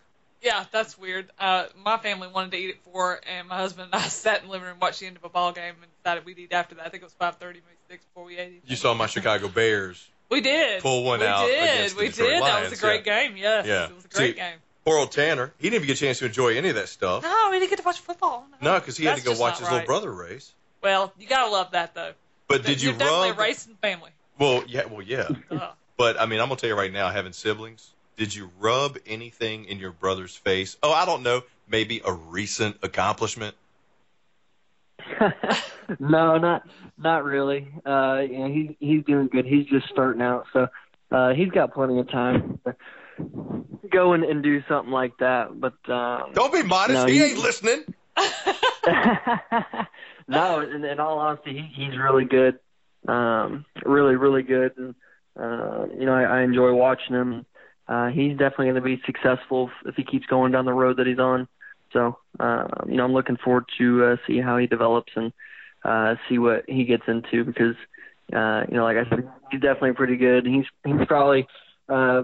Yeah, 0.42 0.64
that's 0.72 0.98
weird. 0.98 1.30
Uh, 1.38 1.66
my 1.84 1.98
family 1.98 2.28
wanted 2.28 2.50
to 2.52 2.56
eat 2.58 2.70
at 2.70 2.78
four, 2.92 3.20
and 3.32 3.48
my 3.48 3.56
husband 3.56 3.90
and 3.92 4.02
I 4.02 4.06
sat 4.08 4.40
in 4.40 4.46
the 4.46 4.52
living 4.52 4.66
room, 4.68 4.78
watched 4.80 5.00
the 5.00 5.06
end 5.06 5.16
of 5.16 5.24
a 5.24 5.28
ball 5.28 5.52
game, 5.52 5.74
and 5.80 5.90
decided 6.02 6.24
we'd 6.24 6.38
eat 6.38 6.52
after 6.52 6.74
that. 6.76 6.86
I 6.86 6.88
think 6.88 7.02
it 7.02 7.06
was 7.06 7.12
five 7.14 7.36
thirty, 7.36 7.60
maybe 7.60 7.78
six 7.88 8.04
before 8.04 8.24
we 8.24 8.38
ate. 8.38 8.62
You 8.66 8.76
saw 8.76 8.92
my 8.94 9.06
Chicago 9.06 9.48
Bears. 9.48 10.08
We 10.30 10.40
did. 10.40 10.82
pull 10.82 11.04
one 11.04 11.22
out. 11.22 11.44
we 11.46 11.52
out 11.54 11.60
did. 11.60 11.62
against 11.74 11.94
the 11.96 12.00
we 12.02 12.08
Detroit 12.08 12.30
did. 12.30 12.42
that 12.42 12.70
was 12.70 12.78
a 12.78 12.80
great 12.82 13.04
game. 13.04 13.36
Yes. 13.36 13.66
Yeah. 13.66 13.84
It 13.84 13.94
was 13.94 14.04
a 14.04 14.08
great 14.08 14.34
See- 14.34 14.40
game. 14.40 14.56
Poor 14.84 14.98
old 14.98 15.12
Tanner. 15.12 15.52
He 15.58 15.70
didn't 15.70 15.74
even 15.84 15.86
get 15.86 15.96
a 15.96 16.00
chance 16.00 16.18
to 16.18 16.26
enjoy 16.26 16.56
any 16.56 16.70
of 16.70 16.74
that 16.74 16.88
stuff. 16.88 17.22
No, 17.22 17.52
he 17.52 17.60
didn't 17.60 17.70
get 17.70 17.78
to 17.78 17.84
watch 17.84 18.00
football. 18.00 18.48
No, 18.60 18.80
because 18.80 18.96
he 18.96 19.04
had 19.04 19.16
to 19.18 19.22
go 19.24 19.38
watch 19.38 19.58
his 19.60 19.68
right. 19.68 19.74
little 19.74 19.86
brother 19.86 20.10
race. 20.10 20.52
Well, 20.82 21.12
you 21.20 21.28
gotta 21.28 21.52
love 21.52 21.70
that 21.70 21.94
though. 21.94 22.12
But 22.48 22.64
did 22.64 22.82
you 22.82 22.90
You're 22.90 22.98
definitely 22.98 23.30
rub? 23.30 23.38
a 23.38 23.42
racing 23.42 23.76
family. 23.80 24.10
Well, 24.40 24.64
yeah, 24.66 24.86
well, 24.86 25.02
yeah. 25.02 25.28
But 25.96 26.20
I 26.20 26.26
mean, 26.26 26.40
I'm 26.40 26.48
gonna 26.48 26.58
tell 26.58 26.68
you 26.68 26.74
right 26.74 26.92
now, 26.92 27.10
having 27.10 27.32
siblings, 27.32 27.90
did 28.16 28.34
you 28.34 28.50
rub 28.58 28.98
anything 29.06 29.64
in 29.66 29.78
your 29.78 29.92
brother's 29.92 30.36
face? 30.36 30.76
Oh, 30.82 30.92
I 30.92 31.04
don't 31.04 31.22
know. 31.22 31.42
Maybe 31.68 32.00
a 32.04 32.12
recent 32.12 32.76
accomplishment. 32.82 33.54
no, 35.98 36.38
not 36.38 36.62
not 36.98 37.24
really. 37.24 37.68
Uh, 37.84 38.20
you 38.28 38.38
know, 38.38 38.48
he's 38.48 38.70
he's 38.78 39.04
doing 39.04 39.28
good. 39.28 39.46
He's 39.46 39.66
just 39.66 39.88
starting 39.88 40.22
out, 40.22 40.46
so 40.52 40.68
uh, 41.10 41.34
he's 41.34 41.50
got 41.50 41.74
plenty 41.74 41.98
of 41.98 42.08
time 42.10 42.60
to 42.64 42.76
go 43.90 44.12
and, 44.12 44.24
and 44.24 44.42
do 44.42 44.62
something 44.68 44.92
like 44.92 45.16
that. 45.18 45.60
But 45.60 45.74
um, 45.90 46.32
Don't 46.34 46.52
be 46.52 46.62
modest. 46.62 47.06
No, 47.06 47.06
he 47.06 47.18
you- 47.18 47.24
ain't 47.24 47.38
listening. 47.38 47.84
no, 50.28 50.60
in, 50.60 50.84
in 50.84 51.00
all 51.00 51.18
honesty, 51.18 51.54
he, 51.54 51.84
he's 51.84 51.98
really 51.98 52.24
good. 52.24 52.58
Um, 53.08 53.64
really, 53.84 54.16
really 54.16 54.42
good. 54.42 54.72
And 54.76 54.94
uh, 55.38 55.86
you 55.98 56.04
know, 56.06 56.12
I, 56.14 56.22
I 56.22 56.42
enjoy 56.42 56.72
watching 56.74 57.14
him. 57.14 57.46
Uh, 57.92 58.08
he's 58.08 58.32
definitely 58.38 58.66
going 58.66 58.74
to 58.76 58.80
be 58.80 59.02
successful 59.04 59.68
if, 59.82 59.88
if 59.90 59.94
he 59.96 60.04
keeps 60.04 60.24
going 60.26 60.50
down 60.52 60.64
the 60.64 60.72
road 60.72 60.96
that 60.96 61.06
he's 61.06 61.18
on. 61.18 61.46
So, 61.92 62.16
uh, 62.40 62.66
you 62.88 62.94
know, 62.96 63.04
I'm 63.04 63.12
looking 63.12 63.36
forward 63.36 63.64
to 63.78 64.04
uh, 64.04 64.16
see 64.26 64.40
how 64.40 64.56
he 64.56 64.66
develops 64.66 65.12
and 65.14 65.32
uh, 65.84 66.14
see 66.28 66.38
what 66.38 66.64
he 66.68 66.84
gets 66.84 67.02
into 67.06 67.44
because, 67.44 67.74
uh, 68.32 68.62
you 68.68 68.76
know, 68.76 68.84
like 68.84 68.96
I 68.96 69.06
said, 69.10 69.28
he's 69.50 69.60
definitely 69.60 69.92
pretty 69.92 70.16
good. 70.16 70.46
He's 70.46 70.64
he's 70.86 71.06
probably 71.06 71.46
uh, 71.88 72.22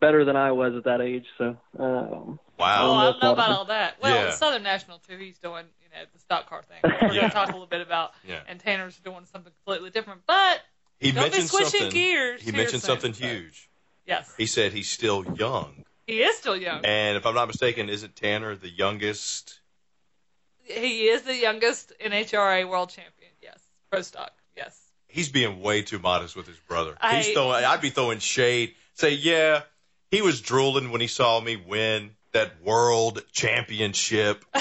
better 0.00 0.24
than 0.24 0.36
I 0.36 0.52
was 0.52 0.74
at 0.76 0.84
that 0.84 1.00
age. 1.02 1.26
So, 1.36 1.56
um, 1.78 2.38
Oh, 2.38 2.38
Wow. 2.58 2.92
I 2.92 3.06
Um, 3.06 3.12
don't 3.12 3.22
know 3.24 3.32
about 3.32 3.50
all 3.50 3.64
that. 3.66 4.00
Well, 4.00 4.14
Yeah. 4.26 4.30
Southern 4.30 4.62
National 4.62 4.98
too. 4.98 5.16
He's 5.18 5.36
doing, 5.38 5.66
you 5.82 5.88
know, 5.90 6.04
the 6.12 6.18
stock 6.20 6.48
car 6.48 6.62
thing. 6.62 6.78
We're 7.02 7.08
Yeah. 7.12 7.20
going 7.20 7.30
to 7.30 7.34
talk 7.34 7.48
a 7.48 7.52
little 7.52 7.66
bit 7.66 7.80
about. 7.80 8.12
Yeah. 8.26 8.40
And 8.46 8.60
Tanner's 8.60 8.96
doing 8.98 9.24
something 9.30 9.52
completely 9.64 9.90
different. 9.90 10.22
But 10.26 10.60
He 11.00 11.10
don't 11.10 11.24
be 11.24 11.30
mentioned 11.30 11.48
switching 11.50 11.68
something. 11.80 11.90
gears. 11.90 12.40
He 12.40 12.50
here 12.52 12.56
mentioned 12.62 12.82
soon, 12.82 12.88
something 12.88 13.12
so- 13.14 13.26
huge. 13.26 13.68
Yes, 14.06 14.32
He 14.36 14.46
said 14.46 14.72
he's 14.72 14.88
still 14.90 15.24
young. 15.36 15.84
he 16.06 16.22
is 16.22 16.36
still 16.36 16.56
young. 16.56 16.84
And 16.84 17.16
if 17.16 17.24
I'm 17.26 17.34
not 17.34 17.46
mistaken, 17.48 17.88
isn't 17.88 18.16
Tanner 18.16 18.56
the 18.56 18.68
youngest? 18.68 19.60
He 20.64 21.04
is 21.08 21.22
the 21.22 21.36
youngest 21.36 21.92
NHRA 22.04 22.68
world 22.68 22.90
champion. 22.90 23.30
Yes, 23.40 23.60
pro 23.90 24.02
stock. 24.02 24.32
Yes. 24.56 24.78
He's 25.08 25.28
being 25.28 25.60
way 25.60 25.82
too 25.82 25.98
modest 25.98 26.34
with 26.36 26.46
his 26.46 26.56
brother. 26.68 26.96
I- 27.00 27.16
He's 27.18 27.32
throwing. 27.32 27.64
I'd 27.64 27.80
be 27.80 27.90
throwing 27.90 28.18
shade. 28.18 28.74
Say, 28.94 29.14
yeah, 29.14 29.62
he 30.10 30.22
was 30.22 30.40
drooling 30.40 30.90
when 30.90 31.00
he 31.00 31.06
saw 31.06 31.40
me 31.40 31.56
win 31.56 32.10
that 32.32 32.60
world 32.62 33.22
championship. 33.32 34.44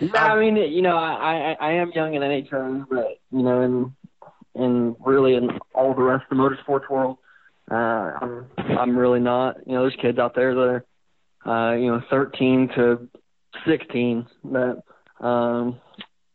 no, 0.00 0.12
I 0.14 0.38
mean, 0.38 0.56
you 0.56 0.82
know, 0.82 0.96
I, 0.96 1.52
I 1.52 1.56
I 1.60 1.72
am 1.72 1.90
young 1.92 2.14
in 2.14 2.22
NHL, 2.22 2.86
but 2.88 3.20
you 3.32 3.42
know, 3.42 3.60
in 3.62 3.96
in 4.58 4.96
really 5.04 5.34
in 5.34 5.50
all 5.74 5.94
the 5.94 6.02
rest 6.02 6.24
of 6.30 6.36
the 6.36 6.42
motorsports 6.42 6.88
world, 6.90 7.18
uh, 7.70 7.74
I'm 7.74 8.46
I'm 8.78 8.96
really 8.98 9.20
not. 9.20 9.56
You 9.66 9.74
know, 9.74 9.82
there's 9.82 9.96
kids 10.00 10.18
out 10.18 10.34
there 10.34 10.54
that 10.54 10.82
are, 11.46 11.72
uh, 11.72 11.74
you 11.76 11.86
know, 11.90 12.02
13 12.10 12.68
to 12.76 13.08
16 13.66 14.26
that, 14.52 14.82
um, 15.20 15.80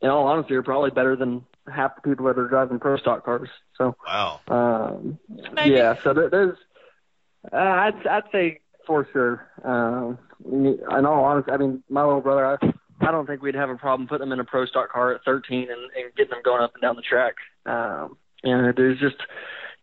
in 0.02 0.10
all 0.10 0.28
honesty, 0.28 0.56
are 0.56 0.64
probably 0.64 0.92
better 0.92 1.16
than 1.16 1.44
half 1.74 1.96
the 1.96 2.02
people 2.02 2.26
that 2.26 2.38
are 2.38 2.48
driving 2.48 2.80
pro 2.80 2.98
stock 2.98 3.24
cars. 3.26 3.50
So, 3.78 3.96
Wow. 4.06 4.40
um, 4.48 5.18
Maybe. 5.54 5.76
yeah, 5.76 5.96
so 6.04 6.14
there, 6.14 6.30
there's 6.30 6.58
Uh, 7.52 7.58
I'd 7.58 8.08
I'd 8.08 8.24
say 8.32 8.60
for 8.86 9.08
sure. 9.12 9.48
Um, 9.64 10.18
in 10.46 11.06
all 11.06 11.24
honesty, 11.24 11.52
I 11.52 11.58
mean, 11.58 11.84
my 11.90 12.04
little 12.04 12.22
brother, 12.22 12.46
I, 12.62 12.74
I 13.06 13.12
don't 13.12 13.28
think 13.28 13.42
we'd 13.42 13.56
have 13.56 13.70
a 13.70 13.76
problem 13.76 14.08
putting 14.08 14.28
him 14.28 14.34
in 14.34 14.40
a 14.40 14.46
pro 14.46 14.66
stock 14.66 14.92
car 14.92 15.14
at 15.14 15.24
13 15.24 15.64
and, 15.64 15.70
and 15.72 16.16
getting 16.16 16.32
them 16.32 16.42
going 16.44 16.62
up 16.62 16.74
and 16.74 16.82
down 16.82 16.96
the 16.96 17.02
track. 17.02 17.36
Um, 17.66 18.18
and 18.44 18.76
there's 18.76 19.00
just 19.00 19.18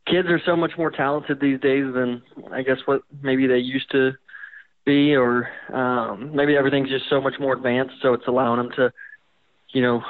kids 0.07 0.29
are 0.29 0.41
so 0.45 0.57
much 0.57 0.73
more 0.77 0.91
talented 0.91 1.41
these 1.41 1.61
days 1.61 1.93
than 1.93 2.23
I 2.53 2.63
guess 2.63 2.79
what 2.85 3.03
maybe 3.23 3.47
they 3.47 3.59
used 3.59 3.91
to 3.93 4.13
be, 4.85 5.15
or 5.15 5.49
um, 5.73 6.35
maybe 6.35 6.57
everything's 6.57 6.89
just 6.89 7.09
so 7.09 7.21
much 7.21 7.35
more 7.39 7.53
advanced, 7.53 7.95
so 8.03 8.15
it's 8.15 8.27
allowing 8.27 8.59
them 8.59 8.73
to, 8.77 8.93
you 9.71 9.83
know, 9.83 10.03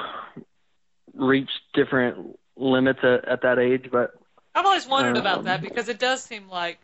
reach 1.13 1.49
different 1.73 2.37
limits 2.55 2.99
at, 3.03 3.27
at 3.27 3.41
that 3.41 3.59
age. 3.59 3.89
But 3.91 4.11
I've 4.55 4.65
always 4.65 4.87
wondered 4.87 5.17
about 5.17 5.39
Um, 5.39 5.45
that 5.45 5.61
because 5.61 5.89
it 5.89 5.99
does 5.99 6.23
seem 6.23 6.49
like 6.49 6.79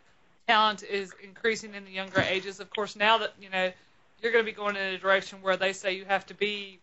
talent 0.46 0.82
is 0.82 1.12
increasing 1.22 1.74
in 1.74 1.84
the 1.84 1.90
younger 1.90 2.20
ages. 2.20 2.60
Of 2.60 2.70
course, 2.70 2.96
now 2.96 3.18
that 3.18 3.34
you 3.40 3.50
know 3.50 3.72
you're 4.22 4.32
going 4.32 4.44
to 4.44 4.50
be 4.50 4.56
going 4.56 4.76
in 4.76 4.94
a 4.94 4.98
direction 4.98 5.42
where 5.42 5.56
they 5.56 5.72
say 5.72 5.94
you 5.94 6.04
have 6.04 6.26
to 6.26 6.34
be, 6.34 6.80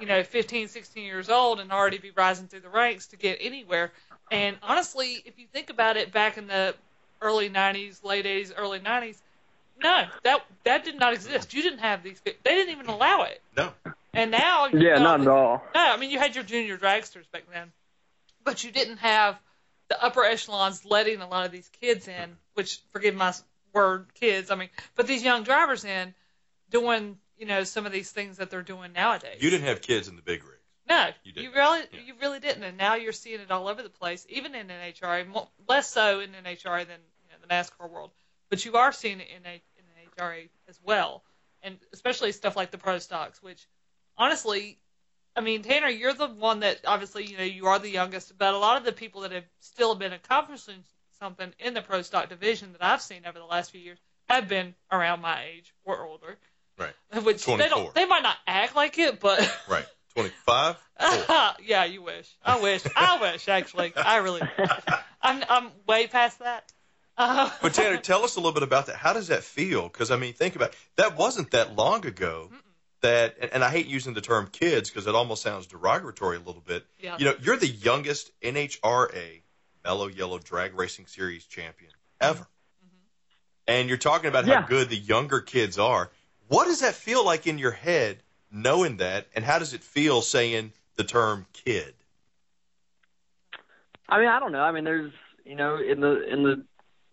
you 0.00 0.06
know, 0.06 0.22
15, 0.22 0.68
16 0.68 1.04
years 1.04 1.28
old 1.28 1.60
and 1.60 1.72
already 1.72 1.98
be 1.98 2.10
rising 2.10 2.46
through 2.46 2.60
the 2.60 2.68
ranks 2.68 3.06
to 3.08 3.16
get 3.16 3.38
anywhere. 3.40 3.92
And 4.30 4.56
honestly, 4.62 5.22
if 5.24 5.38
you 5.38 5.46
think 5.52 5.70
about 5.70 5.96
it, 5.96 6.12
back 6.12 6.36
in 6.36 6.46
the 6.46 6.74
early 7.22 7.48
90s, 7.48 8.04
late 8.04 8.26
80s, 8.26 8.52
early 8.56 8.80
90s, 8.80 9.16
no, 9.82 10.04
that 10.24 10.44
that 10.64 10.84
did 10.84 10.98
not 10.98 11.14
exist. 11.14 11.54
You 11.54 11.62
didn't 11.62 11.78
have 11.78 12.02
these. 12.02 12.20
They 12.24 12.34
didn't 12.44 12.72
even 12.72 12.86
allow 12.86 13.22
it. 13.22 13.40
No. 13.56 13.70
And 14.12 14.32
now, 14.32 14.66
you 14.66 14.80
yeah, 14.80 14.96
got 14.96 15.02
not 15.02 15.20
at 15.20 15.28
all. 15.28 15.62
no, 15.72 15.80
I 15.80 15.96
mean 15.96 16.10
you 16.10 16.18
had 16.18 16.34
your 16.34 16.42
junior 16.42 16.76
dragsters 16.76 17.30
back 17.30 17.44
then, 17.52 17.70
but 18.44 18.64
you 18.64 18.72
didn't 18.72 18.96
have 18.96 19.38
the 19.88 20.02
upper 20.02 20.24
echelons 20.24 20.84
letting 20.84 21.20
a 21.20 21.28
lot 21.28 21.46
of 21.46 21.52
these 21.52 21.70
kids 21.80 22.08
in. 22.08 22.36
Which, 22.54 22.80
forgive 22.92 23.14
my 23.14 23.32
word, 23.72 24.06
kids. 24.14 24.50
I 24.50 24.56
mean, 24.56 24.68
but 24.96 25.06
these 25.06 25.22
young 25.22 25.44
drivers 25.44 25.84
in 25.84 26.12
doing 26.70 27.18
you 27.36 27.46
know 27.46 27.64
some 27.64 27.86
of 27.86 27.92
these 27.92 28.10
things 28.10 28.36
that 28.38 28.50
they're 28.50 28.62
doing 28.62 28.92
nowadays. 28.92 29.38
You 29.40 29.50
didn't 29.50 29.66
have 29.66 29.80
kids 29.80 30.08
in 30.08 30.16
the 30.16 30.22
big 30.22 30.44
rigs. 30.44 30.54
No, 30.88 31.10
You 31.22 31.32
didn't. 31.32 31.52
really, 31.52 31.80
Yeah. 31.92 32.00
you 32.06 32.14
really 32.20 32.40
didn't, 32.40 32.62
and 32.62 32.78
now 32.78 32.94
you're 32.94 33.12
seeing 33.12 33.40
it 33.40 33.50
all 33.50 33.68
over 33.68 33.82
the 33.82 33.90
place, 33.90 34.24
even 34.30 34.54
in 34.54 34.68
NHRA, 34.68 35.26
less 35.68 35.90
so 35.90 36.20
in 36.20 36.30
NHRA 36.32 36.86
than 36.86 37.00
you 37.22 37.30
know, 37.30 37.36
the 37.42 37.46
NASCAR 37.46 37.90
world, 37.90 38.10
but 38.48 38.64
you 38.64 38.76
are 38.76 38.90
seeing 38.90 39.20
it 39.20 39.28
in 39.28 39.44
a 39.44 39.54
in 39.76 39.84
NHRA 40.16 40.48
as 40.66 40.80
well, 40.82 41.24
and 41.62 41.76
especially 41.92 42.32
stuff 42.32 42.56
like 42.56 42.70
the 42.70 42.78
pro 42.78 42.98
stocks, 42.98 43.42
which 43.42 43.68
honestly, 44.16 44.78
I 45.36 45.42
mean, 45.42 45.62
Tanner, 45.62 45.88
you're 45.88 46.14
the 46.14 46.28
one 46.28 46.60
that 46.60 46.80
obviously 46.86 47.26
you 47.26 47.36
know 47.36 47.44
you 47.44 47.66
are 47.66 47.78
the 47.78 47.90
youngest, 47.90 48.36
but 48.38 48.54
a 48.54 48.58
lot 48.58 48.78
of 48.78 48.84
the 48.84 48.92
people 48.92 49.20
that 49.22 49.32
have 49.32 49.44
still 49.60 49.94
been 49.94 50.14
accomplishing 50.14 50.82
something 51.18 51.52
in 51.58 51.74
the 51.74 51.82
pro 51.82 52.00
stock 52.02 52.28
division 52.30 52.72
that 52.72 52.82
I've 52.82 53.02
seen 53.02 53.26
over 53.26 53.38
the 53.38 53.44
last 53.44 53.72
few 53.72 53.80
years 53.80 53.98
have 54.28 54.48
been 54.48 54.74
around 54.90 55.20
my 55.20 55.44
age 55.44 55.74
or 55.84 56.04
older. 56.06 56.38
Right. 56.78 56.92
Which 57.24 57.44
they 57.44 57.56
24. 57.56 57.68
don't, 57.68 57.94
they 57.94 58.06
might 58.06 58.22
not 58.22 58.36
act 58.46 58.76
like 58.76 58.98
it, 58.98 59.20
but 59.20 59.40
Right. 59.68 59.86
25? 60.14 60.76
yeah, 61.64 61.84
you 61.84 62.02
wish. 62.02 62.28
I 62.44 62.60
wish. 62.60 62.82
I 62.96 63.20
wish 63.20 63.48
actually. 63.48 63.92
I 63.96 64.16
really. 64.16 64.42
I'm 65.22 65.44
I'm 65.48 65.70
way 65.86 66.06
past 66.06 66.40
that. 66.40 66.72
Uh, 67.16 67.50
But 67.62 67.74
Tanner, 67.74 67.98
tell 67.98 68.24
us 68.24 68.36
a 68.36 68.38
little 68.40 68.52
bit 68.52 68.62
about 68.62 68.86
that. 68.86 68.96
How 68.96 69.12
does 69.12 69.28
that 69.28 69.42
feel? 69.44 69.88
Because 69.88 70.10
I 70.10 70.16
mean, 70.16 70.32
think 70.34 70.56
about 70.56 70.70
it. 70.70 70.76
that. 70.96 71.16
Wasn't 71.16 71.50
that 71.52 71.76
long 71.76 72.04
ago 72.06 72.50
that? 73.02 73.36
And, 73.40 73.52
and 73.54 73.64
I 73.64 73.70
hate 73.70 73.86
using 73.86 74.14
the 74.14 74.20
term 74.20 74.48
kids 74.50 74.90
because 74.90 75.06
it 75.06 75.14
almost 75.14 75.42
sounds 75.42 75.66
derogatory 75.68 76.36
a 76.36 76.40
little 76.40 76.62
bit. 76.66 76.84
Yeah. 77.00 77.16
You 77.18 77.26
know, 77.26 77.34
you're 77.40 77.56
the 77.56 77.68
youngest 77.68 78.30
NHRA 78.42 79.42
Mello 79.84 80.08
Yello 80.08 80.42
Drag 80.42 80.74
Racing 80.76 81.06
Series 81.06 81.44
champion 81.44 81.92
ever, 82.20 82.46
and 83.66 83.88
you're 83.88 83.98
talking 83.98 84.28
about 84.28 84.46
Yeah. 84.46 84.62
how 84.62 84.66
good 84.66 84.88
the 84.88 84.96
younger 84.96 85.40
kids 85.40 85.78
are. 85.78 86.10
What 86.48 86.64
does 86.66 86.80
that 86.80 86.94
feel 86.94 87.24
like 87.24 87.46
in 87.46 87.58
your 87.58 87.72
head, 87.72 88.22
knowing 88.50 88.96
that, 88.98 89.28
and 89.34 89.44
how 89.44 89.58
does 89.58 89.74
it 89.74 89.82
feel 89.82 90.22
saying 90.22 90.72
the 90.96 91.04
term 91.04 91.46
kid? 91.52 91.94
I 94.08 94.18
mean, 94.18 94.28
I 94.28 94.40
don't 94.40 94.52
know. 94.52 94.62
I 94.62 94.72
mean, 94.72 94.84
there's 94.84 95.12
you 95.44 95.56
know 95.56 95.76
in 95.78 96.00
the 96.00 96.32
in 96.32 96.42
the 96.42 96.64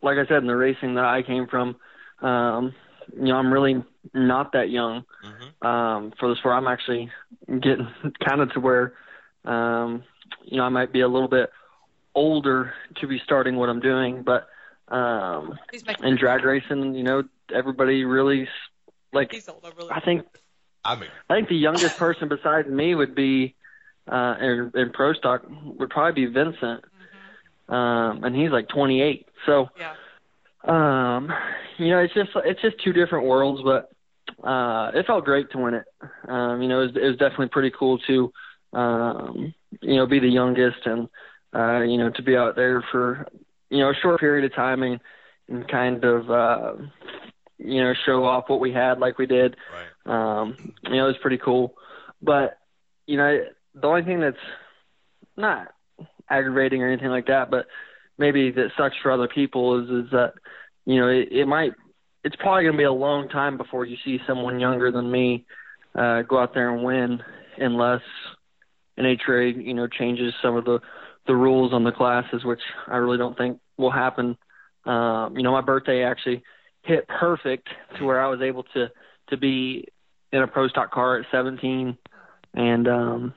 like 0.02 0.18
I 0.18 0.26
said 0.28 0.38
in 0.38 0.48
the 0.48 0.56
racing 0.56 0.96
that 0.96 1.06
I 1.06 1.22
came 1.24 1.48
from, 1.48 1.76
um, 2.22 2.74
you 3.16 3.26
know, 3.28 3.36
I'm 3.38 3.52
really 3.52 3.84
not 4.14 4.54
that 4.54 4.70
young 4.70 5.04
Mm-hmm. 5.24 5.68
um, 5.68 6.14
for 6.20 6.30
the 6.30 6.36
sport. 6.36 6.56
I'm 6.56 6.68
actually 6.68 7.10
getting 7.48 7.88
kind 8.26 8.42
of 8.42 8.52
to 8.54 8.60
where, 8.60 8.94
um, 9.46 10.04
you 10.44 10.58
know, 10.58 10.64
I 10.64 10.70
might 10.70 10.94
be 10.94 11.02
a 11.02 11.08
little 11.08 11.28
bit 11.28 11.50
older 12.14 12.74
to 12.98 13.08
be 13.08 13.20
starting 13.24 13.56
what 13.56 13.70
I'm 13.70 13.80
doing, 13.80 14.24
but 14.24 14.48
um, 14.94 15.58
he's 15.72 15.84
in 16.04 16.18
drag 16.18 16.44
racing, 16.44 16.94
you 16.96 17.04
know, 17.04 17.24
everybody 17.54 18.06
really 18.06 18.44
s- 18.44 18.48
like. 19.16 19.32
He's 19.32 19.50
old. 19.50 19.66
I 19.66 19.70
really. 19.76 19.92
I 19.92 20.00
think 20.02 20.26
I 20.84 20.96
mean, 20.96 21.10
I 21.30 21.36
think 21.36 21.50
the 21.50 21.56
youngest 21.56 21.98
person 21.98 22.30
besides 22.30 22.68
me 22.68 22.94
would 22.96 23.16
be 23.16 23.56
uh 24.12 24.36
in, 24.40 24.72
in 24.76 24.92
pro 24.94 25.14
stock 25.14 25.44
would 25.80 25.90
probably 25.90 26.26
be 26.28 26.32
Vincent. 26.32 26.84
Um 27.68 28.24
and 28.24 28.36
he's 28.36 28.52
like 28.52 28.68
28. 28.70 29.28
So 29.48 29.70
Yeah. 29.80 29.96
um 30.64 31.32
you 31.80 31.90
know 31.90 32.00
it's 32.00 32.14
just 32.14 32.30
it's 32.36 32.62
just 32.62 32.76
two 32.84 32.94
different 32.94 33.26
worlds 33.26 33.62
but 33.64 33.90
uh 34.48 34.92
it 34.94 35.06
felt 35.08 35.26
great 35.26 35.50
to 35.52 35.58
win 35.58 35.74
it. 35.74 35.86
Um 36.28 36.62
you 36.62 36.68
know 36.70 36.82
it 36.82 36.88
was, 36.88 36.96
it 36.96 37.08
was 37.08 37.18
definitely 37.18 37.48
pretty 37.50 37.72
cool 37.78 37.98
to 38.00 38.32
um 38.74 39.54
you 39.82 39.96
know 39.96 40.06
be 40.06 40.20
the 40.20 40.28
youngest 40.28 40.86
and 40.86 41.08
uh 41.56 41.82
you 41.82 41.98
know 41.98 42.12
to 42.12 42.22
be 42.22 42.36
out 42.38 42.56
there 42.56 42.84
for 42.92 43.28
you 43.72 43.80
know 43.80 43.90
a 43.90 43.96
short 43.96 44.20
period 44.20 44.46
of 44.46 44.54
time 44.56 44.84
and, 44.84 45.00
and 45.50 45.68
kind 45.68 46.04
of 46.04 46.30
uh 46.30 46.74
you 47.66 47.84
know 47.84 47.94
show 48.06 48.24
off 48.24 48.46
what 48.48 48.60
we 48.60 48.72
had 48.72 49.00
like 49.00 49.18
we 49.18 49.26
did 49.26 49.56
right. 49.74 50.42
um, 50.42 50.74
you 50.84 50.96
know, 50.96 51.06
it 51.06 51.08
was 51.08 51.18
pretty 51.22 51.38
cool. 51.38 51.76
But, 52.22 52.58
you 53.06 53.18
know, 53.18 53.40
the 53.74 53.88
only 53.88 54.04
thing 54.04 54.20
that's 54.20 54.38
not 55.38 55.68
aggravating 56.30 56.82
or 56.82 56.88
anything 56.88 57.10
like 57.10 57.28
that, 57.28 57.52
but 57.52 57.68
maybe 58.18 58.52
that 58.52 58.72
sucks 58.78 58.96
for 59.02 59.12
other 59.12 59.28
people 59.28 59.84
is 59.84 60.06
is 60.06 60.12
that, 60.12 60.34
you 60.86 61.00
know, 61.00 61.08
it, 61.08 61.30
it 61.32 61.46
might 61.46 61.74
it's 62.24 62.36
probably 62.38 62.66
gonna 62.66 62.78
be 62.78 62.84
a 62.84 62.92
long 62.92 63.30
time 63.30 63.58
before 63.58 63.86
you 63.86 63.98
see 64.04 64.20
someone 64.26 64.60
younger 64.60 64.92
than 64.92 65.12
me 65.12 65.46
uh 65.94 66.22
go 66.24 66.40
out 66.40 66.54
there 66.54 66.74
and 66.74 66.84
win 66.84 67.22
unless 67.58 68.02
NHRA, 68.98 69.64
you 69.64 69.74
know, 69.74 69.88
changes 69.88 70.34
some 70.42 70.56
of 70.56 70.66
the 70.66 70.80
the 71.28 71.36
rules 71.36 71.74
on 71.74 71.84
the 71.84 71.92
classes, 71.92 72.46
which 72.46 72.62
I 72.88 72.98
really 72.98 73.18
don't 73.18 73.38
think 73.38 73.60
will 73.78 73.92
happen. 73.92 74.38
Um, 74.86 75.36
you 75.36 75.44
know, 75.44 75.52
my 75.52 75.62
birthday 75.62 76.04
actually 76.04 76.44
hit 76.86 77.08
perfect 77.08 77.68
to 77.98 78.06
where 78.06 78.20
I 78.20 78.28
was 78.28 78.42
able 78.42 78.64
to 78.74 78.90
to 79.30 79.38
be 79.38 79.88
in 80.32 80.42
a 80.42 80.48
pro 80.48 80.68
stock 80.68 80.92
car 80.92 81.20
at 81.20 81.26
17, 81.32 81.98
and 82.54 82.88
um, 82.88 83.34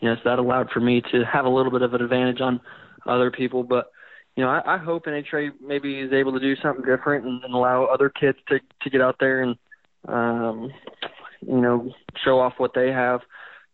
you 0.00 0.08
know, 0.08 0.16
so 0.16 0.20
that 0.24 0.38
allowed 0.38 0.70
for 0.70 0.80
me 0.80 1.02
to 1.12 1.24
have 1.24 1.44
a 1.44 1.48
little 1.48 1.72
bit 1.72 1.82
of 1.82 1.94
an 1.94 2.02
advantage 2.02 2.40
on 2.40 2.60
other 3.06 3.30
people. 3.30 3.62
But 3.62 3.86
you 4.36 4.42
know, 4.44 4.50
I, 4.50 4.74
I 4.74 4.78
hope 4.78 5.06
NHRA 5.06 5.50
maybe 5.60 6.00
is 6.00 6.12
able 6.12 6.32
to 6.32 6.40
do 6.40 6.54
something 6.56 6.84
different 6.84 7.24
and, 7.24 7.42
and 7.44 7.54
allow 7.54 7.84
other 7.84 8.08
kids 8.08 8.38
to 8.48 8.60
to 8.82 8.90
get 8.90 9.00
out 9.00 9.16
there 9.18 9.42
and 9.42 9.56
um, 10.08 10.70
you 11.40 11.60
know 11.60 11.92
show 12.24 12.38
off 12.38 12.54
what 12.58 12.72
they 12.74 12.88
have 12.88 13.20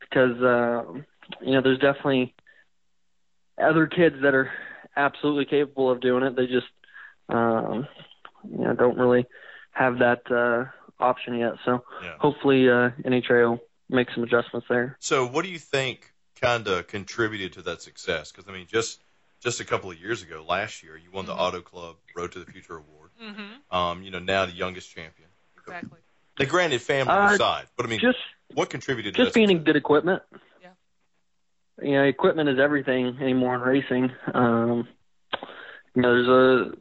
because 0.00 0.40
uh, 0.42 0.84
you 1.42 1.52
know 1.52 1.62
there's 1.62 1.78
definitely 1.78 2.34
other 3.62 3.86
kids 3.86 4.16
that 4.22 4.34
are 4.34 4.50
absolutely 4.96 5.44
capable 5.44 5.90
of 5.90 6.00
doing 6.00 6.22
it. 6.22 6.36
They 6.36 6.46
just 6.46 6.66
um, 7.28 7.86
you 8.48 8.64
know 8.64 8.74
don't 8.74 8.96
really 8.98 9.26
have 9.72 9.98
that 9.98 10.30
uh, 10.30 10.66
option 11.02 11.34
yet. 11.38 11.54
So 11.64 11.84
Yeah. 12.02 12.16
hopefully 12.18 12.68
uh, 12.68 12.90
NHRA 13.04 13.50
will 13.50 13.60
make 13.88 14.08
some 14.14 14.22
adjustments 14.24 14.66
there. 14.68 14.96
So, 15.00 15.26
what 15.26 15.44
do 15.44 15.50
you 15.50 15.58
think 15.58 16.12
kind 16.40 16.66
of 16.68 16.86
contributed 16.86 17.52
to 17.54 17.62
that 17.62 17.82
success? 17.82 18.32
Because 18.32 18.48
I 18.48 18.52
mean, 18.52 18.66
just 18.68 19.00
just 19.40 19.60
a 19.60 19.64
couple 19.64 19.90
of 19.90 19.98
years 19.98 20.22
ago, 20.22 20.44
last 20.46 20.82
year, 20.82 20.96
you 20.96 21.10
won 21.10 21.24
the 21.26 21.32
Auto 21.34 21.60
Club 21.62 21.96
Road 22.14 22.32
to 22.32 22.40
the 22.40 22.44
Future 22.50 22.76
Award. 22.76 23.10
Mm-hmm. 23.22 23.76
Um, 23.76 24.02
you 24.02 24.10
know, 24.10 24.18
now 24.18 24.44
the 24.46 24.52
youngest 24.52 24.90
champion. 24.94 25.28
Exactly. 25.58 25.98
The 26.36 26.46
granted 26.46 26.80
family 26.82 27.12
Uh, 27.12 27.34
aside, 27.34 27.66
but 27.76 27.86
I 27.86 27.88
mean, 27.88 28.00
Just 28.00 28.18
what 28.54 28.70
contributed 28.70 29.14
to 29.14 29.18
just 29.22 29.32
that? 29.32 29.38
being 29.38 29.50
in 29.50 29.62
good 29.64 29.76
equipment. 29.76 30.22
Yeah. 30.62 30.68
You 31.82 31.92
know, 31.92 32.04
equipment 32.04 32.48
is 32.48 32.58
everything 32.58 33.16
anymore 33.20 33.54
in 33.56 33.60
racing. 33.60 34.10
Um, 34.34 34.88
you 35.94 36.02
know, 36.02 36.14
there's 36.14 36.28
a, 36.28 36.72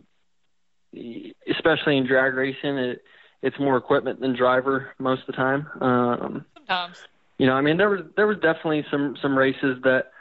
especially 1.50 1.98
in 1.98 2.06
drag 2.06 2.34
racing, 2.34 2.78
it, 2.78 3.04
it's 3.42 3.60
more 3.60 3.78
equipment 3.78 4.20
than 4.20 4.36
driver 4.36 4.92
most 5.00 5.22
of 5.22 5.28
the 5.28 5.34
time. 5.34 5.68
Um, 5.82 6.46
Sometimes. 6.54 7.04
you 7.38 7.48
know, 7.48 7.54
I 7.54 7.62
mean, 7.62 7.78
there 7.78 7.90
was 7.90 8.02
there 8.16 8.28
was 8.28 8.38
definitely 8.38 8.86
some 8.92 9.16
some 9.22 9.38
races 9.38 9.82
that, 9.84 10.12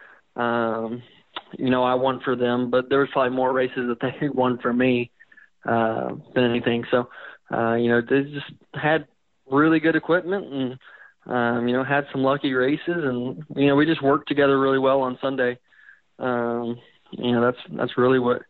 um, 0.40 1.02
you 1.58 1.70
know, 1.70 1.82
I 1.82 1.94
won 1.94 2.20
for 2.20 2.36
them, 2.36 2.70
but 2.70 2.88
there 2.88 3.00
was 3.00 3.08
probably 3.12 3.34
more 3.36 3.52
races 3.52 3.88
that 3.88 4.00
they 4.00 4.28
won 4.34 4.58
for 4.58 4.72
me 4.72 5.10
uh, 5.64 6.14
than 6.34 6.44
anything. 6.44 6.84
So, 6.90 7.08
uh, 7.52 7.74
you 7.74 7.88
know, 7.88 8.00
they 8.00 8.22
just 8.30 8.52
had 8.74 9.06
really 9.50 9.80
good 9.80 9.96
equipment 9.96 10.52
and, 10.52 10.78
um, 11.26 11.68
you 11.68 11.74
know, 11.74 11.84
had 11.84 12.06
some 12.12 12.22
lucky 12.22 12.52
races, 12.52 12.80
and 12.86 13.44
you 13.56 13.66
know, 13.66 13.76
we 13.76 13.86
just 13.86 14.02
worked 14.02 14.28
together 14.28 14.58
really 14.58 14.78
well 14.78 15.00
on 15.00 15.18
Sunday. 15.20 15.58
Um, 16.18 16.78
you 17.10 17.32
know, 17.32 17.40
that's 17.40 17.58
that's 17.70 17.98
really 17.98 18.18
what 18.18 18.42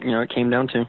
you 0.00 0.10
know 0.10 0.20
it 0.20 0.34
came 0.34 0.50
down 0.50 0.68
to. 0.68 0.88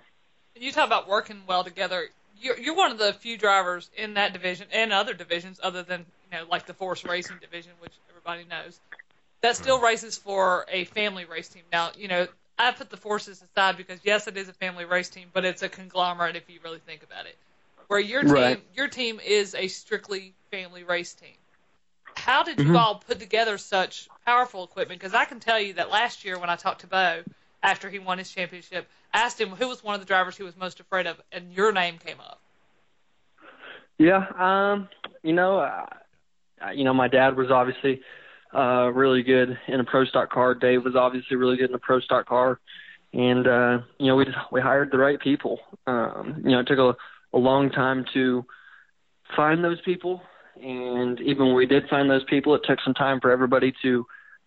You 0.62 0.72
talk 0.72 0.86
about 0.86 1.08
working 1.08 1.42
well 1.48 1.64
together. 1.64 2.08
You're 2.40 2.58
you're 2.58 2.76
one 2.76 2.92
of 2.92 2.98
the 2.98 3.14
few 3.14 3.38
drivers 3.38 3.90
in 3.98 4.14
that 4.14 4.34
division 4.34 4.68
and 4.72 4.94
other 4.94 5.14
divisions, 5.14 5.60
other 5.62 5.84
than 5.84 6.06
you 6.24 6.38
know 6.38 6.46
like 6.50 6.66
the 6.66 6.74
Force 6.74 7.04
Racing 7.04 7.38
division, 7.40 7.74
which 7.80 7.94
everybody 8.10 8.46
knows, 8.46 8.80
that 9.42 9.56
still 9.56 9.80
races 9.82 10.18
for 10.18 10.66
a 10.70 10.86
family 10.86 11.26
race 11.26 11.50
team. 11.50 11.64
Now, 11.72 11.90
you 11.98 12.08
know, 12.08 12.28
I 12.58 12.72
put 12.72 12.90
the 12.90 12.98
forces 12.98 13.42
aside 13.44 13.78
because 13.78 14.00
yes, 14.04 14.28
it 14.28 14.38
is 14.38 14.50
a 14.50 14.54
family 14.54 14.86
race 14.86 15.10
team, 15.10 15.30
but 15.34 15.46
it's 15.46 15.64
a 15.64 15.70
conglomerate 15.70 16.36
if 16.36 16.50
you 16.50 16.60
really 16.64 16.80
think 16.80 17.04
about 17.04 17.26
it. 17.26 17.38
Where 17.88 18.00
your 18.00 18.24
team, 18.24 18.34
Right. 18.34 18.64
your 18.74 18.88
team 18.88 19.20
is 19.20 19.56
a 19.56 19.68
strictly 19.68 20.34
family 20.52 20.84
race 20.84 21.14
team. 21.14 21.36
How 22.16 22.44
did 22.44 22.60
you 22.60 22.68
Mhm. 22.68 22.76
all 22.78 22.96
put 22.96 23.20
together 23.20 23.58
such 23.58 24.10
powerful 24.26 24.64
equipment? 24.64 25.00
Because 25.00 25.14
I 25.14 25.26
can 25.26 25.40
tell 25.40 25.60
you 25.60 25.74
that 25.74 25.90
last 25.90 26.24
year 26.24 26.38
when 26.38 26.50
I 26.50 26.56
talked 26.56 26.82
to 26.82 26.88
Bo 26.88 27.24
after 27.64 27.90
he 27.90 28.00
won 28.00 28.18
his 28.18 28.30
championship, 28.32 28.88
asked 29.14 29.40
him 29.40 29.50
who 29.50 29.68
was 29.68 29.84
one 29.84 29.96
of 29.96 30.02
the 30.02 30.08
drivers 30.08 30.38
he 30.38 30.44
was 30.44 30.56
most 30.58 30.80
afraid 30.80 31.08
of, 31.08 31.22
and 31.32 31.52
your 31.54 31.72
name 31.72 31.98
came 31.98 32.20
up. 32.20 32.40
Yeah, 33.98 34.26
um, 34.38 34.90
you 35.22 35.34
know, 35.34 35.60
uh, 35.60 35.86
you 36.74 36.84
know, 36.84 36.94
my 36.94 37.08
dad 37.08 37.36
was 37.36 37.52
obviously 37.52 38.02
uh 38.54 38.92
really 38.94 39.24
good 39.24 39.58
in 39.70 39.80
a 39.80 39.84
pro 39.84 40.04
stock 40.04 40.30
car. 40.30 40.54
Dave 40.54 40.84
was 40.84 40.96
obviously 40.96 41.38
really 41.38 41.56
good 41.56 41.70
in 41.70 41.76
a 41.76 41.80
pro 41.80 42.00
stock 42.00 42.28
car, 42.28 42.60
and 43.14 43.48
uh, 43.48 43.80
you 44.00 44.08
know, 44.08 44.16
we 44.16 44.26
we 44.52 44.62
hired 44.62 44.92
the 44.92 44.98
right 44.98 45.20
people. 45.20 45.60
Um, 45.88 46.42
you 46.44 46.52
know, 46.52 46.60
it 46.60 46.68
took 46.68 46.80
a, 46.80 46.96
a 47.34 47.40
long 47.40 47.70
time 47.70 48.06
to 48.14 48.46
find 49.36 49.64
those 49.64 49.82
people, 49.82 50.22
and 50.62 51.20
even 51.22 51.48
when 51.48 51.56
we 51.56 51.66
did 51.66 51.88
find 51.90 52.10
those 52.10 52.24
people, 52.26 52.56
it 52.56 52.62
took 52.64 52.80
some 52.84 52.94
time 52.94 53.20
for 53.20 53.32
everybody 53.32 53.74
to, 53.82 54.06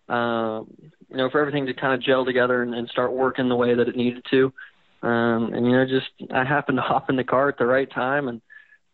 um, 0.09 0.67
you 1.09 1.17
know, 1.17 1.29
for 1.29 1.39
everything 1.39 1.65
to 1.67 1.73
kind 1.73 1.93
of 1.93 2.01
gel 2.01 2.25
together 2.25 2.61
and, 2.61 2.73
and 2.73 2.87
start 2.89 3.11
working 3.13 3.49
the 3.49 3.55
way 3.55 3.73
that 3.75 3.87
it 3.87 3.95
needed 3.95 4.23
to. 4.31 4.53
Um, 5.01 5.53
and 5.53 5.65
you 5.65 5.71
know, 5.73 5.85
just 5.85 6.07
I 6.33 6.43
happened 6.43 6.77
to 6.79 6.81
hop 6.81 7.09
in 7.09 7.15
the 7.15 7.23
car 7.23 7.49
at 7.49 7.57
the 7.57 7.65
right 7.65 7.89
time, 7.91 8.27
and 8.27 8.41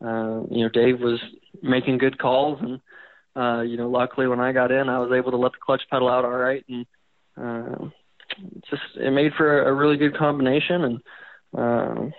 uh, 0.04 0.46
you 0.50 0.64
know, 0.64 0.70
Dave 0.70 1.00
was 1.00 1.20
making 1.62 1.98
good 1.98 2.18
calls, 2.20 2.60
and 2.62 2.80
uh, 3.36 3.62
you 3.62 3.78
know, 3.78 3.90
luckily 3.90 4.28
when 4.28 4.40
I 4.40 4.52
got 4.52 4.72
in, 4.72 4.90
I 4.90 5.00
was 5.00 5.12
able 5.16 5.32
to 5.32 5.38
let 5.38 5.52
the 5.54 5.58
clutch 5.64 5.82
pedal 5.90 6.10
out 6.10 6.26
all 6.26 6.32
right, 6.32 6.64
and 6.70 6.86
uh, 7.38 7.86
just 8.70 8.82
it 8.96 9.12
made 9.12 9.34
for 9.38 9.64
a 9.64 9.74
really 9.74 9.98
good 9.98 10.18
combination, 10.18 10.84
and 10.84 10.98
uh, 11.58 12.10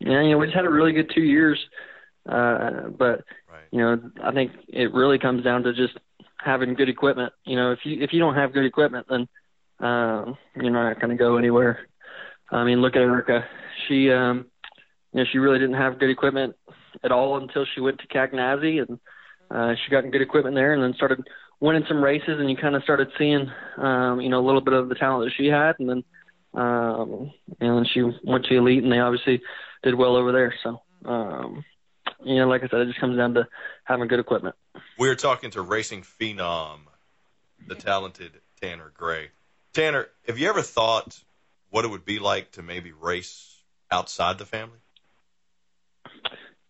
yeah, 0.00 0.22
you 0.22 0.30
know, 0.30 0.38
we 0.38 0.46
just 0.46 0.56
had 0.56 0.64
a 0.64 0.70
really 0.70 0.92
good 0.92 1.10
two 1.14 1.22
years, 1.22 1.58
uh, 2.28 2.88
but 2.98 3.24
Right. 3.48 3.68
you 3.70 3.80
know, 3.80 3.98
I 4.22 4.32
think 4.32 4.52
it 4.68 4.92
really 4.92 5.18
comes 5.18 5.44
down 5.44 5.62
to 5.64 5.72
just 5.72 5.98
having 6.38 6.74
good 6.74 6.88
equipment. 6.88 7.32
You 7.44 7.56
know, 7.56 7.72
if 7.72 7.80
you 7.84 8.02
if 8.02 8.12
you 8.12 8.18
don't 8.18 8.34
have 8.34 8.52
good 8.52 8.64
equipment, 8.64 9.06
then 9.08 9.28
um, 9.80 10.36
you're 10.54 10.70
not 10.70 11.00
going 11.00 11.10
to 11.10 11.22
go 11.22 11.36
anywhere. 11.36 11.80
I 12.50 12.64
mean, 12.64 12.80
look 12.80 12.94
at 12.94 13.02
Erica. 13.02 13.44
She, 13.86 14.10
um, 14.10 14.46
you 15.12 15.20
know, 15.20 15.24
she 15.30 15.38
really 15.38 15.58
didn't 15.58 15.76
have 15.76 15.98
good 15.98 16.10
equipment 16.10 16.54
at 17.02 17.12
all 17.12 17.38
until 17.38 17.66
she 17.74 17.80
went 17.80 17.98
to 17.98 18.06
Cagnazzi, 18.06 18.86
and 18.86 18.98
uh, 19.50 19.74
she 19.74 19.90
got 19.90 20.10
good 20.10 20.22
equipment 20.22 20.54
there, 20.54 20.74
and 20.74 20.82
then 20.82 20.94
started 20.94 21.26
winning 21.60 21.84
some 21.88 22.02
races, 22.02 22.38
and 22.38 22.50
you 22.50 22.56
kind 22.56 22.76
of 22.76 22.82
started 22.82 23.08
seeing, 23.18 23.50
um, 23.78 24.20
you 24.20 24.28
know, 24.28 24.40
a 24.40 24.46
little 24.46 24.60
bit 24.60 24.74
of 24.74 24.88
the 24.88 24.94
talent 24.94 25.26
that 25.26 25.34
she 25.36 25.48
had, 25.48 25.74
and 25.78 25.88
then, 25.88 26.04
um, 26.54 27.32
and 27.60 27.78
then 27.78 27.86
she 27.92 28.02
went 28.24 28.44
to 28.46 28.56
Elite, 28.56 28.82
and 28.82 28.92
they 28.92 28.98
obviously 28.98 29.40
did 29.82 29.94
well 29.94 30.16
over 30.16 30.32
there. 30.32 30.54
So, 30.62 30.80
um, 31.04 31.64
you 32.24 32.36
know, 32.36 32.48
like 32.48 32.62
I 32.62 32.68
said, 32.68 32.80
it 32.80 32.86
just 32.86 33.00
comes 33.00 33.16
down 33.16 33.34
to 33.34 33.46
having 33.84 34.08
good 34.08 34.20
equipment. 34.20 34.54
We 34.98 35.08
are 35.08 35.14
talking 35.14 35.50
to 35.52 35.62
racing 35.62 36.02
phenom, 36.02 36.80
the 37.66 37.74
talented 37.74 38.32
Tanner 38.60 38.92
Gray. 38.94 39.30
Tanner, 39.72 40.08
have 40.26 40.38
you 40.38 40.48
ever 40.48 40.62
thought 40.62 41.18
what 41.70 41.84
it 41.84 41.88
would 41.88 42.04
be 42.04 42.18
like 42.18 42.52
to 42.52 42.62
maybe 42.62 42.92
race 42.92 43.62
outside 43.90 44.38
the 44.38 44.46
family? 44.46 44.78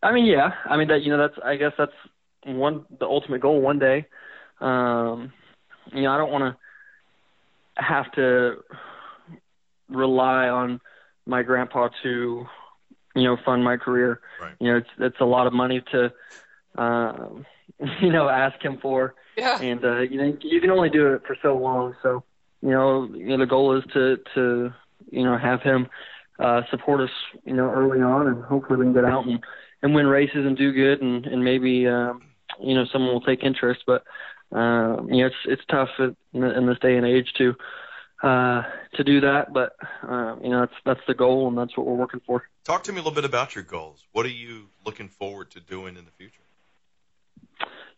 I 0.03 0.13
mean, 0.13 0.27
yeah. 0.27 0.51
I 0.65 0.77
mean 0.77 0.89
that 0.89 1.03
you 1.03 1.11
know 1.11 1.19
that's 1.19 1.39
I 1.45 1.57
guess 1.57 1.73
that's 1.79 1.93
one 2.45 2.85
the 2.99 3.07
ultimate 3.07 3.41
goal 3.41 3.61
one 3.61 3.79
day. 3.79 4.07
Um, 4.61 5.33
you 5.93 6.03
know, 6.03 6.13
I 6.13 6.19
don't 6.19 6.33
want 6.33 6.57
to 7.77 7.83
have 7.83 8.11
to 8.13 8.63
rely 9.89 10.49
on 10.49 10.81
my 11.27 11.43
grandpa 11.43 11.89
to 12.03 12.47
you 13.17 13.25
know 13.25 13.37
fund 13.45 13.65
my 13.65 13.77
career. 13.77 14.21
Right. 14.41 14.55
You 14.61 14.71
know, 14.73 14.77
it's 14.79 14.89
it's 14.99 15.21
a 15.21 15.25
lot 15.25 15.47
of 15.47 15.53
money 15.53 15.83
to 15.93 16.13
um, 16.77 17.45
you 18.01 18.13
know 18.13 18.29
ask 18.29 18.63
him 18.63 18.79
for, 18.81 19.15
Yeah. 19.37 19.61
and 19.61 19.85
uh, 19.85 20.01
you 20.01 20.19
know 20.19 20.37
you 20.41 20.61
can 20.61 20.71
only 20.71 20.91
do 20.91 21.15
it 21.15 21.23
for 21.27 21.37
so 21.43 21.57
long. 21.57 21.95
So 22.03 22.23
you 22.63 22.71
know, 22.71 23.09
you 23.15 23.27
know 23.29 23.39
the 23.39 23.47
goal 23.47 23.77
is 23.77 23.85
to 23.95 24.19
to 24.35 24.73
you 25.11 25.25
know 25.25 25.37
have 25.39 25.63
him 25.63 25.89
uh, 26.39 26.63
support 26.71 27.01
us 27.01 27.11
you 27.45 27.55
know 27.55 27.71
early 27.71 28.01
on, 28.01 28.29
and 28.29 28.45
hopefully 28.45 28.79
we 28.79 28.85
can 28.85 28.95
get 28.95 29.05
out 29.05 29.27
and 29.27 29.43
and 29.83 29.95
win 29.95 30.07
races 30.07 30.47
and 30.47 30.57
do 30.57 30.73
good, 30.73 31.01
and 31.03 31.27
and 31.27 31.43
maybe 31.45 31.87
um, 31.87 32.23
you 32.61 32.75
know 32.75 32.85
someone 32.93 33.13
will 33.13 33.21
take 33.21 33.43
interest. 33.43 33.83
But 33.87 34.05
um, 34.53 35.09
you 35.11 35.23
know 35.23 35.27
it's 35.27 35.37
it's 35.47 35.65
tough 35.71 35.89
in, 35.99 36.17
in 36.43 36.67
this 36.67 36.79
day 36.79 36.97
and 36.97 37.07
age 37.07 37.33
to 37.39 37.55
uh, 38.23 38.63
to 38.95 39.05
do 39.05 39.21
that. 39.21 39.53
But 39.53 39.73
um, 40.03 40.41
you 40.43 40.51
know 40.51 40.61
that's 40.61 40.73
that's 40.85 41.01
the 41.07 41.15
goal, 41.15 41.49
and 41.49 41.57
that's 41.59 41.77
what 41.77 41.87
we're 41.87 41.95
working 41.95 42.21
for. 42.27 42.43
Talk 42.65 42.85
to 42.85 42.93
me 42.93 42.99
a 42.99 43.01
little 43.03 43.15
bit 43.15 43.25
about 43.25 43.55
your 43.55 43.65
goals. 43.65 44.03
What 44.13 44.27
are 44.27 44.31
you 44.31 44.69
looking 44.85 45.09
forward 45.09 45.51
to 45.53 45.61
doing 45.61 45.97
in 45.97 46.05
the 46.05 46.11
future? 46.13 46.41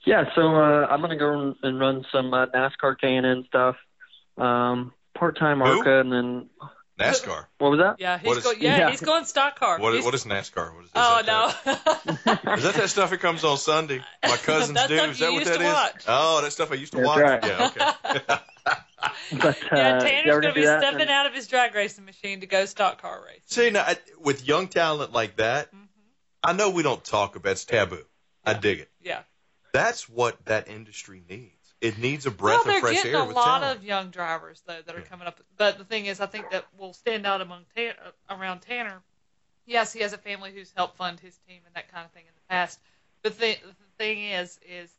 Yeah, 0.04 0.24
so 0.34 0.42
uh, 0.56 0.86
I'm 0.88 1.00
gonna 1.00 1.16
go 1.18 1.54
and 1.62 1.80
run 1.80 2.04
some 2.12 2.32
uh, 2.32 2.46
NASCAR 2.46 2.98
K&N 3.00 3.44
stuff, 3.48 3.76
um, 4.38 4.92
part-time 5.14 5.58
Who? 5.60 5.64
ARCA, 5.78 6.00
and 6.00 6.12
then 6.12 6.48
NASCAR. 6.98 7.46
what 7.58 7.70
was 7.72 7.80
that? 7.80 7.96
Yeah, 7.98 8.16
he's 8.18 8.26
What 8.26 8.38
is- 8.38 8.44
going. 8.44 8.60
Yeah, 8.60 8.78
Yeah. 8.78 8.90
he's 8.90 9.00
going 9.00 9.24
stock 9.24 9.58
car. 9.58 9.78
What, 9.78 10.02
what 10.04 10.14
is 10.14 10.24
NASCAR? 10.24 10.72
What 10.74 10.84
is, 10.84 10.86
is 10.86 10.92
oh 10.94 11.22
no. 11.26 11.46
is 12.54 12.62
that 12.62 12.74
that 12.74 12.88
stuff 12.90 13.10
that 13.10 13.18
comes 13.18 13.44
on 13.44 13.56
Sunday? 13.58 14.00
My 14.22 14.36
cousins 14.36 14.74
That 14.78 14.88
do. 14.88 14.96
stuff 14.96 15.10
Is 15.10 15.20
you 15.20 15.26
that 15.26 15.32
what 15.32 15.38
used 15.40 15.52
that 15.52 15.58
to 15.58 15.64
is? 15.64 15.72
watch. 15.74 16.04
Oh, 16.08 16.40
that 16.42 16.52
stuff 16.52 16.72
I 16.72 16.74
used 16.76 16.92
to 16.92 16.98
That's 16.98 17.08
watch. 17.08 17.18
right. 17.20 17.44
Yeah, 17.44 17.70
okay. 18.06 18.36
But, 19.32 19.44
uh, 19.44 19.52
yeah, 19.72 19.76
yeah, 19.76 19.98
Tanner's 20.00 20.26
we're 20.34 20.40
going 20.40 20.54
to 20.54 20.60
be 20.60 20.66
stepping 20.66 21.02
and- 21.02 21.10
out 21.10 21.26
of 21.26 21.34
his 21.34 21.46
drag 21.46 21.74
racing 21.74 22.04
machine 22.04 22.40
to 22.40 22.46
go 22.46 22.64
stock 22.64 23.00
car 23.00 23.22
race. 23.26 23.40
See, 23.46 23.70
now, 23.70 23.82
I- 23.82 23.98
with 24.20 24.46
young 24.46 24.68
talent 24.68 25.12
like 25.12 25.36
that, 25.36 25.68
Mm-hmm. 25.68 25.84
I 26.44 26.52
know 26.52 26.70
we 26.70 26.82
don't 26.84 27.02
talk 27.04 27.34
about 27.36 27.50
it's 27.52 27.64
taboo. 27.64 28.04
I 28.44 28.54
dig 28.54 28.78
it. 28.78 28.90
Yeah. 29.02 29.22
That's 29.72 30.08
what 30.08 30.42
that 30.46 30.68
industry 30.68 31.22
needs. 31.28 31.52
It 31.80 31.98
needs 31.98 32.26
a 32.26 32.30
breath 32.30 32.58
well, 32.58 32.64
they're 32.64 32.76
of 32.76 32.80
fresh 32.80 32.94
getting 32.94 33.14
air 33.14 33.22
a 33.22 33.26
with 33.26 33.36
lot 33.36 33.60
talent. 33.60 33.78
of 33.78 33.84
young 33.84 34.10
drivers 34.10 34.62
though 34.66 34.78
that 34.86 34.94
are 34.94 35.00
Yeah. 35.00 35.04
coming 35.04 35.26
up. 35.26 35.40
But 35.56 35.78
the 35.78 35.84
thing 35.84 36.06
is, 36.06 36.20
I 36.20 36.26
think 36.26 36.50
that 36.52 36.64
will 36.78 36.92
stand 36.92 37.26
out 37.26 37.40
among 37.40 37.64
Tan- 37.76 37.94
uh, 38.04 38.34
around 38.34 38.60
Tanner. 38.60 39.02
Yes, 39.66 39.92
he 39.92 40.00
has 40.00 40.12
a 40.12 40.18
family 40.18 40.52
who's 40.52 40.72
helped 40.76 40.96
fund 40.96 41.20
his 41.20 41.36
team 41.48 41.60
and 41.66 41.74
that 41.74 41.92
kind 41.92 42.04
of 42.06 42.12
thing 42.12 42.24
in 42.26 42.32
the 42.34 42.40
past. 42.48 42.78
But 43.22 43.38
the, 43.38 43.56
the 43.62 43.74
thing 43.98 44.22
is, 44.24 44.58
is 44.66 44.90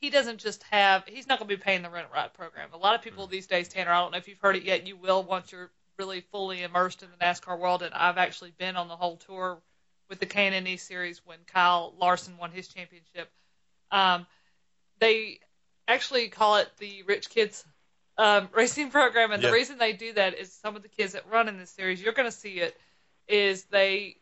he 0.00 0.10
doesn't 0.10 0.38
just 0.38 0.62
have. 0.70 1.04
He's 1.06 1.28
not 1.28 1.38
going 1.38 1.48
to 1.48 1.56
be 1.56 1.62
paying 1.62 1.82
the 1.82 1.90
rent 1.90 2.08
ride 2.12 2.32
program. 2.32 2.70
A 2.72 2.76
lot 2.76 2.94
of 2.94 3.02
people 3.02 3.26
these 3.26 3.46
days, 3.46 3.68
Tanner. 3.68 3.92
I 3.92 4.00
don't 4.00 4.12
know 4.12 4.18
if 4.18 4.28
you've 4.28 4.40
heard 4.40 4.56
it 4.56 4.64
yet. 4.64 4.86
You 4.86 4.96
will 4.96 5.22
once 5.22 5.52
you're 5.52 5.70
really 5.98 6.22
fully 6.32 6.62
immersed 6.62 7.02
in 7.02 7.10
the 7.10 7.24
NASCAR 7.24 7.58
world. 7.58 7.82
And 7.82 7.92
I've 7.92 8.16
actually 8.16 8.52
been 8.58 8.76
on 8.76 8.88
the 8.88 8.96
whole 8.96 9.16
tour 9.16 9.60
with 10.08 10.18
the 10.18 10.26
K&N 10.26 10.78
series 10.78 11.20
when 11.24 11.38
Kyle 11.46 11.94
Larson 11.98 12.38
won 12.38 12.50
his 12.50 12.68
championship. 12.68 13.30
Um, 13.90 14.26
they 14.98 15.40
actually 15.86 16.28
call 16.28 16.56
it 16.56 16.70
the 16.78 17.02
Rich 17.02 17.28
Kids 17.28 17.64
um, 18.16 18.48
Racing 18.54 18.90
Program, 18.90 19.32
and 19.32 19.42
Yeah. 19.42 19.48
the 19.50 19.52
reason 19.54 19.78
they 19.78 19.92
do 19.92 20.12
that 20.14 20.38
is 20.38 20.52
some 20.52 20.76
of 20.76 20.82
the 20.82 20.88
kids 20.88 21.12
that 21.12 21.28
run 21.28 21.48
in 21.48 21.58
this 21.58 21.70
series, 21.70 22.00
you're 22.00 22.12
going 22.12 22.30
to 22.30 22.36
see 22.36 22.60
it, 22.60 22.78
is 23.28 23.64
they 23.64 24.16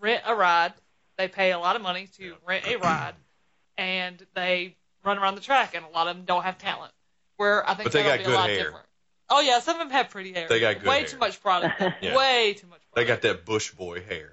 rent 0.00 0.22
a 0.26 0.34
ride, 0.34 0.72
they 1.16 1.28
pay 1.28 1.52
a 1.52 1.58
lot 1.58 1.76
of 1.76 1.82
money 1.82 2.08
to 2.18 2.34
rent 2.46 2.66
a 2.66 2.76
ride, 2.76 3.14
and 3.76 4.24
they 4.34 4.76
run 5.04 5.18
around 5.18 5.34
the 5.36 5.40
track, 5.40 5.74
and 5.74 5.84
a 5.84 5.88
lot 5.88 6.08
of 6.08 6.16
them 6.16 6.24
don't 6.24 6.42
have 6.42 6.58
talent. 6.58 6.92
Where 7.36 7.68
I 7.68 7.74
think 7.74 7.84
But 7.84 7.92
they 7.92 8.02
got 8.02 8.18
be 8.18 8.24
a 8.24 8.26
good 8.26 8.34
lot 8.34 8.48
hair. 8.50 8.64
different. 8.64 8.86
Oh 9.30 9.40
yeah, 9.40 9.60
some 9.60 9.76
of 9.80 9.88
them 9.88 9.90
have 9.90 10.10
pretty 10.10 10.32
hair. 10.32 10.48
They 10.48 10.60
got 10.60 10.80
good 10.80 10.86
way 10.88 10.98
hair. 10.98 11.06
too 11.06 11.18
much 11.18 11.40
product. 11.42 11.80
Yeah. 12.02 12.16
Way 12.16 12.54
too 12.58 12.66
much. 12.66 12.80
They 12.94 13.04
got 13.04 13.22
that 13.22 13.44
Busch 13.44 13.70
boy 13.72 14.02
hair. 14.02 14.32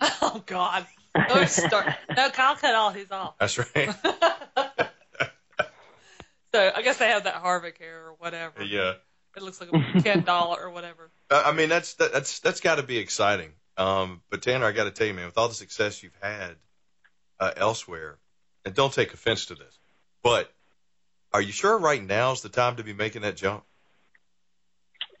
Oh 0.00 0.42
God. 0.46 0.86
Start. 1.46 1.94
No, 2.16 2.28
Kyle 2.30 2.56
cut 2.56 2.74
all 2.74 2.90
his 2.90 3.10
off. 3.10 3.34
That's 3.38 3.58
right. 3.58 3.94
So 6.54 6.72
I 6.74 6.82
guess 6.82 6.96
they 6.98 7.08
have 7.08 7.24
that 7.24 7.42
Harvick 7.42 7.78
hair 7.78 8.06
or 8.06 8.14
whatever. 8.18 8.62
yeah. 8.62 8.94
It 9.36 9.42
looks 9.42 9.60
like 9.60 9.68
a 9.72 10.02
Ken 10.02 10.22
dollar 10.22 10.58
or 10.62 10.70
whatever. 10.70 11.10
I 11.30 11.50
I 11.50 11.52
mean, 11.52 11.68
that's 11.68 11.94
that, 11.94 12.12
that's 12.14 12.40
that's 12.40 12.60
got 12.60 12.76
to 12.76 12.82
be 12.82 12.96
exciting. 12.96 13.52
Um, 13.76 14.22
but 14.30 14.40
Tanner, 14.40 14.64
I 14.64 14.72
got 14.72 14.84
to 14.84 14.90
tell 14.90 15.06
you, 15.06 15.12
man, 15.12 15.26
with 15.26 15.36
all 15.36 15.48
the 15.48 15.54
success 15.54 16.02
you've 16.02 16.16
had 16.22 16.56
uh, 17.38 17.50
elsewhere, 17.56 18.16
and 18.64 18.74
don't 18.74 18.90
take 18.94 19.12
offense 19.12 19.46
to 19.46 19.54
this, 19.54 19.78
but 20.26 20.50
are 21.32 21.40
you 21.40 21.52
sure 21.52 21.78
right 21.78 22.04
now 22.04 22.32
is 22.32 22.40
the 22.40 22.48
time 22.48 22.74
to 22.76 22.82
be 22.82 22.92
making 22.92 23.22
that 23.22 23.36
jump? 23.36 23.62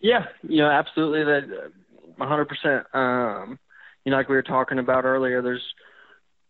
Yeah, 0.00 0.24
you 0.42 0.62
know, 0.62 0.68
absolutely. 0.68 1.22
That, 1.22 1.70
hundred 2.18 2.46
percent. 2.46 2.86
Um, 2.92 3.56
you 4.04 4.10
know, 4.10 4.16
like 4.16 4.28
we 4.28 4.34
were 4.34 4.42
talking 4.42 4.80
about 4.80 5.04
earlier, 5.04 5.42
there's, 5.42 5.62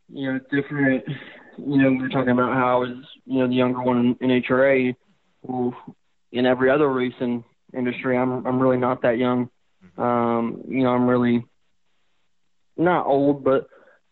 you 0.08 0.32
know, 0.32 0.40
different. 0.50 1.04
You 1.58 1.76
know, 1.76 1.90
we 1.90 1.98
were 1.98 2.08
talking 2.08 2.30
about 2.30 2.54
how 2.54 2.76
I 2.76 2.78
was, 2.78 3.04
you 3.26 3.40
know, 3.40 3.46
the 3.46 3.54
younger 3.54 3.82
one 3.82 4.16
in, 4.20 4.30
in 4.30 4.42
HRA. 4.42 4.94
Well, 5.42 5.74
in 6.32 6.46
every 6.46 6.70
other 6.70 6.88
racing 6.90 7.44
industry, 7.76 8.16
I'm 8.16 8.46
I'm 8.46 8.58
really 8.58 8.78
not 8.78 9.02
that 9.02 9.18
young. 9.18 9.50
Um, 9.98 10.62
you 10.66 10.82
know, 10.82 10.94
I'm 10.94 11.06
really 11.06 11.44
not 12.78 13.04
old, 13.04 13.44
but 13.44 13.68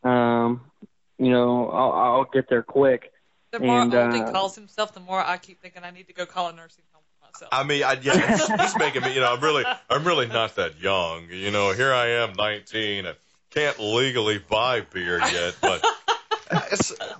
um, 0.06 0.70
you 1.16 1.30
know, 1.30 1.70
I'll, 1.70 1.92
I'll 1.92 2.26
get 2.30 2.50
there 2.50 2.62
quick. 2.62 3.10
The 3.54 3.60
more 3.60 3.82
And, 3.82 3.94
old 3.94 4.14
he 4.14 4.20
uh, 4.20 4.32
calls 4.32 4.54
himself, 4.56 4.92
the 4.94 5.00
more 5.00 5.20
I 5.24 5.36
keep 5.36 5.60
thinking 5.62 5.84
I 5.84 5.90
need 5.90 6.08
to 6.08 6.12
go 6.12 6.26
call 6.26 6.48
a 6.48 6.52
nursing 6.52 6.84
home 6.92 7.02
for 7.20 7.26
myself. 7.26 7.48
I 7.52 7.62
mean, 7.62 7.84
I, 7.84 7.92
yeah, 8.02 8.36
he's, 8.36 8.46
he's 8.46 8.76
making 8.78 9.02
me. 9.02 9.14
You 9.14 9.20
know, 9.20 9.32
I'm 9.32 9.40
really, 9.40 9.64
I'm 9.88 10.04
really 10.04 10.26
not 10.26 10.56
that 10.56 10.80
young. 10.80 11.28
You 11.30 11.50
know, 11.52 11.72
here 11.72 11.92
I 11.92 12.08
am, 12.08 12.32
19. 12.32 13.06
I 13.06 13.12
can't 13.50 13.78
legally 13.78 14.38
buy 14.38 14.80
beer 14.80 15.20
yet, 15.20 15.54
but 15.60 15.84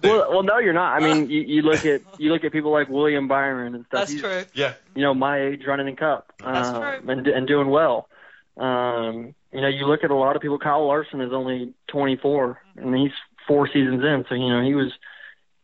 Well, 0.02 0.30
well, 0.30 0.42
no, 0.42 0.58
you're 0.58 0.72
not. 0.72 1.00
I 1.00 1.00
mean, 1.00 1.30
you, 1.30 1.40
you 1.40 1.62
look 1.62 1.84
at 1.86 2.02
you 2.18 2.32
look 2.32 2.44
at 2.44 2.52
people 2.52 2.72
like 2.72 2.88
William 2.88 3.26
Byron 3.28 3.74
and 3.74 3.86
stuff. 3.86 4.00
That's 4.00 4.12
He's, 4.12 4.20
true. 4.20 4.44
yeah, 4.54 4.74
You 4.94 5.02
know, 5.02 5.14
my 5.14 5.40
age 5.40 5.62
running 5.66 5.88
in 5.88 5.96
cup, 5.96 6.32
That's 6.44 6.68
uh, 6.68 6.98
true. 6.98 7.10
and 7.10 7.26
and 7.26 7.46
doing 7.46 7.68
well. 7.68 8.08
Um, 8.56 9.34
you 9.52 9.60
know, 9.60 9.68
you 9.68 9.86
look 9.86 10.04
at 10.04 10.10
a 10.10 10.14
lot 10.14 10.36
of 10.36 10.42
people. 10.42 10.58
Kyle 10.58 10.86
Larson 10.86 11.20
is 11.20 11.32
only 11.32 11.72
24, 11.88 12.60
and 12.76 12.94
he's 12.94 13.12
four 13.48 13.66
seasons 13.68 14.02
in. 14.02 14.24
So 14.28 14.34
you 14.34 14.48
know, 14.48 14.62
he 14.62 14.74
was, 14.74 14.92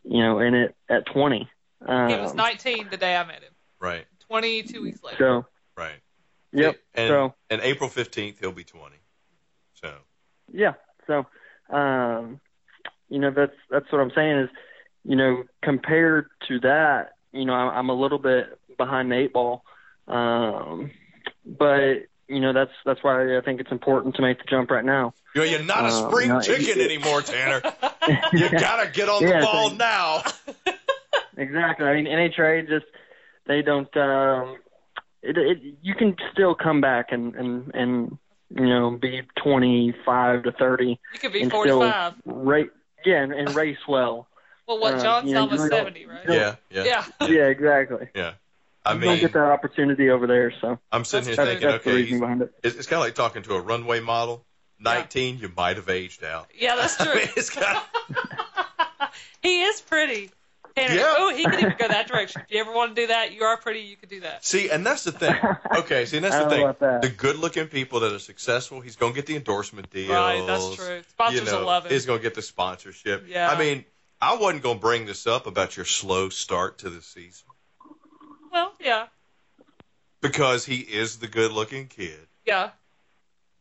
you 0.05 0.22
know, 0.22 0.38
in 0.40 0.55
it 0.55 0.74
at 0.88 1.07
20. 1.07 1.48
Um, 1.86 2.09
He 2.09 2.16
was 2.16 2.34
19 2.34 2.88
the 2.90 2.96
day 2.96 3.16
I 3.16 3.24
met 3.24 3.42
him. 3.42 3.53
right, 3.80 4.07
22 4.28 4.82
weeks 4.82 5.03
later. 5.03 5.16
So, 5.18 5.46
right. 5.76 6.01
yep. 6.53 6.76
And, 6.94 7.09
so, 7.09 7.34
and 7.48 7.61
April 7.62 7.88
15th, 7.88 8.38
he'll 8.40 8.53
be 8.53 8.64
20. 8.64 8.96
So, 9.74 9.94
yeah. 10.53 10.74
So, 11.07 11.26
um, 11.74 12.40
you 13.09 13.18
know, 13.18 13.30
that's 13.30 13.57
that's 13.70 13.90
what 13.90 14.01
I'm 14.01 14.12
saying 14.14 14.38
is, 14.38 14.48
you 15.05 15.16
know, 15.16 15.44
compared 15.62 16.28
to 16.48 16.61
that, 16.61 17.12
you 17.32 17.44
know, 17.44 17.55
I'm, 17.55 17.76
I'm 17.76 17.88
a 17.88 17.94
little 17.94 18.18
bit 18.18 18.59
behind 18.76 19.11
the 19.11 19.16
eight 19.16 19.32
ball. 19.32 19.62
Um, 20.07 20.90
but 21.44 22.07
you 22.31 22.41
know, 22.41 22.53
that's 22.53 22.70
that's 22.85 23.03
why 23.03 23.37
I 23.37 23.41
think 23.41 23.61
it's 23.61 23.70
important 23.72 24.14
to 24.16 24.22
make 24.22 24.39
the 24.39 24.45
jump 24.49 24.70
right 24.70 24.85
now. 24.85 25.12
you 25.35 25.41
know, 25.43 25.47
you're 25.47 25.62
not 25.62 25.85
a 25.85 25.89
Uh, 25.89 26.09
spring 26.09 26.28
no, 26.28 26.41
chicken 26.41 26.81
it- 26.81 26.85
anymore, 26.91 27.22
Tanner. 27.22 27.61
You 28.33 28.49
gotta 28.51 28.91
get 28.91 29.09
on 29.09 29.22
the 29.22 29.41
ball 29.43 29.70
so- 29.70 29.76
now. 29.76 30.22
Exactly. 31.37 31.87
I 31.87 31.95
mean, 31.95 32.07
NHRA 32.07 32.68
just 32.68 32.87
they 33.47 33.62
don't. 33.62 33.95
Um, 33.97 34.57
it, 35.22 35.37
it 35.39 35.59
you 35.83 35.95
can 35.95 36.16
still 36.33 36.55
come 36.55 36.81
back 36.81 37.12
and 37.12 37.35
and 37.35 37.70
and 37.74 38.18
you 38.55 38.66
know 38.68 38.91
be 38.91 39.22
25 39.43 40.43
to 40.43 40.53
30 40.53 40.85
You 41.14 41.18
could 41.18 41.33
be 41.33 41.43
and 41.43 41.51
45. 41.51 42.14
still 42.20 42.35
rate 42.35 42.70
yeah 43.05 43.22
and, 43.22 43.33
and 43.33 43.55
race 43.55 43.78
well. 43.89 44.26
Well, 44.66 44.78
what, 44.81 44.95
uh, 44.95 45.03
John's 45.03 45.28
you 45.28 45.35
know, 45.35 45.43
almost 45.43 45.68
70, 45.70 46.07
right? 46.07 46.20
Yeah, 46.28 46.55
yeah, 46.70 46.85
yeah. 46.85 47.05
Yeah. 47.22 47.26
Yeah, 47.26 47.47
exactly. 47.47 48.09
I 48.85 48.95
you 48.95 49.01
don't 49.01 49.20
get 49.20 49.33
that 49.35 49.51
opportunity 49.51 50.09
over 50.09 50.26
there, 50.26 50.53
so 50.61 50.78
I'm 50.91 51.05
sitting 51.05 51.26
here 51.28 51.37
That's 51.37 51.61
that's, 51.61 51.61
thinking, 51.61 51.68
the 51.68 51.74
okay, 51.91 52.03
reason 52.03 52.20
behind 52.20 52.43
it. 52.43 52.53
it's, 52.62 52.76
it's 52.76 52.87
kind 52.87 52.99
of 53.01 53.07
like 53.07 53.14
talking 53.14 53.43
to 53.43 53.55
a 53.55 53.61
runway 53.61 54.01
model. 54.01 54.47
19, 54.83 55.39
you 55.39 55.53
might 55.55 55.76
have 55.76 55.91
aged 55.91 56.24
out. 56.24 56.51
Yeah, 56.59 56.76
that's 56.76 56.99
I 57.01 57.05
true. 57.05 57.14
mean, 57.16 57.28
it's 57.37 57.51
kind 57.51 57.76
of, 57.76 59.11
he 59.43 59.62
is 59.62 59.81
pretty. 59.83 60.31
Tanner, 60.74 60.95
Yeah. 60.95 61.14
oh, 61.18 61.35
he 61.35 61.45
could 61.45 61.61
even 61.61 61.74
go 61.78 61.89
that 61.89 62.09
direction. 62.09 62.43
If 62.49 62.55
you 62.55 62.61
ever 62.61 62.72
want 62.72 62.95
to 62.97 63.03
do 63.03 63.09
that, 63.09 63.33
you 63.35 63.43
are 63.43 63.57
pretty, 63.59 63.81
you 63.81 63.97
could 63.97 64.09
do 64.09 64.20
that. 64.20 64.45
see, 64.45 64.70
and 64.70 64.87
that's 64.87 65.05
the 65.05 65.12
thing. 65.12 65.35
Okay, 65.76 66.07
see, 66.07 66.16
and 66.16 66.24
that's 66.24 66.37
I 66.37 66.45
the 66.45 66.51
thing. 66.51 66.62
about 66.62 66.78
that. 66.81 67.03
The 67.03 67.09
good-looking 67.11 67.66
people 67.66 68.01
that 68.01 68.12
are 68.12 68.18
successful, 68.18 68.81
he's 68.81 68.97
gonna 68.97 69.12
get 69.12 69.26
the 69.26 69.37
endorsement 69.37 69.91
deals. 69.91 70.11
Right, 70.11 70.45
that's 70.47 70.74
true. 70.76 71.03
Sponsors 71.11 71.41
you 71.41 71.47
know, 71.47 71.59
will 71.61 71.66
love 71.66 71.85
him. 71.87 71.93
He's 71.93 72.07
gonna 72.07 72.22
get 72.22 72.35
the 72.35 72.43
sponsorship. 72.43 73.26
Yeah. 73.28 73.51
I 73.51 73.59
mean, 73.59 73.85
I 74.20 74.37
wasn't 74.37 74.62
gonna 74.62 74.78
bring 74.78 75.07
this 75.07 75.26
up 75.26 75.47
about 75.47 75.76
your 75.76 75.87
slow 75.87 76.28
start 76.28 76.78
to 76.78 76.91
the 76.91 77.03
season 77.03 77.47
Well, 78.53 78.72
yeah, 78.80 79.07
because 80.20 80.64
he 80.66 80.76
is 80.78 81.18
the 81.18 81.28
good-looking 81.28 81.88
kid. 81.88 82.26
yeah. 82.46 82.70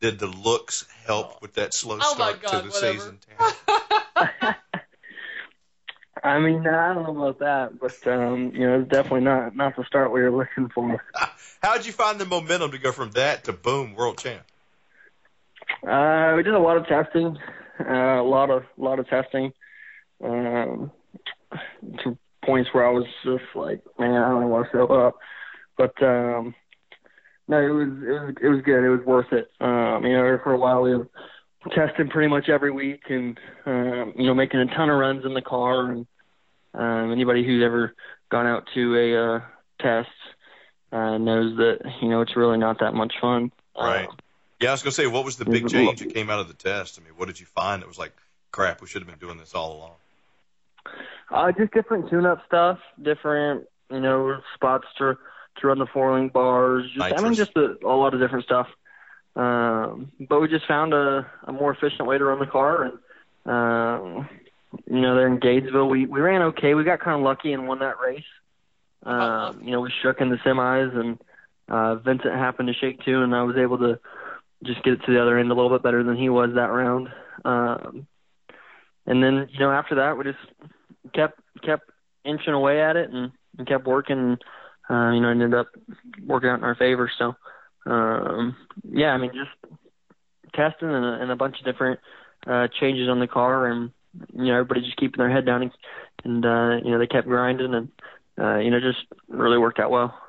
Did 0.01 0.17
the 0.17 0.27
looks 0.27 0.85
help 1.05 1.41
with 1.41 1.55
that 1.55 1.73
slow 1.73 1.95
Oh, 2.01 2.15
my 2.17 2.33
start 2.37 2.41
God, 2.41 2.51
to 2.51 2.67
the 2.69 2.73
whatever. 2.73 2.93
season? 2.99 3.19
Tanner? 4.39 4.55
I 6.23 6.39
mean, 6.39 6.65
I 6.67 6.93
don't 6.93 7.03
know 7.03 7.27
about 7.27 7.39
that, 7.39 7.79
but 7.79 8.07
um, 8.11 8.51
you 8.53 8.65
know, 8.65 8.79
it's 8.79 8.89
definitely 8.89 9.21
not 9.21 9.55
not 9.55 9.75
the 9.75 9.83
start 9.85 10.11
we 10.13 10.21
were 10.21 10.31
looking 10.31 10.69
for. 10.69 11.01
How'd 11.63 11.85
you 11.85 11.91
find 11.91 12.17
the 12.19 12.25
momentum 12.25 12.71
to 12.71 12.77
go 12.77 12.91
from 12.93 13.11
that 13.11 13.43
to 13.45 13.53
boom, 13.53 13.93
world 13.95 14.17
champ? 14.19 14.43
Uh, 15.85 16.33
we 16.35 16.43
did 16.43 16.53
a 16.53 16.59
lot 16.59 16.77
of 16.77 16.87
testing, 16.87 17.37
uh, 17.79 17.93
a 17.93 18.23
lot 18.23 18.49
of 18.49 18.63
lot 18.77 18.99
of 18.99 19.07
testing, 19.07 19.51
um, 20.23 20.91
to 22.03 22.17
points 22.49 22.69
where 22.73 22.87
I 22.87 22.91
was 22.91 23.05
just 23.23 23.43
like, 23.53 23.81
man, 23.99 24.15
I 24.15 24.29
don't 24.29 24.49
want 24.49 24.65
to 24.65 24.77
show 24.77 24.87
up. 24.87 25.19
But 25.77 25.93
um, 26.01 26.55
no, 27.47 27.57
it 27.59 27.69
was 27.69 27.89
it 27.89 28.11
was 28.11 28.35
it 28.41 28.47
was 28.47 28.61
good. 28.63 28.83
It 28.83 28.89
was 28.89 29.05
worth 29.05 29.31
it. 29.31 29.51
Um, 29.61 30.03
you 30.03 30.13
know, 30.13 30.39
for 30.43 30.53
a 30.53 30.57
while 30.57 30.81
we 30.81 30.95
were 30.95 31.07
testing 31.75 32.09
pretty 32.09 32.27
much 32.27 32.49
every 32.49 32.71
week, 32.71 33.03
and 33.09 33.37
um, 33.67 34.13
you 34.17 34.25
know, 34.25 34.33
making 34.33 34.59
a 34.61 34.65
ton 34.65 34.89
of 34.89 34.97
runs 34.97 35.25
in 35.25 35.35
the 35.35 35.43
car. 35.43 35.91
And 35.91 36.07
um, 36.73 37.11
anybody 37.11 37.45
who's 37.45 37.63
ever 37.63 37.93
gone 38.31 38.47
out 38.47 38.63
to 38.73 38.95
a 38.97 39.35
uh, 39.35 39.41
test 39.79 40.09
uh, 40.91 41.17
knows 41.19 41.55
that 41.57 41.77
you 42.01 42.09
know 42.09 42.21
it's 42.21 42.35
really 42.35 42.57
not 42.57 42.79
that 42.79 42.93
much 42.93 43.13
fun. 43.21 43.51
Right. 43.77 44.07
Um, 44.07 44.17
Yeah, 44.59 44.69
I 44.69 44.71
was 44.71 44.81
gonna 44.81 44.91
say, 44.91 45.07
what 45.07 45.23
was 45.23 45.37
the 45.37 45.45
big 45.45 45.69
change 45.69 45.99
that 45.99 46.13
came 46.13 46.31
out 46.31 46.39
of 46.39 46.47
the 46.47 46.55
test? 46.55 46.99
I 46.99 47.05
mean, 47.05 47.13
what 47.15 47.27
did 47.27 47.39
you 47.39 47.45
find 47.45 47.83
that 47.83 47.87
was 47.87 47.99
like, 47.99 48.13
crap, 48.51 48.81
we 48.81 48.87
should 48.87 49.03
have 49.03 49.09
been 49.09 49.19
doing 49.19 49.37
this 49.37 49.53
all 49.53 49.77
along? 49.77 49.91
Uh, 51.31 51.51
just 51.51 51.71
different 51.73 52.09
tune-up 52.09 52.43
stuff, 52.47 52.79
different 53.01 53.65
you 53.91 53.99
know 53.99 54.39
spots 54.55 54.87
to 54.97 55.17
to 55.57 55.67
run 55.67 55.79
the 55.79 55.85
four 55.85 56.17
link 56.17 56.33
bars. 56.33 56.85
Just, 56.93 57.13
I 57.13 57.21
mean, 57.21 57.33
just 57.33 57.55
a, 57.55 57.75
a 57.83 57.95
lot 57.95 58.13
of 58.13 58.19
different 58.19 58.45
stuff. 58.45 58.67
Um, 59.35 60.11
but 60.27 60.41
we 60.41 60.47
just 60.47 60.67
found 60.67 60.93
a, 60.93 61.29
a 61.45 61.51
more 61.51 61.71
efficient 61.71 62.07
way 62.07 62.17
to 62.17 62.25
run 62.25 62.39
the 62.39 62.45
car, 62.45 62.83
and 62.83 62.93
um, 63.45 64.29
you 64.87 65.01
know, 65.01 65.15
there 65.15 65.27
in 65.27 65.39
Gainesville, 65.39 65.87
we 65.87 66.05
we 66.05 66.19
ran 66.19 66.41
okay. 66.41 66.73
We 66.73 66.83
got 66.83 66.99
kind 66.99 67.19
of 67.19 67.23
lucky 67.23 67.53
and 67.53 67.67
won 67.67 67.79
that 67.79 67.99
race. 67.99 68.23
Um, 69.03 69.61
you 69.63 69.71
know, 69.71 69.81
we 69.81 69.91
shook 70.01 70.19
in 70.19 70.29
the 70.29 70.37
semis, 70.37 70.95
and 70.95 71.19
uh, 71.67 71.95
Vincent 71.95 72.33
happened 72.33 72.67
to 72.67 72.73
shake 72.73 73.03
too, 73.03 73.21
and 73.21 73.35
I 73.35 73.43
was 73.43 73.55
able 73.55 73.77
to 73.79 73.99
just 74.63 74.83
get 74.83 74.93
it 74.93 75.01
to 75.05 75.13
the 75.13 75.21
other 75.21 75.37
end 75.37 75.51
a 75.51 75.53
little 75.53 75.69
bit 75.69 75.83
better 75.83 76.03
than 76.03 76.17
he 76.17 76.29
was 76.29 76.51
that 76.55 76.71
round. 76.71 77.09
Um, 77.45 78.07
and 79.05 79.23
then 79.23 79.47
you 79.51 79.59
know 79.59 79.71
after 79.71 79.95
that 79.95 80.17
we 80.17 80.25
just 80.25 80.37
kept 81.13 81.39
kept 81.63 81.89
inching 82.25 82.53
away 82.53 82.81
at 82.81 82.95
it 82.95 83.09
and, 83.09 83.31
and 83.57 83.67
kept 83.67 83.85
working. 83.85 84.37
Uh, 84.89 85.11
you 85.11 85.21
know, 85.21 85.29
ended 85.29 85.53
up 85.53 85.67
working 86.25 86.49
out 86.49 86.57
in 86.57 86.63
our 86.63 86.73
favor. 86.73 87.11
So, 87.15 87.35
um, 87.85 88.55
yeah, 88.91 89.09
I 89.09 89.17
mean, 89.17 89.29
just 89.35 89.73
testing 90.55 90.89
and 90.89 91.05
a, 91.05 91.21
and 91.21 91.31
a 91.31 91.35
bunch 91.35 91.59
of 91.59 91.65
different 91.65 91.99
uh, 92.47 92.67
changes 92.79 93.07
on 93.07 93.19
the 93.19 93.27
car, 93.27 93.67
and 93.67 93.91
you 94.33 94.45
know, 94.45 94.53
everybody 94.53 94.81
just 94.81 94.97
keeping 94.97 95.19
their 95.19 95.29
head 95.29 95.45
down, 95.45 95.61
and, 95.61 95.71
and 96.23 96.45
uh, 96.45 96.83
you 96.83 96.91
know, 96.91 96.97
they 96.97 97.05
kept 97.05 97.27
grinding, 97.27 97.75
and 97.75 97.89
uh, 98.39 98.57
you 98.57 98.71
know, 98.71 98.79
just 98.79 99.05
really 99.27 99.59
worked 99.59 99.79
out 99.79 99.91
well. 99.91 100.19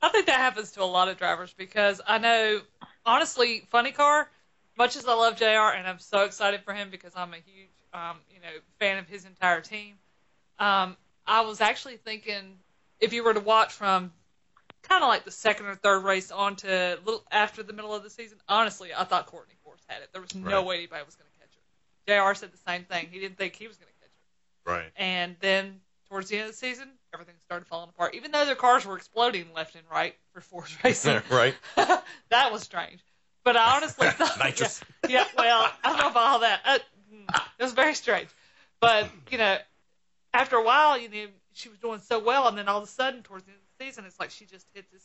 I 0.00 0.10
think 0.10 0.26
that 0.26 0.38
happens 0.38 0.72
to 0.72 0.82
a 0.82 0.84
lot 0.84 1.08
of 1.08 1.16
drivers 1.16 1.52
because 1.56 2.00
I 2.06 2.18
know, 2.18 2.60
honestly, 3.04 3.66
Funny 3.70 3.90
Car, 3.90 4.30
much 4.76 4.96
as 4.96 5.06
I 5.06 5.14
love 5.14 5.36
JR 5.36 5.74
and 5.76 5.86
I'm 5.86 5.98
so 5.98 6.20
excited 6.20 6.62
for 6.62 6.72
him 6.72 6.90
because 6.90 7.12
I'm 7.16 7.34
a 7.34 7.38
huge, 7.38 7.68
you 7.94 8.40
know, 8.40 8.48
fan 8.78 8.98
of 8.98 9.08
his 9.08 9.24
entire 9.24 9.60
team. 9.60 9.94
Um, 10.58 10.96
I 11.26 11.42
was 11.42 11.60
actually 11.60 11.96
thinking 11.96 12.58
if 13.00 13.12
you 13.12 13.22
were 13.24 13.34
to 13.34 13.40
watch 13.40 13.72
from 13.72 14.12
kind 14.82 15.02
of 15.02 15.08
like 15.08 15.24
the 15.24 15.30
second 15.30 15.66
or 15.66 15.74
third 15.74 16.00
race 16.04 16.30
on 16.30 16.56
to 16.56 16.98
little 17.04 17.24
after 17.30 17.62
the 17.62 17.72
middle 17.72 17.94
of 17.94 18.02
the 18.02 18.10
season, 18.10 18.38
honestly, 18.48 18.90
I 18.96 19.04
thought 19.04 19.26
Courtney 19.26 19.54
Force 19.64 19.82
had 19.86 20.02
it. 20.02 20.08
There 20.12 20.22
was 20.22 20.34
no 20.34 20.58
Right. 20.58 20.66
way 20.66 20.76
anybody 20.78 21.02
was 21.04 21.14
going 21.16 21.28
to 21.32 21.38
catch 21.38 21.50
her. 22.16 22.30
JR 22.30 22.34
said 22.34 22.52
the 22.52 22.58
same 22.58 22.84
thing. 22.84 23.08
He 23.10 23.18
didn't 23.20 23.36
think 23.38 23.54
he 23.56 23.68
was 23.68 23.76
going 23.76 23.88
to 23.88 24.00
catch 24.00 24.10
her. 24.10 24.72
Right. 24.82 24.92
And 24.96 25.36
then 25.40 25.80
towards 26.08 26.30
the 26.30 26.36
end 26.38 26.46
of 26.46 26.52
the 26.52 26.56
season, 26.56 26.88
everything 27.12 27.34
started 27.44 27.66
falling 27.66 27.90
apart. 27.90 28.14
Even 28.14 28.30
though 28.32 28.44
their 28.46 28.54
cars 28.54 28.86
were 28.86 28.96
exploding 28.96 29.46
left 29.54 29.74
and 29.74 29.84
right 29.90 30.14
for 30.32 30.40
Force 30.40 30.74
Racing. 30.84 31.20
right. 31.30 31.54
that 31.76 32.50
was 32.52 32.62
strange. 32.62 33.00
But 33.44 33.56
I 33.56 33.76
honestly 33.76 34.08
thought, 34.10 34.38
Nitrous. 34.38 34.82
Yeah, 35.04 35.10
yeah, 35.10 35.24
well, 35.36 35.70
I 35.84 35.88
don't 35.90 35.98
know 35.98 36.08
about 36.10 36.26
all 36.26 36.38
that. 36.40 36.60
Uh, 36.64 36.78
it 37.58 37.62
was 37.62 37.72
very 37.72 37.94
strange. 37.94 38.28
But 38.80 39.08
you 39.30 39.38
know, 39.38 39.56
after 40.32 40.56
a 40.56 40.64
while, 40.64 40.98
you 40.98 41.08
know, 41.08 41.26
she 41.54 41.68
was 41.68 41.78
doing 41.78 42.00
so 42.00 42.18
well, 42.18 42.46
and 42.48 42.56
then 42.56 42.68
all 42.68 42.78
of 42.78 42.84
a 42.84 42.90
sudden, 42.90 43.22
towards 43.22 43.44
the 43.44 43.50
end 43.50 43.58
of 43.60 43.78
the 43.78 43.84
season, 43.84 44.04
it's 44.06 44.18
like 44.20 44.30
she 44.30 44.44
just 44.44 44.66
hit 44.74 44.90
this 44.92 45.02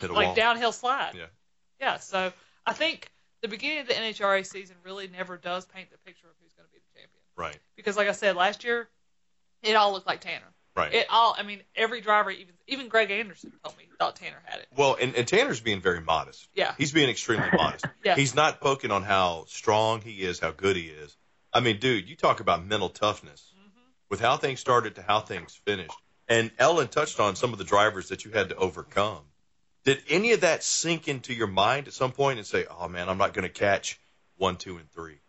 Hit 0.00 0.10
like 0.10 0.26
wall. 0.28 0.34
downhill 0.34 0.72
slide. 0.72 1.12
Yeah. 1.14 1.26
Yeah. 1.80 1.98
So 1.98 2.32
I 2.66 2.72
think 2.72 3.08
the 3.42 3.48
beginning 3.48 3.78
of 3.80 3.88
the 3.88 3.94
NHRA 3.94 4.44
season 4.46 4.76
really 4.84 5.08
never 5.08 5.36
does 5.36 5.64
paint 5.66 5.90
the 5.90 5.98
picture 5.98 6.26
of 6.26 6.34
who's 6.42 6.52
going 6.54 6.66
to 6.66 6.72
be 6.72 6.78
the 6.78 7.00
champion. 7.00 7.22
Right. 7.36 7.58
Because, 7.76 7.96
like 7.96 8.08
I 8.08 8.12
said, 8.12 8.34
last 8.36 8.64
year, 8.64 8.88
it 9.62 9.74
all 9.74 9.92
looked 9.92 10.06
like 10.06 10.20
Tanner. 10.20 10.44
Right. 10.76 10.92
It 10.94 11.06
all. 11.10 11.34
I 11.36 11.42
mean, 11.42 11.60
every 11.74 12.00
driver, 12.00 12.30
even 12.30 12.54
even 12.68 12.88
Greg 12.88 13.10
Anderson 13.10 13.52
told 13.64 13.76
me 13.76 13.84
he 13.88 13.96
thought 13.98 14.14
Tanner 14.16 14.40
had 14.44 14.60
it. 14.60 14.68
well, 14.76 14.96
and, 15.00 15.14
and 15.16 15.26
Tanner's 15.26 15.60
being 15.60 15.80
very 15.80 16.00
modest. 16.00 16.48
Yeah. 16.54 16.72
He's 16.78 16.92
being 16.92 17.10
extremely 17.10 17.48
modest. 17.52 17.84
Yeah. 18.04 18.14
He's 18.14 18.34
not 18.34 18.60
poking 18.60 18.90
on 18.92 19.02
how 19.02 19.44
strong 19.48 20.00
he 20.00 20.22
is, 20.22 20.38
how 20.38 20.52
good 20.52 20.76
he 20.76 20.84
is. 20.86 21.16
I 21.52 21.60
mean, 21.60 21.78
dude, 21.78 22.08
you 22.08 22.16
talk 22.16 22.40
about 22.40 22.64
mental 22.66 22.88
toughness 22.88 23.52
Mm-hmm. 23.56 23.80
with 24.10 24.20
how 24.20 24.36
things 24.36 24.60
started 24.60 24.94
to 24.96 25.02
how 25.02 25.20
things 25.20 25.60
finished. 25.64 25.96
And 26.28 26.50
Ellen 26.58 26.88
touched 26.88 27.20
on 27.20 27.36
some 27.36 27.52
of 27.52 27.58
the 27.58 27.64
drivers 27.64 28.08
that 28.10 28.24
you 28.24 28.30
had 28.32 28.50
to 28.50 28.56
overcome. 28.56 29.22
Did 29.84 30.02
any 30.08 30.32
of 30.32 30.40
that 30.42 30.62
sink 30.62 31.08
into 31.08 31.32
your 31.32 31.46
mind 31.46 31.86
at 31.88 31.94
some 31.94 32.12
point 32.12 32.38
and 32.38 32.46
say, 32.46 32.66
"Oh 32.70 32.88
man, 32.88 33.08
I'm 33.08 33.16
not 33.18 33.32
going 33.32 33.44
to 33.44 33.48
catch 33.48 33.98
one, 34.36 34.56
two, 34.56 34.76
and 34.76 34.90
three? 34.90 35.20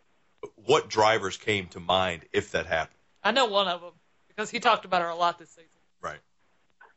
what 0.56 0.88
drivers 0.88 1.36
came 1.36 1.66
to 1.68 1.80
mind 1.80 2.22
if 2.32 2.52
that 2.52 2.64
happened? 2.66 2.96
I 3.22 3.30
know 3.30 3.44
one 3.46 3.68
of 3.68 3.80
them 3.82 3.92
because 4.28 4.48
he 4.50 4.58
talked 4.58 4.86
about 4.86 5.02
her 5.02 5.08
a 5.08 5.14
lot 5.14 5.38
this 5.38 5.50
season. 5.50 5.80
Right. 6.00 6.20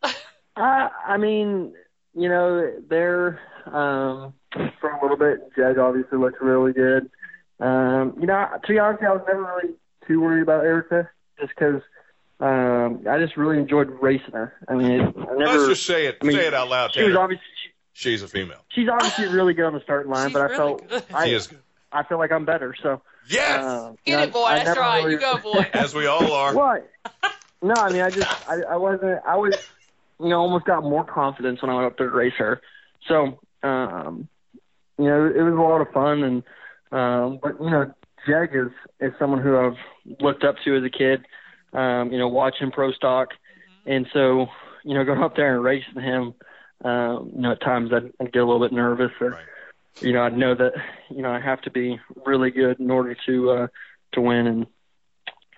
Uh, 0.56 0.88
I 1.08 1.18
mean, 1.18 1.74
you 2.14 2.30
know, 2.30 2.74
they're 2.88 3.40
um, 3.66 4.34
for 4.80 4.92
a 4.92 5.02
little 5.02 5.18
bit. 5.18 5.40
Jeg 5.58 5.80
obviously 5.80 6.20
looks 6.20 6.38
really 6.42 6.74
good. 6.74 7.10
Um, 7.60 8.16
you 8.20 8.28
know, 8.28 8.48
to 8.64 8.68
be 8.68 8.80
honest, 8.80 9.04
I 9.04 9.12
was 9.14 9.22
never 9.28 9.42
really 9.44 9.74
too 10.08 10.22
worried 10.22 10.42
about 10.42 10.64
Erica, 10.66 11.10
just 11.40 11.54
because 11.56 11.82
um, 12.40 13.06
I 13.10 13.20
just 13.20 13.38
really 13.38 13.58
enjoyed 13.58 13.90
racing 14.02 14.34
her. 14.34 14.54
I 14.68 14.74
mean, 14.76 14.92
it, 14.92 15.16
I 15.18 15.22
never. 15.36 15.46
Let's 15.46 15.68
just 15.68 15.86
say 15.86 16.08
it. 16.08 16.18
I 16.22 16.26
mean, 16.26 16.36
say 16.38 16.48
it 16.48 16.54
out 16.54 16.70
loud. 16.70 16.94
She 16.94 17.04
was 17.04 17.16
obviously 17.16 17.46
she, 17.64 17.70
She's 17.96 18.24
a 18.24 18.28
female. 18.28 18.66
she's 18.70 18.90
obviously 18.90 19.28
really 19.28 19.54
good 19.54 19.66
on 19.66 19.74
the 19.74 19.82
starting 19.82 20.12
line, 20.12 20.30
She's 20.30 20.34
but 20.34 20.42
I 20.42 20.46
really 20.46 20.58
felt 20.58 20.90
good. 20.90 21.04
I, 21.14 21.28
She 21.28 21.34
is 21.34 21.48
good. 21.48 21.60
I 21.92 22.04
feel 22.04 22.18
like 22.18 22.32
I'm 22.32 22.44
better. 22.46 22.76
So 22.82 23.02
Yes, 23.30 23.60
uh, 23.64 23.94
Get 24.04 24.12
you 24.12 24.18
know, 24.18 24.24
it, 24.24 24.34
boy. 24.34 24.44
I 24.46 24.56
That's 24.56 24.66
never 24.70 24.80
right. 24.82 25.00
really- 25.04 25.14
You 25.14 25.20
go, 25.20 25.38
boy. 25.38 25.66
as 25.74 25.94
we 25.94 26.08
all 26.08 26.32
are. 26.34 26.54
What? 26.56 26.90
No, 27.62 27.76
I 27.76 27.90
mean, 27.92 28.02
I 28.02 28.10
just, 28.10 28.28
I, 28.50 28.56
I 28.72 28.76
wasn't, 28.76 29.22
I 29.26 29.38
was, 29.38 29.54
you 30.20 30.28
know, 30.28 30.42
almost 30.42 30.66
got 30.66 30.84
more 30.84 31.06
confidence 31.06 31.62
when 31.62 31.72
I 31.72 31.76
went 31.76 31.86
up 31.86 31.98
there 31.98 32.10
to 32.10 32.14
race 32.16 32.34
her. 32.38 32.60
So, 33.08 33.40
um, 33.64 34.28
you 34.98 35.06
know, 35.06 35.26
it 35.28 35.42
was 35.42 35.54
a 35.54 35.62
lot 35.62 35.80
of 35.80 35.90
fun, 35.94 36.24
and, 36.24 36.44
um, 36.94 37.40
but 37.42 37.60
you 37.60 37.70
know, 37.70 37.92
Jeg 38.28 38.50
is 38.54 38.72
is 39.00 39.14
someone 39.20 39.42
who 39.42 39.58
I've 39.58 39.78
looked 40.20 40.44
up 40.44 40.56
to 40.64 40.78
as 40.78 40.84
a 40.84 40.90
kid. 40.90 41.26
Um, 41.74 42.12
you 42.12 42.20
know, 42.20 42.28
watching 42.28 42.70
pro 42.70 42.92
stock, 42.92 43.30
and 43.88 44.06
so, 44.14 44.46
you 44.84 44.94
know, 44.94 45.04
going 45.10 45.24
up 45.24 45.36
there 45.36 45.56
and 45.56 45.64
racing 45.64 46.02
him, 46.02 46.36
um, 46.86 47.32
you 47.36 47.42
know, 47.42 47.54
at 47.54 47.62
times 47.62 47.92
I'd, 47.92 48.12
I'd 48.22 48.32
get 48.32 48.44
a 48.44 48.46
little 48.46 48.60
bit 48.62 48.72
nervous, 48.72 49.12
or, 49.20 49.32
Right. 49.32 49.46
you 50.02 50.14
know, 50.14 50.22
I'd 50.22 50.38
know 50.38 50.54
that, 50.54 50.74
you 51.10 51.24
know, 51.24 51.32
I 51.32 51.40
have 51.40 51.62
to 51.62 51.72
be 51.72 52.00
really 52.28 52.52
good 52.52 52.80
in 52.80 52.92
order 52.92 53.18
to, 53.26 53.50
uh, 53.50 53.68
to 54.12 54.22
win, 54.22 54.46
and 54.46 54.68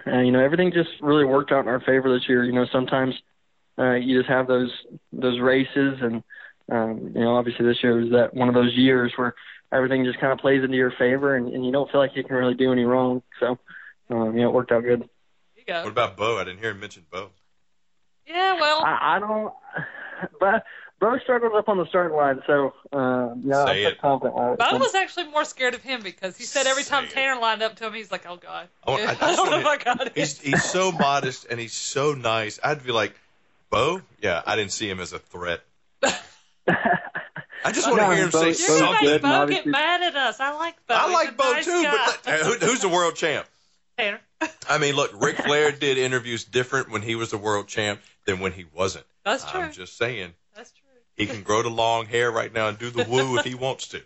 uh, 0.08 0.22
you 0.22 0.32
know, 0.32 0.40
everything 0.40 0.72
just 0.72 0.90
really 1.02 1.26
worked 1.26 1.52
out 1.52 1.62
in 1.62 1.68
our 1.68 1.82
favor 1.82 2.14
this 2.14 2.30
year. 2.30 2.46
You 2.46 2.54
know, 2.54 2.66
sometimes 2.72 3.16
uh, 3.78 3.94
you 3.96 4.18
just 4.20 4.30
have 4.30 4.48
those 4.48 4.72
those 5.12 5.40
races, 5.40 5.98
and 6.02 6.24
um, 6.72 7.12
you 7.14 7.22
know, 7.22 7.36
obviously 7.36 7.66
this 7.66 7.84
year 7.84 7.98
was 8.00 8.12
that 8.12 8.34
one 8.34 8.48
of 8.48 8.56
those 8.56 8.74
years 8.76 9.12
where 9.16 9.34
everything 9.76 10.06
just 10.06 10.20
kind 10.20 10.32
of 10.34 10.40
plays 10.40 10.64
into 10.64 10.78
your 10.78 10.92
favor, 10.92 11.36
and, 11.36 11.50
and 11.54 11.66
you 11.66 11.72
don't 11.72 11.92
feel 11.92 12.00
like 12.02 12.12
you 12.16 12.24
can 12.24 12.36
really 12.36 12.54
do 12.56 12.72
any 12.72 12.84
wrong. 12.84 13.22
So, 13.40 13.58
um, 14.10 14.36
you 14.36 14.44
know, 14.44 14.50
it 14.50 14.54
worked 14.54 14.72
out 14.72 14.84
good. 14.84 15.08
You 15.56 15.64
go. 15.68 15.84
What 15.84 15.92
about 15.92 16.18
Bo? 16.18 16.38
I 16.38 16.44
didn't 16.44 16.60
hear 16.60 16.72
him 16.72 16.80
mention 16.80 17.04
Bo. 17.12 17.30
Yeah, 18.28 18.60
well, 18.60 18.84
I, 18.84 19.18
I 19.18 19.20
don't, 19.20 19.54
but 20.40 20.64
Bo 21.00 21.18
struggled 21.20 21.54
up 21.54 21.68
on 21.70 21.78
the 21.78 21.86
starting 21.90 22.16
line, 22.18 22.42
so 22.48 22.74
um, 22.98 23.44
yeah, 23.46 23.66
Say 23.66 23.86
I'm 23.86 23.92
it. 23.92 24.02
confident. 24.02 24.36
Uh, 24.38 24.56
Bo 24.56 24.78
was 24.78 24.96
actually 24.96 25.28
more 25.28 25.46
scared 25.46 25.76
of 25.76 25.82
him 25.82 26.02
because 26.02 26.38
he 26.38 26.46
said 26.46 26.66
every 26.68 26.84
time 26.84 27.04
Say 27.04 27.10
it. 27.10 27.14
Tanner 27.14 27.40
lined 27.40 27.62
up 27.62 27.76
to 27.76 27.88
him, 27.88 27.94
he's 27.94 28.12
like, 28.12 28.26
"Oh 28.28 28.38
God, 28.38 28.68
I 28.88 28.90
want- 28.92 29.04
I 29.04 29.12
I, 29.22 29.36
don't 29.36 29.52
know 29.52 29.60
if 29.60 29.66
I 29.66 29.78
got 29.78 30.08
it." 30.08 30.14
He's 30.16 30.40
he's 30.40 30.64
so 30.64 30.92
modest 30.92 31.46
and 31.50 31.60
he's 31.60 31.74
so 31.74 32.14
nice. 32.14 32.60
I'd 32.64 32.84
be 32.84 32.92
like, 32.92 33.14
Bo? 33.70 34.02
Yeah, 34.22 34.42
I 34.46 34.56
didn't 34.56 34.72
see 34.72 34.90
him 34.90 35.00
as 35.00 35.14
a 35.14 35.20
threat. 35.20 35.62
I 37.64 37.72
just 37.72 37.88
want 37.88 38.00
to 38.00 38.08
No, 38.08 38.12
hear 38.14 38.24
him 38.26 38.30
Bo- 38.30 38.52
say 38.52 38.62
You're 38.64 38.68
gonna 38.80 38.80
something. 38.80 39.08
make 39.10 39.22
good, 39.22 39.22
Bo 39.22 39.48
get 39.48 39.66
mad 39.66 40.02
at 40.04 40.16
us. 40.16 40.40
I 40.40 40.54
like 40.54 40.76
Bo. 40.88 40.94
I 40.96 41.12
like 41.12 41.36
Bo 41.38 41.52
nice 41.54 41.66
too, 41.66 41.84
guy. 41.84 42.06
but 42.06 42.22
let- 42.26 42.42
who, 42.62 42.66
who's 42.68 42.82
the 42.82 42.90
world 42.90 43.16
champ? 43.16 43.48
Tanner. 43.98 44.20
I 44.70 44.78
mean, 44.78 44.96
look, 44.96 45.12
Ric 45.22 45.38
Flair 45.38 45.72
did 45.72 45.98
interviews 45.98 46.44
different 46.44 46.92
when 46.92 47.02
he 47.02 47.16
was 47.16 47.32
the 47.32 47.38
world 47.38 47.68
champ 47.68 48.02
than 48.26 48.40
when 48.40 48.52
he 48.52 48.66
wasn't. 48.76 49.06
That's 49.24 49.50
true. 49.50 49.62
I'm 49.62 49.72
just 49.72 49.98
saying. 49.98 50.34
That's 50.56 50.72
true. 50.72 50.82
He 51.16 51.26
can 51.26 51.44
grow 51.44 51.64
the 51.64 51.70
long 51.70 52.06
hair 52.06 52.30
right 52.30 52.54
now 52.54 52.68
and 52.68 52.78
do 52.78 52.90
the 52.90 53.06
woo 53.06 53.38
if 53.38 53.46
he 53.46 53.56
wants 53.56 53.88
to. 53.90 54.02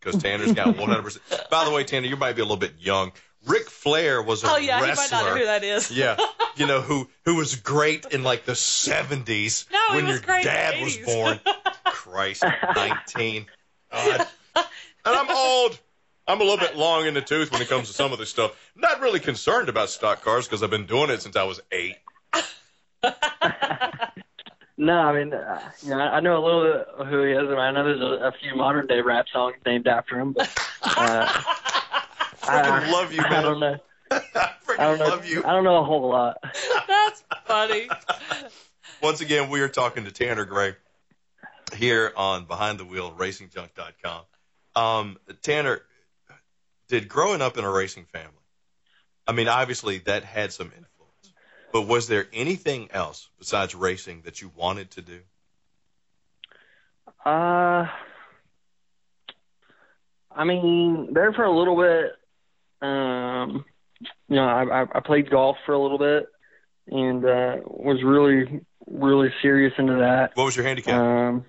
Because 0.00 0.20
Tanner's 0.20 0.52
got 0.52 0.66
100%. 0.76 1.48
By 1.50 1.64
the 1.64 1.70
way, 1.70 1.84
Tanner, 1.84 2.06
you 2.08 2.16
might 2.16 2.34
be 2.34 2.40
a 2.42 2.44
little 2.44 2.56
bit 2.56 2.74
young. 2.80 3.12
Ric 3.46 3.70
Flair 3.70 4.22
was 4.22 4.44
a 4.44 4.48
Oh 4.50 4.56
yeah, 4.56 4.80
wrestler. 4.82 4.86
he 4.90 4.96
might 4.96 5.10
not 5.12 5.30
know 5.34 5.38
who 5.40 5.44
that 5.46 5.64
is. 5.64 5.90
Yeah, 5.90 6.16
you 6.56 6.66
know 6.66 6.80
who 6.80 7.08
who 7.24 7.36
was 7.36 7.56
great 7.56 8.06
in 8.06 8.22
like 8.22 8.44
the 8.44 8.54
seventies 8.54 9.66
No, 9.72 9.78
he 9.90 9.96
when 9.96 10.04
was 10.06 10.14
your 10.16 10.20
great 10.22 10.40
in 10.40 10.46
the 10.46 10.50
dad 10.50 10.82
was 10.82 10.96
born. 10.98 11.40
Christ, 11.86 12.44
nineteen. 12.76 13.46
God. 13.92 14.26
And 15.02 15.16
I'm 15.16 15.30
old. 15.30 15.78
I'm 16.28 16.42
a 16.42 16.44
little 16.44 16.58
bit 16.58 16.76
long 16.76 17.06
in 17.06 17.14
the 17.14 17.22
tooth 17.22 17.50
when 17.50 17.62
it 17.62 17.68
comes 17.68 17.88
to 17.88 17.94
some 17.94 18.12
of 18.12 18.18
this 18.18 18.28
stuff. 18.28 18.54
Not 18.76 19.00
really 19.00 19.18
concerned 19.18 19.70
about 19.70 19.88
stock 19.88 20.22
cars 20.22 20.46
because 20.46 20.62
I've 20.62 20.68
been 20.68 20.84
doing 20.84 21.08
it 21.08 21.22
since 21.22 21.36
I 21.36 21.44
was 21.44 21.62
eight. 21.72 21.96
No, 24.76 24.94
I 24.94 25.12
mean, 25.18 25.32
uh, 25.34 25.60
you 25.82 25.90
know, 25.90 25.98
I 25.98 26.16
I 26.16 26.20
know 26.20 26.36
a 26.36 26.44
little 26.44 26.62
bit 26.64 26.86
of 26.98 27.06
who 27.06 27.22
he 27.22 27.32
is, 27.32 27.48
and 27.50 27.58
I 27.60 27.70
know 27.70 27.84
there's 27.84 28.00
a, 28.00 28.26
a 28.28 28.32
few 28.40 28.54
modern 28.56 28.86
day 28.86 29.00
rap 29.00 29.26
songs 29.30 29.56
named 29.66 29.86
after 29.86 30.18
him. 30.18 30.32
But 30.32 30.50
uh, 30.82 31.42
Freaking 32.40 32.64
I, 32.64 32.90
love 32.90 33.12
you, 33.12 33.22
I 33.22 33.42
don't 33.42 33.60
know. 33.60 33.78
I 34.10 34.50
I 34.78 34.84
don't 34.84 34.98
know. 34.98 35.08
love 35.08 35.26
you. 35.26 35.44
I 35.44 35.52
don't 35.52 35.64
know 35.64 35.78
a 35.78 35.84
whole 35.84 36.08
lot. 36.08 36.38
That's 36.88 37.22
funny. 37.46 37.88
Once 39.02 39.20
again, 39.20 39.50
we 39.50 39.60
are 39.60 39.68
talking 39.68 40.04
to 40.04 40.10
Tanner 40.10 40.44
Gray 40.44 40.74
here 41.74 42.12
on 42.16 42.44
Behind 42.46 42.78
the 42.78 42.84
Wheel 42.84 43.12
RacingJunk.com. 43.12 44.22
Um, 44.76 45.18
Tanner, 45.42 45.82
did 46.88 47.08
growing 47.08 47.40
up 47.42 47.56
in 47.56 47.64
a 47.64 47.70
racing 47.70 48.04
family, 48.06 48.32
I 49.26 49.32
mean, 49.32 49.48
obviously 49.48 49.98
that 50.00 50.24
had 50.24 50.52
some 50.52 50.66
influence, 50.66 51.32
but 51.72 51.82
was 51.82 52.08
there 52.08 52.26
anything 52.32 52.88
else 52.92 53.28
besides 53.38 53.74
racing 53.74 54.22
that 54.24 54.40
you 54.42 54.50
wanted 54.56 54.90
to 54.92 55.02
do? 55.02 55.20
Uh, 57.24 57.86
I 60.32 60.44
mean, 60.44 61.12
there 61.12 61.32
for 61.32 61.44
a 61.44 61.56
little 61.56 61.76
bit. 61.76 62.12
Um, 62.82 63.64
you 64.28 64.36
know, 64.36 64.44
I, 64.46 64.82
I 64.82 64.86
I 64.94 65.00
played 65.00 65.30
golf 65.30 65.56
for 65.66 65.72
a 65.72 65.78
little 65.78 65.98
bit, 65.98 66.26
and 66.88 67.24
uh, 67.24 67.56
was 67.66 68.02
really 68.02 68.60
really 68.86 69.32
serious 69.42 69.72
into 69.78 69.94
that. 69.96 70.32
What 70.34 70.44
was 70.44 70.56
your 70.56 70.64
handicap? 70.64 70.94
Um, 70.94 71.44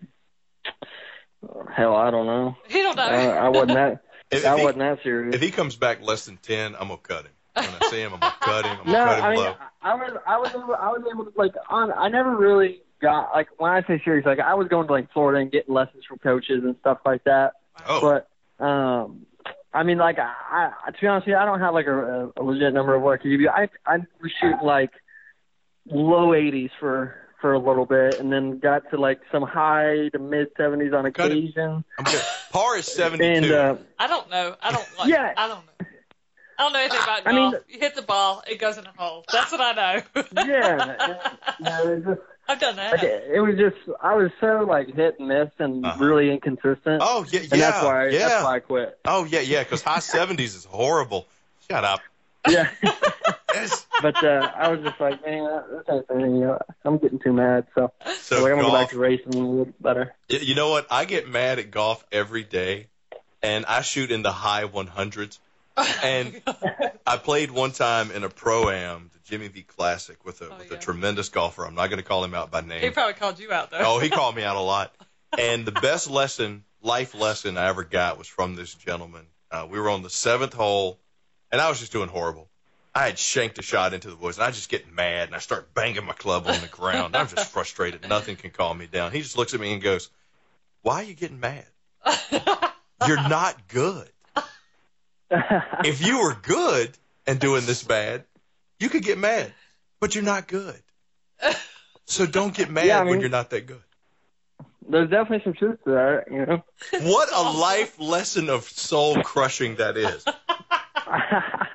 hell, 1.74 1.96
I 1.96 2.12
don't 2.12 2.26
know. 2.26 2.56
He 2.68 2.82
don't 2.82 2.96
know. 2.96 3.04
Uh, 3.04 3.08
I 3.08 3.50
wasn't 3.50 3.74
that. 3.74 4.04
if, 4.32 4.46
I 4.46 4.54
if 4.54 4.58
he, 4.60 4.64
wasn't 4.64 4.80
that 4.80 5.00
serious. 5.04 5.36
if 5.36 5.42
he 5.42 5.52
comes 5.52 5.76
back 5.76 6.02
less 6.02 6.26
than 6.26 6.38
10, 6.38 6.76
I'm 6.76 6.88
going 6.88 7.00
to 7.00 7.08
cut 7.08 7.26
him. 7.26 7.32
When 7.54 7.66
I 7.66 7.88
see 7.90 8.00
him, 8.02 8.14
I'm 8.14 8.20
going 8.20 8.32
to 8.32 8.40
cut 8.40 8.66
him. 8.66 8.78
I'm 8.80 8.86
going 8.86 8.94
No, 8.94 9.00
to 9.00 9.06
cut 9.06 9.20
him 9.20 9.26
I 9.26 9.30
mean, 9.32 9.40
low. 9.40 9.56
I 9.82 9.96
was, 9.96 10.18
I 10.26 10.38
was, 10.38 10.50
able, 10.50 10.76
I 10.76 10.90
was 10.90 11.04
able 11.12 11.26
to 11.26 11.32
like, 11.36 11.54
on. 11.70 11.92
I 11.92 12.08
never 12.10 12.36
really 12.36 12.82
got 13.02 13.34
like 13.34 13.48
when 13.58 13.72
I 13.72 13.82
say 13.88 14.02
serious, 14.06 14.26
like 14.26 14.40
I 14.40 14.54
was 14.54 14.68
going 14.68 14.88
to 14.88 14.94
like 14.94 15.12
Florida 15.12 15.42
and 15.42 15.52
getting 15.52 15.74
lessons 15.74 16.06
from 16.08 16.20
coaches 16.20 16.64
and 16.64 16.76
stuff 16.82 17.00
like 17.06 17.24
that. 17.26 17.54
Oh, 17.88 18.00
But 18.60 18.64
um, 18.64 19.26
I 19.74 19.84
mean, 19.84 19.98
like 19.98 20.18
I, 20.20 20.72
I 20.86 20.92
to 20.92 20.98
be 21.00 21.08
honest 21.08 21.28
with 21.28 21.32
you, 21.34 21.38
I 21.38 21.46
don't 21.46 21.60
have 21.60 21.74
like 21.74 21.88
a, 21.88 22.32
a 22.36 22.44
legit 22.44 22.74
number 22.74 22.94
of 22.96 23.02
what 23.02 23.14
I 23.14 23.18
could 23.18 23.30
give 23.32 23.42
you. 23.42 23.50
I, 23.50 23.70
I 23.86 23.98
was 24.22 24.32
shooting 24.40 24.60
like 24.64 24.92
low 25.90 26.30
80s 26.30 26.72
for 26.80 27.16
for 27.40 27.54
a 27.54 27.60
little 27.60 27.86
bit, 27.86 28.20
and 28.20 28.32
then 28.32 28.60
got 28.60 28.84
to 28.92 28.98
like 29.00 29.20
some 29.32 29.42
high 29.44 30.10
to 30.10 30.20
mid 30.20 30.54
70s 30.56 30.94
on 30.94 31.12
Cut 31.12 31.32
it. 31.32 31.38
occasion. 31.38 31.84
I'm 31.98 32.06
good. 32.06 32.22
Par 32.52 32.78
is 32.78 32.86
72. 32.86 33.24
And 33.26 33.52
uh, 33.52 33.76
I 33.98 34.08
don't 34.08 34.30
know. 34.30 34.56
I 34.62 34.72
don't 34.72 34.88
like. 35.00 35.10
Yeah. 35.10 35.34
I 35.36 35.48
don't 35.48 35.66
know. 35.66 35.88
I 36.60 36.64
don't 36.66 36.74
know 36.74 36.80
anything 36.80 37.00
about 37.02 37.26
I 37.26 37.32
golf. 37.32 37.54
mean- 37.54 37.62
you 37.70 37.80
hit 37.80 37.96
the 37.96 38.04
ball, 38.04 38.44
it 38.48 38.60
goes 38.60 38.78
in 38.78 38.86
a 38.86 38.94
hole. 38.96 39.26
That's 39.32 39.52
what 39.52 39.62
I 39.62 39.72
know. 39.72 40.24
yeah, 40.46 41.18
yeah, 41.60 41.88
it 41.90 42.06
just. 42.06 42.20
I've 42.48 42.60
done 42.60 42.76
that. 42.76 42.92
Like, 42.92 43.04
it, 43.04 43.32
it 43.36 43.40
was 43.40 43.56
just 43.58 43.76
I 44.02 44.16
was 44.16 44.32
so 44.42 44.66
like 44.68 44.94
hit 44.94 45.20
and 45.20 45.28
miss 45.28 45.50
and 45.60 45.86
Uh-huh. 45.86 46.04
really 46.04 46.32
inconsistent. 46.32 47.02
oh, 47.04 47.26
yeah, 47.32 47.40
yeah. 47.42 47.48
and 47.52 47.62
that's 47.62 47.84
why 47.84 48.08
yeah. 48.10 48.28
that's 48.28 48.44
why 48.44 48.56
I 48.56 48.60
quit. 48.60 49.00
Oh, 49.06 49.24
yeah, 49.26 49.40
yeah, 49.40 49.64
because 49.64 49.82
high 49.82 50.00
70s 50.00 50.40
is 50.40 50.66
horrible. 50.66 51.28
Shut 51.70 51.84
up. 51.86 52.02
Yeah, 52.50 52.70
but 54.02 54.24
uh, 54.24 54.52
I 54.56 54.70
was 54.70 54.82
just 54.84 55.00
like, 55.00 55.24
man, 55.24 55.62
this 55.72 55.84
ain't 55.90 56.08
fair, 56.08 56.20
you 56.20 56.28
know, 56.40 56.60
I'm 56.84 56.98
getting 56.98 57.20
too 57.20 57.34
mad. 57.34 57.68
So, 57.76 57.92
So 58.20 58.42
like, 58.42 58.52
I'm 58.52 58.58
gonna 58.58 58.70
go 58.70 58.74
back 58.74 58.90
to 58.90 58.98
racing 58.98 59.36
a 59.36 59.38
little 59.38 59.66
bit 59.66 59.82
better. 59.82 60.16
You 60.28 60.56
know 60.56 60.72
what? 60.72 60.88
I 60.90 61.06
get 61.06 61.30
mad 61.30 61.60
at 61.60 61.70
golf 61.70 62.04
every 62.12 62.44
day, 62.44 62.88
and 63.44 63.64
I 63.68 63.82
shoot 63.82 64.12
in 64.12 64.24
the 64.24 64.32
high 64.32 64.64
100s. 64.64 65.38
And 66.04 66.42
I 67.08 67.18
played 67.18 67.52
one 67.52 67.72
time 67.72 68.12
in 68.12 68.24
a 68.24 68.30
pro 68.30 68.70
am, 68.70 69.10
the 69.14 69.20
Jimmy 69.24 69.48
V 69.48 69.64
Classic, 69.64 70.24
with 70.26 70.42
a 70.42 70.50
Oh, 70.52 70.58
with 70.58 70.72
yeah. 70.72 70.78
a 70.78 70.80
tremendous 70.80 71.30
golfer. 71.30 71.66
I'm 71.66 71.76
not 71.76 71.88
going 71.90 72.02
to 72.02 72.08
call 72.08 72.24
him 72.24 72.34
out 72.34 72.52
by 72.52 72.62
name. 72.62 72.82
he 72.82 72.90
probably 72.90 73.14
called 73.14 73.40
you 73.40 73.52
out 73.52 73.72
though. 73.72 73.78
Oh, 73.80 74.00
he 74.00 74.10
called 74.10 74.36
me 74.36 74.44
out 74.44 74.56
a 74.56 74.62
lot. 74.62 74.94
And 75.38 75.66
the 75.66 75.72
best 75.72 76.10
lesson, 76.10 76.66
life 76.82 77.16
lesson 77.16 77.58
I 77.58 77.70
ever 77.70 77.86
got 77.86 78.18
was 78.18 78.28
from 78.28 78.56
this 78.56 78.74
gentleman. 78.74 79.26
Uh, 79.50 79.66
we 79.70 79.80
were 79.80 79.90
on 79.90 80.02
the 80.04 80.10
seventh 80.10 80.52
hole, 80.54 81.00
and 81.54 81.62
I 81.62 81.70
was 81.70 81.80
just 81.80 81.94
doing 81.94 82.10
horrible. 82.10 82.50
I 82.94 83.06
had 83.06 83.18
shanked 83.18 83.58
a 83.58 83.62
shot 83.62 83.94
into 83.94 84.10
the 84.10 84.18
woods, 84.18 84.38
and 84.38 84.44
I 84.46 84.52
just 84.52 84.68
get 84.68 84.92
mad, 84.92 85.28
and 85.30 85.36
I 85.36 85.40
start 85.40 85.74
banging 85.74 86.04
my 86.06 86.12
club 86.12 86.48
on 86.48 86.60
the 86.60 86.68
ground. 86.68 87.16
I'm 87.16 87.30
just 87.30 87.50
frustrated. 87.54 88.10
Nothing 88.10 88.36
can 88.36 88.50
calm 88.52 88.78
me 88.78 88.88
down. 88.88 89.14
He 89.14 89.22
just 89.22 89.38
looks 89.38 89.54
at 89.54 89.62
me 89.62 89.72
and 89.72 89.82
goes, 89.82 90.10
"Why 90.82 90.96
are 90.96 91.04
you 91.04 91.14
getting 91.14 91.40
mad? 91.40 91.66
You're 93.08 93.16
not 93.30 93.70
good. 93.70 94.10
If 95.86 96.06
you 96.06 96.22
were 96.22 96.36
good 96.36 96.92
and 97.26 97.40
doing 97.40 97.66
this 97.66 97.84
bad, 97.84 98.26
you 98.80 98.90
could 98.90 99.04
get 99.04 99.18
mad, 99.18 99.54
but 100.00 100.14
you're 100.16 100.24
not 100.24 100.48
good. 100.48 100.82
So 102.06 102.26
don't 102.26 102.54
get 102.54 102.70
mad 102.70 102.86
Yeah, 102.88 103.02
I 103.02 103.04
when 103.04 103.22
you're 103.22 103.30
not 103.30 103.50
that 103.52 103.66
good." 103.66 103.82
There's 104.90 105.10
definitely 105.10 105.44
some 105.46 105.54
truth 105.54 105.80
to 105.86 105.92
that, 105.92 106.24
you 106.30 106.46
know. 106.46 106.64
What 107.10 107.30
a 107.32 107.58
life 107.58 108.00
lesson 108.00 108.50
of 108.50 108.64
soul 108.64 109.22
crushing 109.24 109.76
that 109.76 109.96
is. 109.96 110.26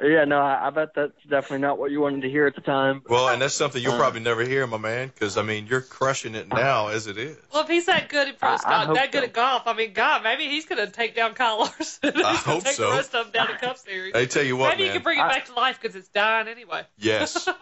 yeah, 0.00 0.24
no, 0.24 0.38
I, 0.38 0.68
I 0.68 0.70
bet 0.70 0.94
that's 0.94 1.12
definitely 1.28 1.58
not 1.58 1.78
what 1.78 1.90
you 1.90 2.00
wanted 2.00 2.22
to 2.22 2.30
hear 2.30 2.46
at 2.46 2.54
the 2.54 2.60
time. 2.60 3.02
Well, 3.08 3.28
and 3.28 3.42
that's 3.42 3.54
something 3.54 3.82
you'll 3.82 3.94
Uh. 3.94 3.98
probably 3.98 4.20
never 4.20 4.42
hear, 4.44 4.66
my 4.66 4.76
man, 4.76 5.08
because 5.08 5.36
I 5.36 5.42
mean 5.42 5.66
you're 5.66 5.80
crushing 5.80 6.34
it 6.34 6.48
now 6.48 6.88
as 6.88 7.06
it 7.08 7.18
is. 7.18 7.36
Well, 7.52 7.62
if 7.64 7.68
he's 7.68 7.86
that 7.86 8.08
good 8.08 8.28
at 8.28 8.38
pro 8.38 8.50
I- 8.50 8.52
I 8.52 8.56
stock, 8.58 8.86
hope 8.86 8.96
that 8.96 9.10
good 9.12 9.22
so. 9.22 9.26
at 9.26 9.32
golf, 9.32 9.62
I 9.66 9.72
mean, 9.72 9.92
God, 9.92 10.22
maybe 10.22 10.44
he's 10.46 10.66
going 10.66 10.84
to 10.84 10.92
take 10.92 11.16
down 11.16 11.34
Kyle 11.34 11.58
Larson. 11.58 12.12
I 12.24 12.34
hope 12.36 12.62
take 12.64 12.74
so. 12.74 12.90
the 12.90 12.96
rest 12.96 13.14
of 13.14 13.26
them 13.26 13.32
down 13.32 13.48
to 13.48 13.58
Cup 13.58 13.76
Series. 13.86 14.14
I 14.14 14.26
tell 14.26 14.44
you 14.44 14.56
what, 14.56 14.70
maybe 14.70 14.84
man. 14.84 14.92
he 14.92 14.98
can 14.98 15.02
bring 15.02 15.18
it 15.18 15.22
back 15.28 15.46
to 15.46 15.54
life 15.54 15.80
because 15.80 15.96
it's 15.96 16.08
dying 16.08 16.48
anyway. 16.48 16.82
yes. 16.98 17.48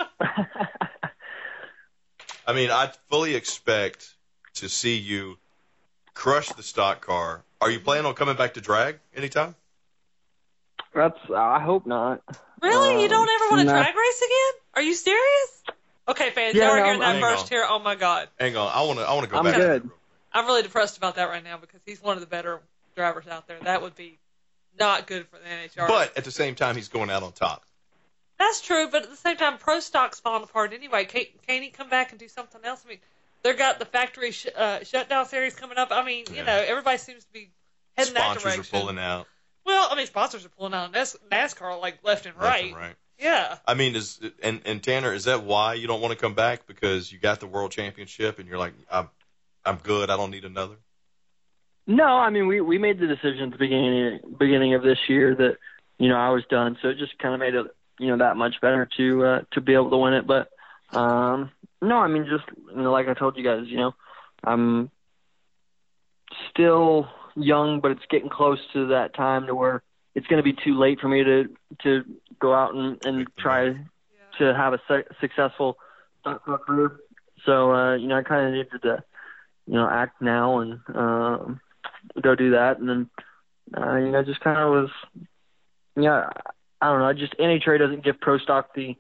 I 2.49 2.53
mean, 2.53 2.71
I 2.71 2.93
fully 3.11 3.35
expect 3.35 4.15
to 4.55 4.69
see 4.69 4.97
you 4.99 5.39
crush 6.15 6.49
the 6.51 6.63
stock 6.63 7.01
car. 7.05 7.43
Are 7.61 7.71
you 7.71 7.81
planning 7.81 8.07
on 8.07 8.15
coming 8.15 8.37
back 8.37 8.55
to 8.55 8.61
drag 8.61 8.99
anytime? 9.17 9.55
That's. 10.97 11.19
I 11.35 11.61
hope 11.61 11.87
not. 11.87 12.23
Really? 12.63 13.01
you 13.03 13.05
Um, 13.05 13.11
don't 13.11 13.29
ever 13.29 13.51
want 13.51 13.61
to 13.61 13.65
no. 13.67 13.73
drag 13.73 13.95
race 13.95 14.23
again? 14.23 14.61
Are 14.75 14.83
you 14.83 14.95
serious? 14.95 15.63
Okay, 16.09 16.31
fans, 16.31 16.55
Yeah, 16.55 16.69
y'all 16.69 16.73
are 16.81 16.85
hearing 16.85 17.01
that 17.01 17.21
first 17.21 17.45
on. 17.45 17.49
here. 17.49 17.67
Oh 17.69 17.79
my 17.79 17.95
God, 17.97 18.29
Hang 18.39 18.57
on, 18.57 18.71
I 18.73 18.83
want 18.83 18.99
to. 19.01 19.05
I 19.05 19.13
want 19.13 19.25
to 19.25 19.31
go 19.31 19.39
I'm 19.39 19.45
back. 19.45 19.57
good. 19.57 19.91
I'm 20.33 20.47
really 20.47 20.63
depressed 20.63 20.97
about 20.99 21.17
that 21.17 21.29
right 21.29 21.43
now 21.45 21.57
because 21.59 21.81
he's 21.87 22.01
one 22.03 22.17
of 22.17 22.21
the 22.21 22.27
better 22.27 22.61
drivers 22.95 23.27
out 23.27 23.47
there. 23.49 23.59
That 23.61 23.83
would 23.83 23.95
be 23.95 24.19
not 24.79 25.07
good 25.07 25.27
for 25.29 25.39
the 25.39 25.45
NHR. 25.45 25.89
But 25.89 26.17
at 26.17 26.25
the 26.25 26.31
same 26.31 26.55
time, 26.55 26.77
he's 26.77 26.89
going 26.89 27.11
out 27.11 27.23
on 27.23 27.33
top. 27.33 27.65
That's 28.39 28.61
true, 28.61 28.89
but 28.91 29.03
at 29.05 29.11
the 29.11 29.17
same 29.17 29.37
time, 29.37 29.57
pro 29.59 29.81
stock's 29.81 30.21
falling 30.21 30.43
apart 30.45 30.73
anyway. 30.75 31.07
Can't, 31.07 31.27
can't 31.47 31.65
he 31.65 31.71
come 31.71 31.89
back 31.89 32.11
and 32.11 32.19
do 32.21 32.29
something 32.29 32.61
else? 32.65 32.83
I 32.85 32.89
mean, 32.91 32.99
they've 33.43 33.57
got 33.57 33.79
the 33.79 33.87
factory 33.87 34.31
sh- 34.33 34.49
uh, 34.55 34.85
shutdown 34.85 35.25
series 35.27 35.55
coming 35.55 35.79
up. 35.79 35.89
I 35.91 36.05
mean, 36.05 36.27
you 36.29 36.37
Yeah. 36.37 36.45
know, 36.45 36.65
everybody 36.67 36.99
seems 36.99 37.25
to 37.25 37.33
be 37.33 37.49
heading 37.97 38.13
that 38.15 38.35
direction. 38.35 38.63
Sponsors 38.65 38.69
are 38.69 38.79
pulling 38.81 38.99
out 38.99 39.27
Well, 39.67 39.89
I 39.91 39.97
mean, 39.97 40.07
sponsors 40.07 40.47
are 40.47 40.49
pulling 40.49 40.75
out 40.75 40.93
NAS- 40.93 41.17
NASCAR 41.31 41.81
like 41.81 41.99
left 42.05 42.25
and 42.25 42.37
left 42.37 42.49
right. 42.49 42.67
and 42.67 42.77
right. 42.77 42.95
Yeah. 43.19 43.57
I 43.67 43.75
mean, 43.75 43.97
is 43.97 44.21
and 44.43 44.61
and 44.65 44.83
Tanner, 44.83 45.13
is 45.13 45.25
that 45.25 45.43
why 45.43 45.75
you 45.75 45.87
don't 45.87 46.01
want 46.01 46.13
to 46.13 46.19
come 46.19 46.35
back 46.35 46.67
because 46.67 47.11
you 47.11 47.19
got 47.19 47.41
the 47.41 47.47
world 47.47 47.73
championship 47.73 48.39
and 48.39 48.49
you're 48.49 48.59
like, 48.59 48.75
I'm 48.91 49.09
I'm 49.65 49.77
good. 49.77 50.09
I 50.09 50.17
don't 50.17 50.31
need 50.31 50.45
another. 50.45 50.77
No, 51.87 52.05
I 52.05 52.31
mean 52.31 52.47
we 52.47 52.61
we 52.61 52.79
made 52.79 52.99
the 52.99 53.07
decision 53.07 53.45
at 53.45 53.53
the 53.53 53.59
beginning 53.59 54.21
beginning 54.39 54.75
of 54.75 54.83
this 54.83 54.99
year 55.09 55.35
that 55.35 55.57
you 55.99 56.09
know 56.09 56.17
I 56.17 56.31
was 56.31 56.45
done, 56.49 56.77
so 56.81 56.89
it 56.89 56.99
just 56.99 57.19
kind 57.19 57.35
of 57.35 57.41
made 57.41 57.55
it 57.55 57.67
you 57.99 58.09
know 58.09 58.19
that 58.19 58.37
much 58.37 58.61
better 58.61 58.89
to 58.97 59.25
uh, 59.25 59.41
to 59.53 59.61
be 59.61 59.75
able 59.75 59.91
to 59.91 59.97
win 59.97 60.13
it. 60.13 60.27
But 60.27 60.49
um, 60.97 61.51
no, 61.81 61.97
I 61.97 62.09
mean 62.09 62.27
just 62.29 62.45
you 62.71 62.83
know 62.83 62.93
like 62.93 63.09
I 63.09 63.15
told 63.15 63.37
you 63.37 63.45
guys, 63.45 63.65
you 63.67 63.79
know 63.79 63.95
I'm 64.45 64.91
still 66.51 67.09
young, 67.37 67.81
but 67.81 67.91
it's 67.93 68.05
getting 68.11 68.29
close 68.29 68.59
to 68.73 68.89
that 68.89 69.15
time 69.15 69.47
to 69.47 69.55
where 69.55 69.83
it's 70.15 70.27
going 70.27 70.39
to 70.39 70.43
be 70.43 70.53
too 70.65 70.79
late 70.79 71.01
for 71.01 71.09
me 71.09 71.23
to 71.25 71.45
to 71.83 72.05
go 72.41 72.55
out 72.55 72.75
and 72.75 73.05
and 73.05 73.27
try 73.39 73.67
move. 73.69 73.79
to 74.39 74.55
have 74.55 74.73
a 74.73 74.81
su- 74.89 75.05
successful 75.21 75.77
stock 76.21 76.45
car 76.45 76.59
career. 76.59 76.97
So 77.45 77.73
uh, 77.73 77.95
you 77.97 78.09
know 78.09 78.17
I 78.17 78.23
kind 78.23 78.47
of 78.47 78.53
needed 78.55 78.83
to 78.83 79.03
you 79.67 79.75
know 79.75 79.89
act 79.89 80.21
now 80.21 80.59
and. 80.61 80.81
Um, 80.95 81.61
go 82.23 82.37
do 82.37 82.53
that, 82.53 82.79
and 82.79 82.89
then 82.89 83.11
uh, 83.77 83.97
you 83.97 84.11
know 84.13 84.23
just 84.23 84.39
kind 84.41 84.59
of 84.59 84.71
was, 84.71 84.91
yeah, 85.97 86.29
I 86.81 86.87
don't 86.93 87.01
know. 87.01 87.13
Just 87.15 87.37
NHRA 87.37 87.79
doesn't 87.81 88.05
give 88.05 88.21
Pro 88.21 88.39
Stock 88.39 88.75
the 88.75 88.95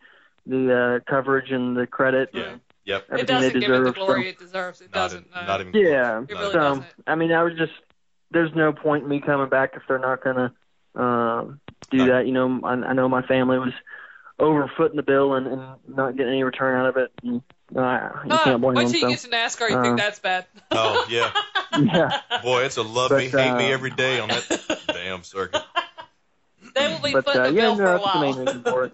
the 0.44 1.00
uh, 1.06 1.10
coverage 1.10 1.50
and 1.52 1.76
the 1.76 1.86
credit. 1.86 2.30
Yeah. 2.32 2.42
and 2.42 2.60
Yep. 2.84 3.02
It 3.02 3.06
everything 3.12 3.26
doesn't 3.26 3.52
they 3.54 3.60
give 3.60 3.70
it 3.70 3.72
the 3.72 3.78
deserve. 3.78 3.94
glory 3.94 4.22
so, 4.24 4.28
it 4.28 4.38
deserves. 4.38 4.80
It 4.80 4.94
Not, 4.94 5.00
doesn't. 5.02 5.26
in, 5.26 5.30
no. 5.40 5.46
not 5.46 5.60
even. 5.60 5.74
yeah. 5.74 6.20
It 6.22 6.30
really 6.30 6.52
so 6.52 6.58
doesn't. 6.58 6.84
I 7.06 7.14
mean, 7.14 7.32
I 7.32 7.42
was 7.44 7.54
just 7.56 7.72
there's 8.30 8.54
no 8.54 8.72
point 8.72 9.04
in 9.04 9.08
me 9.08 9.20
coming 9.20 9.48
back 9.48 9.72
if 9.74 9.82
they're 9.88 9.98
not 9.98 10.22
gonna 10.22 10.52
um, 10.94 11.60
do 11.90 12.06
that. 12.06 12.26
You 12.26 12.32
know, 12.32 12.60
I, 12.64 12.72
I 12.72 12.92
know 12.92 13.08
my 13.08 13.22
family 13.22 13.58
was 13.58 13.72
over 14.38 14.70
footing 14.76 14.96
the 14.96 15.02
bill 15.02 15.34
and, 15.34 15.46
and 15.46 15.62
not 15.88 16.16
getting 16.16 16.32
any 16.32 16.42
return 16.42 16.78
out 16.78 16.86
of 16.88 16.96
it. 16.96 17.10
And, 17.22 17.42
uh, 17.74 18.10
you 18.24 18.32
Uh, 18.32 18.44
can't 18.44 18.60
blame 18.60 18.74
wait 18.76 18.84
them. 18.84 18.92
till 18.92 19.00
So, 19.00 19.08
get 19.08 19.18
to 19.20 19.28
NASCAR, 19.28 19.70
you 19.70 19.76
uh, 19.76 19.82
think 19.82 19.98
that's 19.98 20.18
bad. 20.18 20.46
Oh 20.72 21.06
yeah, 21.08 21.32
yeah. 21.78 22.20
boy, 22.42 22.62
it's 22.64 22.76
a 22.76 22.82
love 22.82 23.10
But, 23.10 23.18
me, 23.18 23.28
hate 23.28 23.36
me 23.36 23.70
uh, 23.70 23.74
every 23.74 23.90
day 23.90 24.18
on 24.20 24.28
that 24.28 24.44
damn 24.88 25.22
circuit. 25.22 25.62
they 26.74 26.88
will 26.88 27.00
be 27.00 27.12
But 27.12 27.24
footing 27.24 27.40
uh, 27.40 27.44
the 27.48 27.52
yeah, 27.52 27.60
bill 27.62 27.76
no, 27.76 27.84
for 27.84 27.84
a 27.84 27.98
that's 27.98 28.12
the 28.12 28.18
while. 28.18 28.32
main 28.34 28.36
reason 28.36 28.62
for 28.62 28.84
it. 28.84 28.92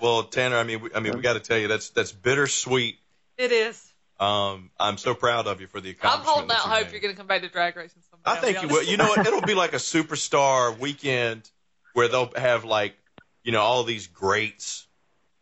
Well, 0.00 0.24
Tanner, 0.24 0.56
I 0.56 0.64
mean, 0.64 0.80
we, 0.82 0.90
I 0.94 1.00
mean, 1.00 1.14
we 1.14 1.22
got 1.22 1.34
to 1.34 1.40
tell 1.40 1.56
you 1.56 1.68
that's 1.68 1.90
that's 1.90 2.12
bittersweet. 2.12 2.96
it 3.38 3.52
is. 3.52 3.92
Um, 4.20 4.70
I'm 4.78 4.96
so 4.96 5.14
proud 5.14 5.46
of 5.46 5.60
you 5.60 5.66
for 5.66 5.80
the 5.80 5.96
I'm 6.02 6.20
holding 6.20 6.50
out 6.50 6.58
hope 6.58 6.84
made. 6.84 6.92
you're 6.92 7.00
going 7.00 7.14
to 7.14 7.18
come 7.18 7.26
back 7.26 7.42
to 7.42 7.48
drag 7.48 7.76
racing 7.76 8.02
someday. 8.10 8.22
I 8.30 8.36
think 8.36 8.62
you 8.62 8.68
will. 8.68 8.82
You 8.82 8.96
know 8.96 9.08
what? 9.08 9.26
It'll 9.26 9.40
be 9.42 9.54
like 9.54 9.72
a 9.72 9.76
superstar 9.78 10.78
weekend 10.78 11.48
where 11.94 12.06
they'll 12.08 12.30
have 12.36 12.64
like, 12.64 12.96
you 13.42 13.50
know, 13.52 13.60
all 13.60 13.82
these 13.84 14.06
greats, 14.06 14.86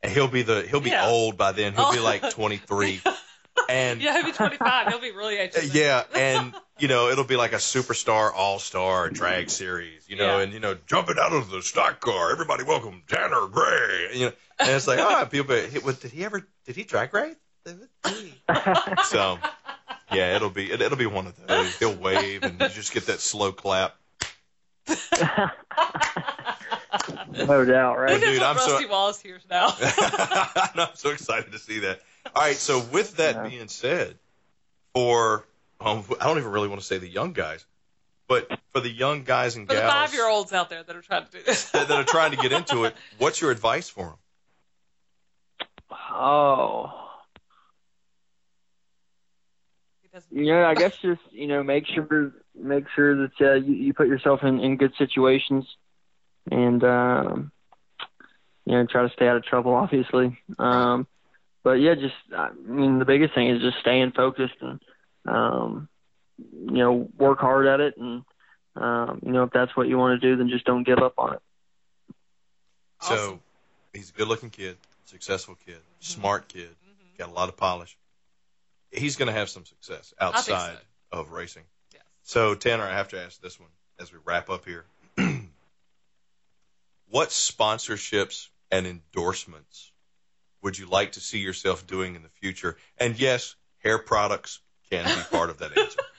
and 0.02 0.10
he'll 0.10 0.26
be 0.28 0.42
the 0.42 0.62
he'll 0.62 0.80
be 0.80 0.90
Yeah. 0.90 1.06
old 1.06 1.36
by 1.36 1.52
then. 1.52 1.74
He'll 1.74 1.92
be 1.92 1.98
Oh. 1.98 2.02
like 2.04 2.30
23, 2.30 3.02
and 3.68 4.00
yeah, 4.00 4.14
he'll 4.16 4.24
be 4.24 4.32
25. 4.32 4.88
He'll 4.88 5.00
be 5.00 5.10
really 5.12 5.36
ancient. 5.38 5.74
yeah, 5.74 6.04
and 6.14 6.54
you 6.78 6.88
know, 6.88 7.08
it'll 7.10 7.24
be 7.24 7.36
like 7.36 7.52
a 7.52 7.56
superstar 7.56 8.32
all 8.34 8.58
star 8.58 9.10
drag 9.10 9.50
series, 9.50 10.08
you 10.08 10.16
know, 10.16 10.38
Yeah. 10.38 10.44
and 10.44 10.52
you 10.54 10.60
know, 10.60 10.76
jumping 10.86 11.16
out 11.20 11.32
of 11.34 11.50
the 11.50 11.60
stock 11.62 12.00
car, 12.00 12.32
everybody 12.32 12.64
welcome 12.64 13.02
Tanner 13.06 13.46
Gray, 13.48 14.08
you 14.14 14.26
know, 14.26 14.32
and 14.58 14.70
it's 14.70 14.88
like, 14.88 14.98
ah, 14.98 15.26
people, 15.26 15.56
what, 15.82 16.00
did 16.00 16.10
he 16.10 16.24
ever? 16.24 16.46
Did 16.64 16.76
he 16.76 16.84
drag 16.84 17.12
race? 17.12 17.36
So, 19.04 19.38
yeah, 20.12 20.36
it'll 20.36 20.50
be 20.50 20.70
it, 20.70 20.80
it'll 20.80 20.98
be 20.98 21.06
one 21.06 21.26
of 21.26 21.46
those. 21.46 21.76
He'll 21.78 21.96
wave 21.96 22.42
and 22.42 22.60
you 22.60 22.68
just 22.68 22.92
get 22.92 23.06
that 23.06 23.20
slow 23.20 23.52
clap. 23.52 23.96
no 24.88 24.96
doubt, 27.64 27.98
right? 27.98 28.20
Dude, 28.20 28.22
knows 28.22 28.38
what 28.38 28.46
I'm 28.46 28.58
so- 28.58 28.72
Rusty 28.72 28.86
Wallace 28.86 29.20
hears 29.20 29.42
now? 29.48 29.74
I'm 29.80 30.88
so 30.94 31.10
excited 31.10 31.52
to 31.52 31.58
see 31.58 31.80
that. 31.80 32.00
All 32.34 32.42
right, 32.42 32.56
so 32.56 32.80
with 32.80 33.16
that 33.16 33.36
Yeah. 33.36 33.48
being 33.48 33.68
said, 33.68 34.16
for 34.94 35.46
um, 35.80 36.04
I 36.20 36.26
don't 36.26 36.38
even 36.38 36.50
really 36.50 36.68
want 36.68 36.80
to 36.80 36.86
say 36.86 36.98
the 36.98 37.08
young 37.08 37.32
guys, 37.32 37.64
but 38.28 38.48
for 38.70 38.80
the 38.80 38.90
young 38.90 39.24
guys 39.24 39.56
and 39.56 39.66
For 39.66 39.74
the 39.74 39.80
gals 39.80 39.92
five 39.92 40.14
year 40.14 40.28
olds 40.28 40.52
out 40.52 40.70
there 40.70 40.82
that 40.82 40.94
are 40.94 41.02
trying 41.02 41.24
to 41.26 41.30
do 41.32 41.42
this. 41.42 41.70
that, 41.72 41.88
that 41.88 41.98
are 41.98 42.04
trying 42.04 42.30
to 42.32 42.36
get 42.36 42.52
into 42.52 42.84
it, 42.84 42.94
what's 43.18 43.40
your 43.40 43.50
advice 43.50 43.88
for 43.88 44.04
them? 44.04 44.16
Oh. 46.10 46.92
He 50.01 50.01
doesn't- 50.12 50.36
You 50.36 50.46
know, 50.46 50.64
I 50.64 50.74
guess 50.74 50.92
just 51.02 51.20
you 51.30 51.46
know 51.46 51.62
make 51.62 51.86
sure 51.86 52.32
make 52.54 52.84
sure 52.94 53.16
that 53.26 53.32
uh, 53.40 53.54
you, 53.54 53.74
you 53.74 53.94
put 53.94 54.08
yourself 54.08 54.40
in, 54.42 54.60
in 54.60 54.76
good 54.76 54.92
situations, 54.98 55.64
and 56.50 56.82
um, 56.84 57.52
you 58.66 58.72
know 58.74 58.86
try 58.86 59.02
to 59.06 59.12
stay 59.12 59.26
out 59.28 59.36
of 59.36 59.44
trouble, 59.44 59.74
obviously. 59.74 60.38
Um, 60.58 61.06
but 61.64 61.74
yeah, 61.80 61.94
just 61.94 62.14
I 62.36 62.50
mean 62.52 62.98
the 62.98 63.04
biggest 63.04 63.34
thing 63.34 63.48
is 63.48 63.60
just 63.62 63.78
staying 63.80 64.12
focused 64.12 64.56
and 64.60 64.80
um, 65.26 65.88
you 66.38 66.72
know 66.78 67.08
work 67.16 67.38
hard 67.40 67.66
at 67.66 67.80
it, 67.80 67.96
and 67.96 68.22
um, 68.76 69.20
you 69.24 69.32
know 69.32 69.44
if 69.44 69.50
that's 69.52 69.74
what 69.76 69.88
you 69.88 69.96
want 69.98 70.20
to 70.20 70.28
do, 70.28 70.36
then 70.36 70.48
just 70.48 70.64
don't 70.66 70.84
give 70.84 70.98
up 70.98 71.14
on 71.18 71.34
it. 71.34 71.40
So 73.00 73.40
he's 73.92 74.10
a 74.10 74.12
good-looking 74.12 74.50
kid, 74.50 74.76
successful 75.06 75.56
kid, 75.66 75.78
smart 75.98 76.48
kid, 76.48 76.68
got 77.18 77.28
a 77.28 77.32
lot 77.32 77.48
of 77.48 77.56
polish. 77.56 77.96
He's 78.92 79.16
going 79.16 79.26
to 79.28 79.32
have 79.32 79.48
some 79.48 79.64
success 79.64 80.12
think 80.18 80.32
so. 80.44 80.52
outside 80.54 80.76
of 81.10 81.30
racing. 81.32 81.64
Yes. 81.92 82.02
So 82.22 82.54
Tanner, 82.54 82.84
I 82.84 82.92
have 82.94 83.08
to 83.08 83.22
ask 83.22 83.40
this 83.40 83.58
one 83.58 83.70
as 84.00 84.12
we 84.12 84.18
wrap 84.24 84.50
up 84.50 84.64
here. 84.66 84.84
what 87.08 87.28
sponsorships 87.30 88.48
and 88.70 88.86
endorsements 88.86 89.90
would 90.62 90.78
you 90.78 90.86
like 90.86 91.12
to 91.12 91.20
see 91.20 91.38
yourself 91.38 91.86
doing 91.86 92.14
in 92.14 92.22
the 92.22 92.28
future? 92.28 92.76
And 92.98 93.18
yes, 93.18 93.56
hair 93.82 93.98
products 93.98 94.60
can 94.90 95.04
be 95.04 95.22
part 95.36 95.50
of 95.50 95.58
that 95.58 95.76
answer. 95.76 95.98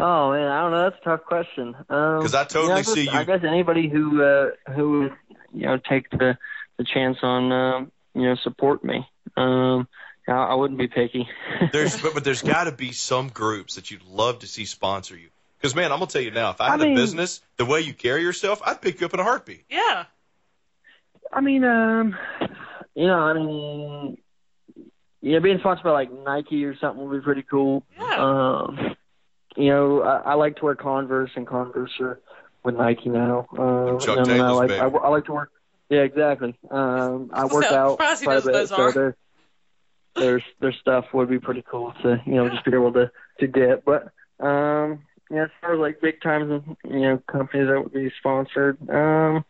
Oh 0.00 0.30
man, 0.30 0.46
I 0.46 0.60
don't 0.60 0.70
know. 0.70 0.82
That's 0.90 0.96
a 1.00 1.04
tough 1.04 1.24
question. 1.24 1.74
Um, 1.88 2.20
'Cause 2.22 2.34
I 2.34 2.44
totally 2.44 2.68
yeah, 2.68 2.74
I 2.74 2.82
guess, 2.82 2.92
see 2.92 3.02
you- 3.04 3.10
I 3.10 3.24
guess 3.24 3.40
anybody 3.42 3.88
who 3.88 4.22
uh, 4.22 4.50
who 4.76 5.00
would 5.00 5.12
you 5.52 5.66
know 5.66 5.76
take 5.78 6.08
the 6.10 6.38
the 6.76 6.84
chance 6.84 7.16
on 7.22 7.50
um, 7.50 7.92
you 8.14 8.22
know 8.22 8.36
support 8.36 8.84
me. 8.84 9.08
Um, 9.36 9.88
I, 10.28 10.48
I 10.48 10.54
wouldn't 10.54 10.78
be 10.78 10.88
picky. 10.88 11.28
There's 11.72 12.00
but, 12.00 12.14
but 12.14 12.24
there's 12.24 12.42
got 12.42 12.64
to 12.64 12.72
be 12.72 12.92
some 12.92 13.28
groups 13.28 13.74
that 13.76 13.90
you'd 13.90 14.04
love 14.04 14.40
to 14.40 14.46
see 14.46 14.64
sponsor 14.64 15.16
you. 15.16 15.28
Because 15.58 15.74
man, 15.74 15.90
I'm 15.90 15.98
gonna 15.98 16.10
tell 16.10 16.22
you 16.22 16.30
now, 16.30 16.50
if 16.50 16.60
I 16.60 16.68
I 16.68 16.70
had 16.72 16.82
a 16.82 16.94
business, 16.94 17.40
the 17.56 17.64
way 17.64 17.80
you 17.80 17.92
carry 17.92 18.22
yourself, 18.22 18.60
I'd 18.64 18.80
pick 18.80 19.00
you 19.00 19.06
up 19.06 19.14
in 19.14 19.20
a 19.20 19.24
heartbeat. 19.24 19.64
Yeah. 19.68 20.04
I 21.32 21.40
mean, 21.40 21.64
um, 21.64 22.16
you 22.94 23.06
know, 23.06 23.18
I 23.18 23.32
mean, 23.32 24.18
yeah, 25.20 25.40
being 25.40 25.58
sponsored 25.58 25.84
by 25.84 25.90
like 25.90 26.12
Nike 26.12 26.64
or 26.64 26.76
something 26.78 27.08
would 27.08 27.20
be 27.20 27.24
pretty 27.24 27.42
cool. 27.42 27.84
Yeah. 27.98 28.16
Um, 28.16 28.96
you 29.56 29.70
know, 29.70 30.02
I, 30.02 30.30
I 30.30 30.34
like 30.34 30.56
to 30.56 30.64
wear 30.64 30.76
Converse, 30.76 31.30
and 31.34 31.46
Converse 31.46 31.90
are 32.00 32.20
with 32.62 32.76
Nike 32.76 33.08
now. 33.08 33.46
Um, 33.58 33.98
Chuck 33.98 34.18
and 34.18 34.26
then 34.26 34.40
I 34.40 34.48
Taylor's 34.48 34.56
like 34.56 34.68
baby. 34.68 34.80
I, 34.80 34.86
I 34.86 35.08
like 35.08 35.24
to 35.24 35.32
work. 35.32 35.50
Yeah, 35.88 36.00
exactly. 36.00 36.56
Um, 36.70 37.30
I 37.32 37.44
work 37.52 37.64
out 37.64 37.92
surprised 37.92 38.20
he 38.20 38.26
quite 38.26 38.32
a 38.32 38.36
knows 38.36 38.44
bit, 38.44 38.52
those 38.52 38.68
so 38.68 38.76
are. 38.76 38.92
their 38.92 39.16
their 40.18 40.42
their 40.60 40.72
stuff 40.72 41.06
would 41.12 41.28
be 41.28 41.38
pretty 41.38 41.62
cool 41.68 41.92
to 42.02 42.20
you 42.26 42.34
know 42.34 42.48
just 42.48 42.64
be 42.64 42.72
able 42.72 42.92
to 42.92 43.10
to 43.40 43.46
get. 43.46 43.84
But 43.84 44.04
um, 44.44 45.04
yeah, 45.30 45.44
as 45.44 45.50
far 45.60 45.74
as 45.74 45.80
like 45.80 46.00
big 46.00 46.20
times, 46.20 46.62
you 46.84 47.00
know, 47.00 47.22
companies 47.30 47.68
that 47.68 47.82
would 47.82 47.92
be 47.92 48.10
sponsored. 48.18 48.78
Um, 48.88 49.44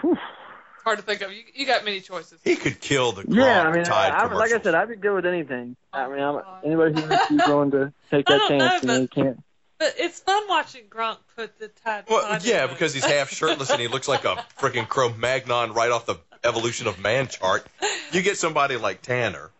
whew. 0.00 0.12
It's 0.12 0.84
hard 0.84 0.98
to 0.98 1.04
think 1.04 1.20
of. 1.20 1.30
You, 1.30 1.42
you 1.54 1.66
got 1.66 1.84
many 1.84 2.00
choices. 2.00 2.40
He 2.42 2.56
could 2.56 2.80
kill 2.80 3.12
the 3.12 3.24
yeah, 3.28 3.62
I 3.68 3.72
mean, 3.72 3.84
Tide 3.84 4.12
I, 4.12 4.24
I, 4.24 4.32
like 4.32 4.52
I 4.52 4.60
said, 4.62 4.74
I'd 4.74 4.88
be 4.88 4.96
good 4.96 5.14
with 5.14 5.26
anything. 5.26 5.76
I 5.92 6.08
mean, 6.08 6.20
I'm, 6.20 6.40
anybody 6.64 7.00
who's 7.00 7.26
who's 7.28 7.42
willing 7.46 7.70
to 7.72 7.92
take 8.10 8.28
I 8.30 8.32
that 8.32 8.48
don't 8.48 8.58
know, 8.58 8.68
chance, 8.68 8.82
you 8.82 8.86
know, 8.88 8.94
but- 8.94 9.00
you 9.00 9.08
can't. 9.24 9.44
But 9.78 9.94
it's 9.96 10.20
fun 10.20 10.42
watching 10.46 10.84
Gronk 10.90 11.16
put 11.34 11.58
the 11.58 11.68
Tide 11.68 12.04
Well, 12.06 12.38
yeah, 12.42 12.66
because 12.66 12.92
he's 12.92 13.04
half 13.04 13.30
shirtless 13.30 13.70
and 13.70 13.80
he 13.80 13.88
looks 13.88 14.08
like 14.08 14.26
a 14.26 14.36
freaking 14.58 14.86
Cro-Magnon 14.86 15.72
right 15.72 15.90
off 15.90 16.04
the 16.04 16.16
evolution 16.44 16.86
of 16.86 16.98
man 16.98 17.28
chart. 17.28 17.66
You 18.12 18.22
get 18.22 18.36
somebody 18.38 18.76
like 18.76 19.02
Tanner, 19.02 19.50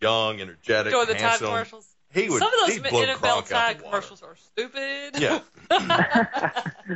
young, 0.00 0.40
energetic, 0.40 0.92
Doing 0.92 1.06
the 1.06 1.14
Tide 1.14 1.20
handsome. 1.20 1.46
commercials. 1.48 1.86
He 2.12 2.28
would. 2.28 2.38
Some 2.38 2.48
of 2.48 2.54
those 2.66 2.74
he'd 2.76 2.82
blow 2.90 3.04
NFL 3.04 3.16
Gronk 3.16 3.24
out 3.26 3.46
Tide 3.46 3.78
the 3.78 3.84
water. 3.84 4.00
commercials 4.00 4.22
are 4.22 4.36
stupid. 4.36 5.16
Yeah. 5.20 5.40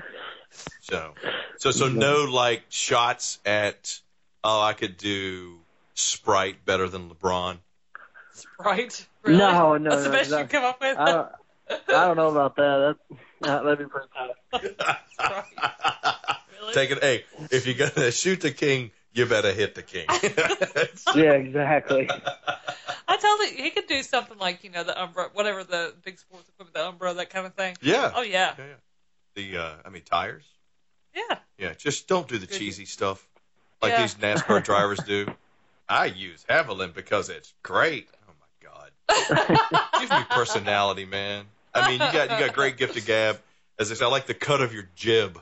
So, 0.80 1.12
so, 1.58 1.70
so 1.70 1.88
no 1.88 2.24
like 2.24 2.62
shots 2.70 3.38
at. 3.44 4.00
Oh, 4.42 4.60
I 4.62 4.72
could 4.72 4.96
do 4.96 5.58
Sprite 5.94 6.64
better 6.64 6.88
than 6.88 7.10
LeBron. 7.10 7.58
Sprite? 8.32 9.06
Really? 9.22 9.38
No, 9.38 9.76
no, 9.76 9.90
That's 9.90 10.04
the 10.04 10.08
no, 10.08 10.16
best 10.16 10.30
no. 10.30 10.38
you 10.38 10.44
come 10.46 10.64
up 10.64 10.80
with. 10.80 10.96
I 10.96 11.12
don't, 11.12 11.28
I 11.70 12.06
don't 12.06 12.16
know 12.16 12.28
about 12.28 12.56
that. 12.56 12.96
That 13.42 13.62
that'd 13.62 13.78
be 13.78 13.84
pretty 13.84 14.08
tough. 14.16 14.94
Sprite. 15.12 15.44
Really? 16.60 16.74
Take 16.74 16.90
it. 16.90 16.98
Hey, 17.02 17.24
if 17.52 17.66
you're 17.68 17.88
gonna 17.88 18.10
shoot 18.10 18.40
the 18.40 18.50
king, 18.50 18.90
you 19.18 19.26
better 19.26 19.52
hit 19.52 19.74
the 19.74 19.82
king. 19.82 20.06
Yeah, 21.14 21.32
exactly. 21.32 22.08
I 23.08 23.16
tell 23.16 23.46
you, 23.46 23.62
he 23.64 23.70
could 23.70 23.86
do 23.86 24.02
something 24.02 24.38
like 24.38 24.62
you 24.64 24.70
know 24.70 24.84
the 24.84 24.92
Umbro, 24.92 25.30
whatever 25.34 25.64
the 25.64 25.94
big 26.04 26.18
sports 26.18 26.48
equipment, 26.48 26.74
the 26.74 26.80
Umbro, 27.06 27.16
that 27.16 27.30
kind 27.30 27.46
of 27.46 27.54
thing. 27.54 27.76
yeah. 27.80 28.12
Oh 28.14 28.22
yeah, 28.22 28.54
Yeah, 28.58 28.64
yeah. 28.66 28.74
The 29.34 29.56
uh, 29.58 29.72
I 29.84 29.90
mean 29.90 30.02
tires. 30.02 30.44
yeah. 31.14 31.38
Yeah, 31.58 31.74
just 31.74 32.06
don't 32.08 32.28
do 32.28 32.38
the 32.38 32.46
Good. 32.46 32.58
cheesy 32.58 32.84
stuff 32.84 33.26
like 33.82 33.92
Yeah. 33.92 34.02
these 34.02 34.14
NASCAR 34.16 34.62
drivers 34.62 34.98
do. 35.00 35.26
I 35.88 36.06
use 36.06 36.44
Havoline 36.48 36.92
because 36.94 37.30
it's 37.30 37.54
great. 37.62 38.08
Oh 38.28 38.32
my 38.38 38.68
god, 38.70 39.90
give 40.00 40.10
me 40.10 40.24
personality, 40.30 41.04
man. 41.06 41.46
I 41.74 41.88
mean, 41.88 42.00
you 42.00 42.12
got 42.12 42.30
you 42.30 42.38
got 42.46 42.52
great 42.54 42.76
gift 42.76 42.96
of 42.96 43.06
gab. 43.06 43.40
As 43.78 43.90
I 43.90 43.94
say, 43.94 44.04
I 44.04 44.08
like 44.08 44.26
the 44.26 44.34
cut 44.34 44.60
of 44.60 44.74
your 44.74 44.88
jib. 44.94 45.40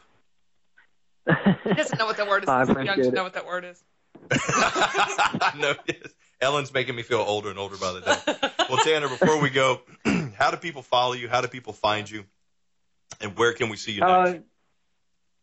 He 1.65 1.75
doesn't 1.75 1.99
know 1.99 2.07
what 2.07 2.17
that 2.17 2.29
word 2.29 2.45
is. 2.45 2.49
I 2.49 2.65
He's 2.65 2.75
too 2.75 2.83
young 2.83 2.97
to 2.97 3.09
it. 3.09 3.15
know 3.15 3.25
what 3.25 3.35
that 3.35 3.47
word 3.47 3.65
is. 3.65 3.83
no, 5.59 5.75
yes. 5.87 6.15
Ellen's 6.41 6.73
making 6.73 6.95
me 6.97 7.03
feel 7.03 7.21
older 7.21 7.51
and 7.51 7.59
older 7.59 7.77
by 7.77 7.93
the 7.93 8.01
day. 8.01 8.49
Well, 8.69 8.79
Tanner, 8.85 9.09
before 9.09 9.41
we 9.41 9.51
go, 9.51 9.81
how 10.39 10.51
do 10.51 10.57
people 10.57 10.83
follow 10.83 11.15
you? 11.15 11.29
How 11.29 11.41
do 11.41 11.49
people 11.49 11.73
find 11.73 12.09
you? 12.11 12.25
And 13.21 13.37
where 13.37 13.53
can 13.53 13.69
we 13.69 13.77
see 13.77 13.93
you 13.93 14.01
next? 14.01 14.13
Uh, 14.13 14.39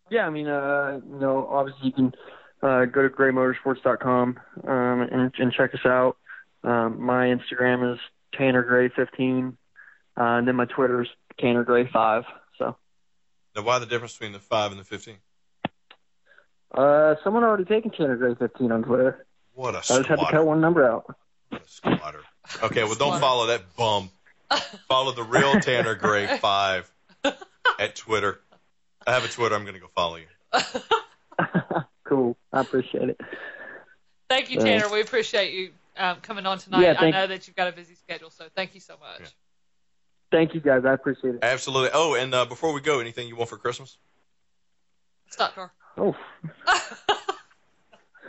yeah, 0.09 0.27
I 0.27 0.29
mean, 0.29 0.47
uh, 0.47 0.99
you 1.05 1.19
know, 1.19 1.47
obviously 1.49 1.88
you 1.88 1.93
can 1.93 2.13
uh, 2.61 2.86
go 2.86 3.01
to 3.01 3.09
graymotorsports.com 3.09 4.39
um, 4.67 5.01
and, 5.01 5.34
and 5.38 5.51
check 5.53 5.73
us 5.73 5.86
out. 5.86 6.17
Um, 6.63 7.01
my 7.01 7.27
Instagram 7.27 7.93
is 7.93 7.99
Tanner 8.38 8.63
Gray 8.63 8.89
15, 8.89 9.57
uh, 10.15 10.21
and 10.21 10.47
then 10.47 10.55
my 10.55 10.65
Twitter 10.65 11.01
is 11.01 11.07
Tanner 11.39 11.63
Gray 11.63 11.89
5. 11.91 12.23
So, 12.57 12.75
now, 13.55 13.63
why 13.63 13.79
the 13.79 13.86
difference 13.86 14.13
between 14.13 14.34
the 14.34 14.39
five 14.39 14.71
and 14.71 14.79
the 14.79 14.86
fifteen? 14.86 15.17
Uh, 16.74 17.15
someone 17.24 17.43
already 17.43 17.65
taken 17.65 17.91
Tanner 17.91 18.17
Gray 18.17 18.36
15 18.36 18.71
on 18.71 18.84
Twitter. 18.84 19.26
What 19.53 19.76
a 19.76 19.78
I 19.78 19.82
just 19.82 20.07
had 20.07 20.19
to 20.19 20.28
cut 20.30 20.45
one 20.45 20.61
number 20.61 20.89
out. 20.89 21.15
What 21.49 21.63
a 21.63 21.69
squatter. 21.69 22.21
Okay, 22.63 22.84
well, 22.84 22.95
don't 22.95 23.19
follow 23.19 23.47
that 23.47 23.76
bum. 23.76 24.09
Follow 24.88 25.11
the 25.13 25.24
real 25.24 25.53
Tanner 25.61 25.95
Gray 25.95 26.38
five 26.38 26.91
at 27.80 27.95
Twitter. 27.95 28.39
I 29.05 29.13
have 29.13 29.26
a 29.26 29.28
Twitter. 29.28 29.55
I'm 29.55 29.63
going 29.63 29.76
to 29.76 29.80
go 29.80 29.89
follow 29.93 30.17
you. 30.17 30.28
cool. 32.03 32.38
I 32.51 32.61
appreciate 32.61 33.09
it. 33.09 33.21
Thank 34.30 34.49
you, 34.49 34.59
Thanks. 34.59 34.84
Tanner. 34.84 34.93
We 34.93 35.01
appreciate 35.01 35.53
you 35.53 35.71
um, 35.97 36.17
coming 36.21 36.45
on 36.45 36.57
tonight. 36.57 36.82
Yeah, 36.82 36.91
I 36.91 36.95
thank- 36.95 37.15
know 37.15 37.28
that 37.28 37.47
you've 37.47 37.55
got 37.55 37.67
a 37.67 37.71
busy 37.76 37.95
schedule, 37.95 38.30
so 38.30 38.45
thank 38.55 38.74
you 38.74 38.82
so 38.82 38.93
much. 38.93 39.21
Yeah. 39.21 39.28
Thank 40.32 40.55
you, 40.55 40.61
guys. 40.61 40.84
I 40.84 40.93
appreciate 40.93 41.36
it. 41.36 41.39
Absolutely. 41.43 41.91
Oh, 41.93 42.15
and 42.15 42.34
uh, 42.34 42.45
before 42.45 42.74
we 42.74 42.82
go, 42.82 42.99
anything 42.99 43.28
you 43.28 43.36
want 43.36 43.49
for 43.51 43.57
Christmas? 43.57 43.97
Stock 45.30 45.53
car. 45.53 45.71
Oh, 45.98 46.16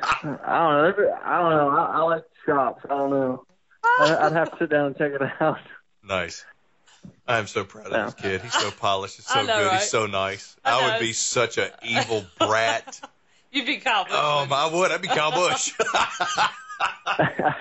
I 0.03 0.23
don't 0.23 0.25
know. 0.43 1.19
I 1.25 1.39
don't 1.39 1.51
know. 1.51 1.69
I, 1.71 1.85
I 1.85 2.01
like 2.03 2.25
shops. 2.45 2.83
I 2.85 2.89
don't 2.89 3.11
know. 3.11 3.45
I, 3.85 4.17
I'd 4.23 4.33
have 4.33 4.51
to 4.53 4.57
sit 4.59 4.71
down 4.71 4.87
and 4.87 4.97
check 4.99 5.13
it 5.13 5.23
out. 5.41 5.59
Nice. 6.07 6.45
I 7.27 7.39
am 7.39 7.47
so 7.47 7.65
proud 7.65 7.87
of 7.87 7.93
Yeah. 7.93 8.05
this 8.07 8.15
kid. 8.15 8.41
He's 8.43 8.53
so 8.55 8.71
polished. 8.71 9.17
He's 9.17 9.27
so 9.27 9.41
know, 9.43 9.59
good. 9.59 9.67
right? 9.67 9.81
He's 9.81 9.91
so 9.91 10.07
nice. 10.07 10.57
I 10.65 10.81
I, 10.81 10.93
would 10.93 11.01
be 11.01 11.13
such 11.13 11.59
an 11.59 11.71
evil 11.83 12.25
brat. 12.39 13.01
You'd 13.53 13.67
be 13.67 13.77
Kyle 13.79 14.05
Busch. 14.05 14.13
oh, 14.15 14.41
wouldn't? 14.41 14.53
I 14.53 14.75
would. 14.75 14.91
I'd 14.91 15.03
be 15.03 15.09
Kyle 15.09 15.31
Busch. 15.33 15.73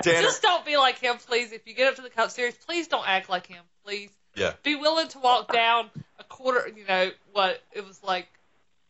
Just 0.04 0.42
don't 0.42 0.66
be 0.66 0.78
like 0.78 0.98
him, 1.00 1.18
please. 1.28 1.52
If 1.52 1.68
you 1.68 1.76
get 1.76 1.88
up 1.88 1.96
to 1.98 2.02
the 2.02 2.10
Cup 2.10 2.32
Series, 2.32 2.56
please 2.56 2.88
don't 2.88 3.08
act 3.08 3.30
like 3.30 3.46
him, 3.48 3.64
please. 3.86 4.10
Yeah. 4.36 4.54
Be 4.64 4.76
willing 4.76 5.08
to 5.10 5.20
walk 5.20 5.54
down 5.54 5.92
a 6.20 6.24
quarter. 6.24 6.68
You 6.76 6.86
know 6.88 7.12
what? 7.34 7.62
It 7.74 7.86
was 7.86 8.02
like 8.04 8.28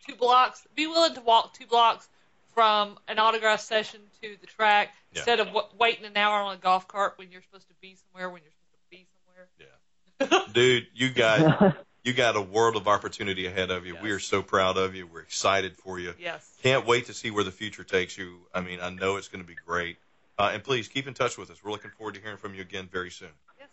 two 0.05 0.15
blocks. 0.15 0.65
Be 0.75 0.87
willing 0.87 1.13
to 1.15 1.21
walk 1.21 1.53
two 1.53 1.65
blocks 1.65 2.07
from 2.53 2.97
an 3.07 3.19
autograph 3.19 3.59
session 3.61 3.99
to 4.21 4.35
the 4.41 4.47
track 4.47 4.93
Yeah. 5.11 5.19
instead 5.19 5.39
of 5.39 5.47
w- 5.47 5.67
waiting 5.79 6.05
an 6.05 6.15
hour 6.17 6.41
on 6.41 6.53
a 6.53 6.57
golf 6.57 6.87
cart 6.87 7.13
when 7.17 7.31
you're 7.31 7.41
supposed 7.41 7.67
to 7.67 7.73
be 7.81 7.95
somewhere. 7.95 8.29
When 8.29 8.41
you're 8.43 8.51
supposed 8.51 8.83
to 8.83 8.89
be 8.89 9.07
somewhere. 9.25 10.39
Yeah, 10.47 10.53
dude, 10.53 10.87
you 10.93 11.09
got 11.11 11.75
you 12.03 12.13
got 12.13 12.35
a 12.35 12.41
world 12.41 12.75
of 12.75 12.87
opportunity 12.87 13.47
ahead 13.47 13.71
of 13.71 13.85
you. 13.85 13.95
We 14.01 14.11
are 14.11 14.19
so 14.19 14.41
proud 14.43 14.77
of 14.77 14.93
you. 14.95 15.07
We're 15.07 15.21
excited 15.21 15.75
for 15.77 15.99
you. 15.99 16.13
Yes. 16.19 16.47
Can't 16.61 16.85
wait 16.85 17.07
to 17.07 17.13
see 17.13 17.31
where 17.31 17.43
the 17.43 17.51
future 17.51 17.83
takes 17.83 18.17
you. 18.17 18.39
I 18.53 18.61
mean, 18.61 18.79
I 18.81 18.89
know 18.89 19.15
it's 19.17 19.29
going 19.29 19.41
to 19.43 19.47
be 19.47 19.55
great. 19.65 19.97
Uh, 20.37 20.49
and 20.53 20.63
please 20.63 20.87
keep 20.87 21.07
in 21.07 21.13
touch 21.13 21.37
with 21.37 21.49
us. 21.51 21.63
We're 21.63 21.71
looking 21.71 21.91
forward 21.91 22.15
to 22.15 22.21
hearing 22.21 22.37
from 22.37 22.55
you 22.55 22.61
again 22.61 22.89
very 22.91 23.11
soon. 23.11 23.29
yes. 23.59 23.69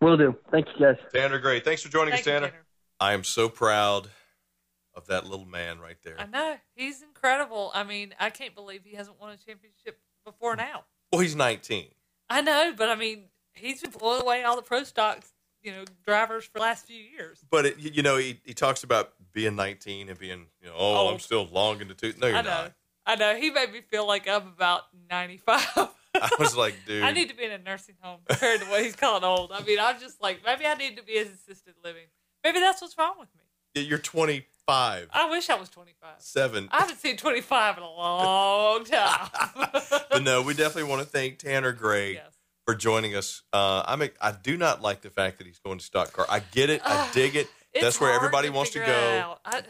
Will 0.00 0.16
do. 0.16 0.36
Thank 0.50 0.68
you, 0.68 0.86
guys. 0.86 0.96
Tanner, 1.12 1.38
great. 1.38 1.64
Thanks 1.64 1.82
for 1.82 1.90
joining 1.90 2.12
Thank 2.12 2.22
us, 2.22 2.26
you, 2.26 2.32
Tanner. 2.32 2.46
Tanner. 2.48 2.64
I 3.00 3.12
am 3.12 3.24
so 3.24 3.48
proud 3.48 4.08
of 4.94 5.06
that 5.06 5.26
little 5.26 5.46
man 5.46 5.78
right 5.78 5.96
there. 6.02 6.16
I 6.18 6.26
know 6.26 6.56
he's 6.74 7.02
incredible. 7.02 7.70
I 7.74 7.84
mean, 7.84 8.14
I 8.18 8.30
can't 8.30 8.54
believe 8.54 8.82
he 8.84 8.96
hasn't 8.96 9.20
won 9.20 9.30
a 9.30 9.36
championship 9.36 9.98
before 10.24 10.56
now. 10.56 10.84
Well, 11.12 11.20
he's 11.20 11.36
19. 11.36 11.86
I 12.28 12.40
know, 12.42 12.72
but 12.76 12.88
I 12.88 12.94
mean, 12.94 13.24
he's 13.52 13.80
been 13.82 13.90
blowing 13.90 14.22
away 14.22 14.44
all 14.44 14.56
the 14.56 14.62
pro 14.62 14.84
stocks, 14.84 15.32
you 15.62 15.72
know, 15.72 15.84
drivers 16.04 16.44
for 16.44 16.58
the 16.58 16.60
last 16.60 16.86
few 16.86 17.02
years. 17.02 17.44
But 17.50 17.66
it, 17.66 17.78
you 17.78 18.02
know, 18.02 18.16
he, 18.16 18.40
he 18.44 18.54
talks 18.54 18.84
about 18.84 19.12
being 19.32 19.56
19 19.56 20.08
and 20.08 20.18
being, 20.18 20.46
you 20.60 20.68
know, 20.68 20.74
oh, 20.76 21.08
I'm 21.08 21.18
still 21.18 21.46
long 21.50 21.80
in 21.80 21.88
the 21.88 21.94
tooth. 21.94 22.18
No, 22.20 22.26
you're 22.28 22.36
I 22.36 22.42
know. 22.42 22.50
not. 22.50 22.72
I 23.06 23.16
know. 23.16 23.36
He 23.36 23.50
made 23.50 23.72
me 23.72 23.80
feel 23.80 24.06
like 24.06 24.28
I'm 24.28 24.46
about 24.48 24.82
95. 25.10 25.66
I 26.14 26.30
was 26.38 26.56
like, 26.56 26.74
dude, 26.86 27.02
I 27.02 27.12
need 27.12 27.28
to 27.30 27.36
be 27.36 27.44
in 27.44 27.52
a 27.52 27.58
nursing 27.58 27.94
home 28.00 28.20
compared 28.28 28.60
to 28.60 28.66
what 28.66 28.82
he's 28.82 28.96
calling 28.96 29.24
old. 29.24 29.52
I 29.52 29.62
mean, 29.62 29.78
I'm 29.80 29.98
just 30.00 30.20
like, 30.20 30.40
maybe 30.44 30.66
I 30.66 30.74
need 30.74 30.96
to 30.96 31.02
be 31.02 31.16
in 31.16 31.28
assisted 31.28 31.74
living. 31.84 32.04
Maybe 32.44 32.58
that's 32.60 32.80
what's 32.82 32.96
wrong 32.98 33.14
with 33.18 33.28
me. 33.36 33.82
you're 33.82 33.98
25, 34.70 35.08
I 35.12 35.30
wish 35.30 35.50
I 35.50 35.56
was 35.56 35.68
25. 35.68 36.08
seven. 36.18 36.68
I 36.70 36.80
haven't 36.80 36.98
seen 36.98 37.16
25 37.16 37.78
in 37.78 37.82
a 37.82 37.86
long 37.86 38.84
time. 38.84 39.28
but 40.10 40.22
no, 40.22 40.42
we 40.42 40.54
definitely 40.54 40.90
want 40.90 41.02
to 41.02 41.08
thank 41.08 41.38
Tanner 41.38 41.72
Gray 41.72 42.14
yes. 42.14 42.24
for 42.64 42.74
joining 42.74 43.16
us. 43.16 43.42
Uh, 43.52 43.82
I'm 43.86 44.02
a, 44.02 44.10
I 44.20 44.32
do 44.32 44.56
not 44.56 44.80
like 44.80 45.00
the 45.00 45.10
fact 45.10 45.38
that 45.38 45.46
he's 45.46 45.58
going 45.58 45.78
to 45.78 45.84
stock 45.84 46.12
car. 46.12 46.26
I 46.28 46.40
get 46.40 46.70
it. 46.70 46.82
I 46.84 47.08
dig 47.14 47.36
it. 47.36 47.48
It's 47.72 47.82
That's 47.82 48.00
where 48.00 48.12
everybody 48.12 48.50
wants 48.50 48.70
to 48.72 48.80
go. 48.80 49.36
I, 49.44 49.62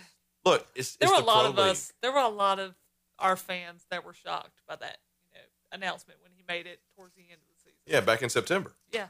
Look, 0.44 0.66
it's, 0.74 0.96
there 0.96 1.08
it's 1.08 1.12
were 1.12 1.18
a 1.18 1.20
the 1.20 1.26
lot 1.26 1.40
pro 1.40 1.50
of 1.50 1.56
league. 1.58 1.66
us. 1.72 1.92
There 2.02 2.12
were 2.12 2.18
a 2.18 2.28
lot 2.28 2.58
of 2.58 2.74
our 3.18 3.36
fans 3.36 3.84
that 3.90 4.04
were 4.04 4.14
shocked 4.14 4.62
by 4.66 4.76
that 4.76 4.98
you 5.32 5.38
know, 5.38 5.44
announcement 5.72 6.18
when 6.22 6.32
he 6.34 6.42
made 6.48 6.66
it 6.66 6.80
towards 6.96 7.14
the 7.14 7.22
end 7.22 7.40
of 7.42 7.48
the 7.48 7.54
season. 7.58 7.78
Yeah, 7.86 8.00
back 8.00 8.22
in 8.22 8.30
September. 8.30 8.72
Yeah. 8.92 9.08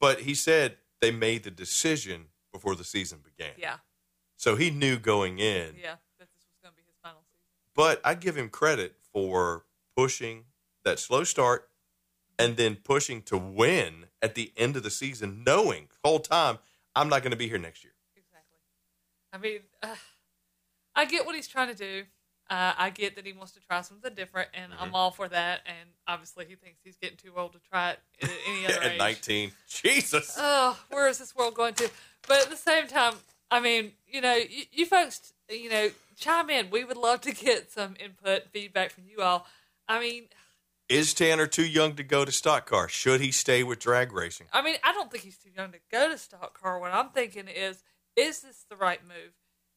But 0.00 0.20
he 0.20 0.34
said 0.34 0.76
they 1.00 1.12
made 1.12 1.44
the 1.44 1.50
decision 1.52 2.26
before 2.52 2.74
the 2.74 2.84
season 2.84 3.20
began. 3.24 3.52
Yeah. 3.56 3.76
So 4.42 4.56
he 4.56 4.70
knew 4.70 4.98
going 4.98 5.38
in. 5.38 5.76
Yeah. 5.80 5.94
That 6.18 6.28
this 6.34 6.42
was 6.50 6.58
going 6.64 6.72
to 6.72 6.76
be 6.76 6.82
his 6.84 6.96
final 7.00 7.20
season. 7.30 7.46
But 7.76 8.00
I 8.04 8.14
give 8.14 8.36
him 8.36 8.48
credit 8.48 8.96
for 9.12 9.64
pushing 9.96 10.46
that 10.84 10.98
slow 10.98 11.22
start 11.22 11.68
and 12.40 12.56
then 12.56 12.74
pushing 12.74 13.22
to 13.22 13.38
win 13.38 14.06
at 14.20 14.34
the 14.34 14.50
end 14.56 14.76
of 14.76 14.82
the 14.82 14.90
season, 14.90 15.44
knowing 15.46 15.86
the 16.02 16.08
whole 16.08 16.18
time 16.18 16.58
I'm 16.96 17.08
not 17.08 17.22
going 17.22 17.30
to 17.30 17.36
be 17.36 17.46
here 17.48 17.58
next 17.58 17.84
year. 17.84 17.92
Exactly. 18.16 18.58
I 19.32 19.38
mean, 19.38 19.60
uh, 19.80 19.94
I 20.96 21.04
get 21.04 21.24
what 21.24 21.36
he's 21.36 21.46
trying 21.46 21.68
to 21.68 21.76
do. 21.76 22.02
Uh, 22.50 22.72
I 22.76 22.90
get 22.90 23.14
that 23.14 23.24
he 23.24 23.32
wants 23.32 23.52
to 23.52 23.60
try 23.60 23.80
something 23.82 24.12
different, 24.14 24.48
and 24.54 24.72
Mm-hmm. 24.72 24.82
I'm 24.82 24.94
all 24.96 25.12
for 25.12 25.28
that. 25.28 25.60
And 25.66 25.88
obviously, 26.08 26.46
he 26.46 26.56
thinks 26.56 26.80
he's 26.82 26.96
getting 26.96 27.16
too 27.16 27.32
old 27.36 27.52
to 27.52 27.60
try 27.60 27.92
it 27.92 27.98
at 28.20 28.30
any 28.48 28.66
other 28.66 28.82
At 28.82 28.92
age. 28.94 28.98
19. 28.98 29.52
Jesus. 29.68 30.34
oh, 30.36 30.76
where 30.90 31.06
is 31.06 31.18
this 31.18 31.36
world 31.36 31.54
going 31.54 31.74
to? 31.74 31.88
But 32.26 32.42
at 32.42 32.50
the 32.50 32.56
same 32.56 32.88
time, 32.88 33.14
I 33.52 33.60
mean, 33.60 33.92
you 34.10 34.22
know, 34.22 34.34
you, 34.34 34.64
you 34.72 34.86
folks, 34.86 35.34
you 35.50 35.68
know, 35.68 35.90
chime 36.16 36.48
in. 36.48 36.70
We 36.70 36.84
would 36.84 36.96
love 36.96 37.20
to 37.20 37.32
get 37.32 37.70
some 37.70 37.94
input, 38.02 38.48
feedback 38.50 38.92
from 38.92 39.04
you 39.06 39.22
all. 39.22 39.46
I 39.86 40.00
mean, 40.00 40.24
Is 40.88 41.12
Tanner 41.12 41.46
too 41.46 41.66
young 41.66 41.94
to 41.96 42.02
go 42.02 42.24
to 42.24 42.32
stock 42.32 42.64
car? 42.64 42.88
Should 42.88 43.20
he 43.20 43.30
stay 43.30 43.62
with 43.62 43.78
drag 43.78 44.10
racing? 44.10 44.46
I 44.54 44.62
mean, 44.62 44.76
I 44.82 44.94
don't 44.94 45.10
think 45.10 45.24
he's 45.24 45.36
too 45.36 45.50
young 45.54 45.70
to 45.72 45.78
go 45.90 46.08
to 46.08 46.16
stock 46.16 46.58
car. 46.58 46.78
What 46.78 46.92
I'm 46.92 47.10
thinking 47.10 47.46
is, 47.46 47.82
is 48.16 48.40
this 48.40 48.64
the 48.70 48.76
right 48.76 49.00
move? 49.06 49.34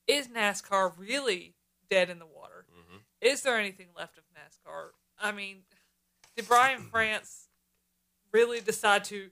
Is 0.08 0.30
NASCAR 0.30 0.94
really 0.98 1.56
dead 1.90 2.10
in 2.10 2.18
the 2.20 2.26
water? 2.26 2.66
Mm-hmm. 2.72 2.98
Is 3.22 3.42
there 3.42 3.60
anything 3.60 3.88
left 3.98 4.18
of 4.18 4.24
NASCAR? 4.34 4.92
I 5.20 5.34
mean, 5.34 5.64
did 6.38 6.48
Brian 6.48 6.80
France 6.92 7.50
really 8.32 8.62
decide 8.62 9.04
to 9.06 9.32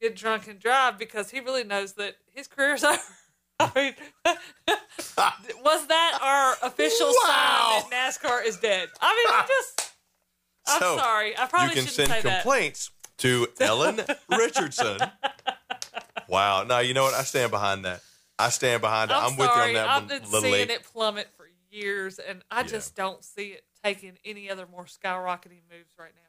get 0.00 0.14
drunk 0.14 0.46
and 0.46 0.60
drive 0.60 0.98
because 1.00 1.30
he 1.30 1.40
really 1.40 1.64
knows 1.64 1.94
that 1.94 2.14
his 2.32 2.46
career's 2.46 2.84
over? 2.84 3.00
I 3.64 3.70
mean, 3.74 3.94
was 5.64 5.86
that 5.88 6.18
our 6.22 6.68
official 6.68 7.06
Wow. 7.08 7.80
sign 7.82 7.90
that 7.90 8.12
NASCAR 8.22 8.46
is 8.46 8.56
dead? 8.58 8.88
I 9.00 9.14
mean, 9.14 9.38
I'm 9.38 9.46
just, 9.46 9.92
I'm 10.68 10.80
So, 10.80 10.96
sorry. 10.98 11.36
I 11.36 11.46
probably 11.46 11.68
you 11.68 11.74
can 11.74 11.86
shouldn't 11.86 12.08
send 12.10 12.12
say 12.12 12.20
that. 12.22 12.42
complaints 12.42 12.90
to 13.18 13.46
Ellen 13.60 14.00
Richardson. 14.28 14.98
Wow. 16.28 16.64
No, 16.64 16.78
you 16.78 16.94
know 16.94 17.04
what? 17.04 17.14
I 17.14 17.22
stand 17.24 17.50
behind 17.50 17.84
that. 17.84 18.00
I 18.38 18.48
stand 18.48 18.80
behind 18.80 19.10
it. 19.10 19.14
I'm, 19.14 19.32
I'm, 19.32 19.36
with 19.36 19.46
you 19.46 19.52
on 19.52 19.52
sorry. 19.58 19.74
that 19.74 19.88
I've 19.88 20.08
been 20.08 20.24
seeing 20.24 20.52
late. 20.52 20.70
it 20.70 20.82
plummet 20.84 21.28
for 21.36 21.46
years, 21.70 22.18
and 22.18 22.42
I 22.50 22.62
Yeah. 22.62 22.66
just 22.68 22.94
don't 22.96 23.22
see 23.22 23.48
it 23.48 23.64
taking 23.84 24.18
any 24.24 24.50
other 24.50 24.66
more 24.70 24.84
skyrocketing 24.86 25.62
moves 25.70 25.94
right 25.98 26.12
now. 26.14 26.20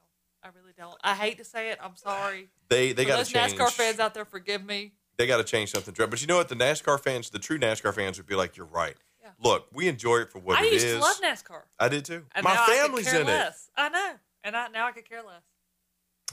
I 0.43 0.47
really 0.57 0.73
don't. 0.77 0.97
I 1.03 1.15
hate 1.15 1.38
to 1.38 1.45
say 1.45 1.71
it. 1.71 1.79
I'm 1.81 1.95
sorry. 1.95 2.49
They 2.67 2.91
they 2.91 3.05
got 3.05 3.17
those 3.17 3.29
to 3.29 3.34
change. 3.34 3.53
NASCAR 3.53 3.71
fans 3.71 3.99
out 3.99 4.13
there, 4.13 4.25
forgive 4.25 4.63
me. 4.63 4.91
They 5.18 5.28
got 5.28 5.38
to 5.38 5.43
change 5.43 5.72
something. 5.72 5.93
But 5.97 6.22
you 6.22 6.28
know 6.28 6.38
what? 6.38 6.49
The 6.49 6.55
NASCAR 6.55 6.99
fans, 6.99 7.30
the 7.30 7.39
true 7.39 7.57
NASCAR 7.59 7.93
fans, 7.93 8.18
would 8.18 8.28
be 8.28 8.36
like, 8.36 8.57
"You're 8.57 8.66
right. 8.66 8.95
Yeah. 9.22 9.30
Look, 9.41 9.68
we 9.72 9.88
enjoy 9.88 10.18
it 10.18 10.32
for 10.32 10.39
what 10.39 10.61
it 10.61 10.66
is. 10.74 10.84
I 10.84 10.88
used 10.88 10.95
to 10.97 11.01
love 11.01 11.22
NASCAR. 11.22 11.61
I 11.80 11.88
did 11.89 12.05
too. 12.05 12.26
And 12.36 12.43
My 12.43 12.55
family's 12.55 13.14
I 13.14 13.18
in 13.18 13.22
it. 13.24 13.32
less. 13.32 13.70
I 13.78 13.89
know, 13.89 14.11
and 14.43 14.55
I, 14.57 14.68
now 14.70 14.88
I 14.88 14.91
could 14.91 15.07
care 15.07 15.24
less. 15.24 15.43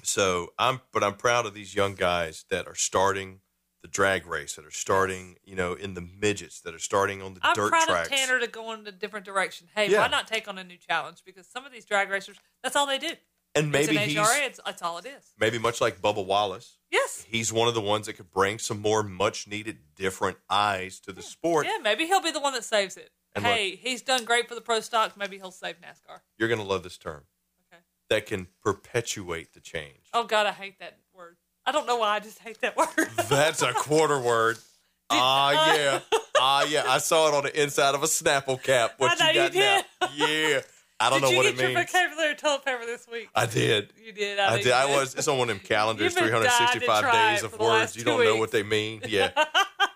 So 0.02 0.52
I'm, 0.58 0.80
but 0.92 1.04
I'm 1.04 1.14
proud 1.14 1.46
of 1.46 1.54
these 1.54 1.74
young 1.74 1.94
guys 1.94 2.44
that 2.50 2.66
are 2.66 2.74
starting 2.74 3.40
the 3.82 3.88
drag 3.88 4.26
race, 4.26 4.56
that 4.56 4.64
are 4.66 4.70
starting, 4.70 5.36
you 5.44 5.54
know, 5.56 5.72
in 5.74 5.94
the 5.94 6.00
midgets, 6.02 6.60
that 6.62 6.74
are 6.74 6.78
starting 6.78 7.22
on 7.22 7.34
the 7.34 7.40
I'm 7.42 7.54
dirt 7.54 7.70
proud 7.70 7.86
tracks. 7.88 8.08
of 8.10 8.14
Tanner 8.14 8.38
to 8.40 8.46
go 8.46 8.72
in 8.72 8.86
a 8.86 8.92
different 8.92 9.24
direction. 9.24 9.68
Hey, 9.74 9.88
Yeah. 9.88 10.00
why 10.00 10.08
not 10.08 10.26
take 10.26 10.48
on 10.48 10.58
a 10.58 10.64
new 10.64 10.76
challenge? 10.76 11.22
Because 11.24 11.46
some 11.48 11.64
of 11.64 11.72
these 11.72 11.84
drag 11.86 12.10
racers, 12.10 12.36
that's 12.62 12.76
all 12.76 12.86
they 12.86 12.98
do. 12.98 13.12
And 13.54 13.70
maybe 13.72 13.96
it's 13.96 14.02
an 14.02 14.08
he's 14.08 14.18
HRA. 14.18 14.46
It's, 14.46 14.60
that's 14.64 14.82
all 14.82 14.98
it 14.98 15.06
is. 15.06 15.32
maybe 15.38 15.58
much 15.58 15.80
like 15.80 16.00
Bubba 16.00 16.24
Wallace. 16.24 16.78
Yes. 16.90 17.24
He's 17.28 17.52
one 17.52 17.68
of 17.68 17.74
the 17.74 17.80
ones 17.80 18.06
that 18.06 18.14
could 18.14 18.30
bring 18.30 18.58
some 18.58 18.80
more 18.80 19.02
much 19.02 19.46
needed 19.46 19.78
different 19.96 20.38
eyes 20.48 21.00
to 21.00 21.12
the 21.12 21.22
sport. 21.22 21.66
Yeah, 21.66 21.78
maybe 21.82 22.06
he'll 22.06 22.20
be 22.22 22.30
the 22.32 22.40
one 22.40 22.52
that 22.54 22.64
saves 22.64 22.96
it. 22.96 23.10
And 23.34 23.44
look- 23.44 23.52
hey, 23.54 23.76
he's 23.76 24.02
done 24.02 24.24
great 24.24 24.48
for 24.48 24.54
the 24.54 24.60
pro 24.60 24.80
stocks. 24.80 25.16
Maybe 25.16 25.36
he'll 25.38 25.50
save 25.52 25.76
NASCAR. 25.80 26.20
You're 26.38 26.48
going 26.48 26.60
to 26.60 26.66
love 26.66 26.82
this 26.82 26.98
term 26.98 27.24
Okay. 27.72 27.82
that 28.08 28.26
can 28.26 28.48
perpetuate 28.62 29.52
the 29.54 29.60
change. 29.60 30.08
Oh 30.12 30.24
God, 30.24 30.46
I 30.46 30.52
hate 30.52 30.78
that 30.80 30.98
word. 31.14 31.36
I 31.66 31.72
don't 31.72 31.86
know 31.86 31.96
why. 31.96 32.16
I 32.16 32.20
just 32.20 32.38
hate 32.40 32.60
that 32.62 32.76
word. 32.76 32.88
That's 33.28 33.62
a 33.62 33.72
quarter 33.72 34.18
word. 34.20 34.58
Ah, 35.12 35.74
yeah. 35.74 36.00
Ah, 36.38 36.64
yeah. 36.68 36.84
I 36.86 36.98
saw 36.98 37.26
it 37.26 37.34
on 37.34 37.42
the 37.42 37.60
inside 37.60 37.96
of 37.96 38.04
a 38.04 38.06
Snapple 38.06 38.62
cap. 38.62 38.92
What 38.98 39.20
I 39.20 39.32
know 39.32 39.32
you 39.32 39.48
you 39.48 39.60
got 39.60 39.84
now? 40.02 40.08
Yeah. 40.14 40.60
I 41.00 41.10
don't 41.10 41.20
did 41.20 41.26
know 41.26 41.30
you 41.30 41.36
what 41.38 41.42
get 41.44 41.54
it 41.54 41.60
your 41.60 41.68
means. 41.74 41.90
vocabulary 41.90 42.34
toilet 42.36 42.64
paper 42.64 42.86
this 42.86 43.06
week? 43.10 43.28
I 43.34 43.46
did. 43.46 43.92
You 44.04 44.12
did. 44.12 44.38
I 44.38 44.50
know 44.50 44.56
did. 44.58 44.66
you 44.66 44.72
I 44.72 44.86
was. 44.86 45.14
It's 45.14 45.26
on 45.28 45.38
one 45.38 45.48
of 45.50 45.56
them 45.56 45.64
calendars. 45.66 46.14
Three 46.14 46.30
hundred 46.30 46.50
sixty-five 46.50 47.12
days 47.12 47.42
of 47.42 47.58
words. 47.58 47.96
You 47.96 48.04
don't 48.04 48.22
know 48.24 48.36
what 48.36 48.50
they 48.50 48.62
mean. 48.62 49.00
Yeah. 49.08 49.30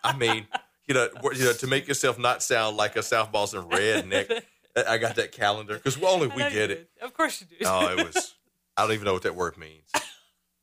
I 0.02 0.16
mean, 0.16 0.46
you 0.86 0.94
know, 0.94 1.08
you 1.32 1.44
know, 1.44 1.52
to 1.52 1.66
make 1.66 1.86
yourself 1.86 2.18
not 2.18 2.42
sound 2.42 2.76
like 2.76 2.96
a 2.96 3.02
South 3.02 3.30
Boston 3.32 3.62
redneck. 3.64 4.42
I 4.88 4.98
got 4.98 5.16
that 5.16 5.30
calendar 5.32 5.74
because 5.74 6.02
only 6.02 6.26
we 6.26 6.38
get 6.38 6.70
it. 6.70 6.88
Of 7.00 7.14
course 7.14 7.40
you 7.40 7.46
do. 7.46 7.64
Oh, 7.66 7.96
it 7.96 8.04
was. 8.04 8.34
I 8.76 8.82
don't 8.82 8.92
even 8.92 9.04
know 9.04 9.12
what 9.12 9.22
that 9.22 9.36
word 9.36 9.56
means. 9.56 9.90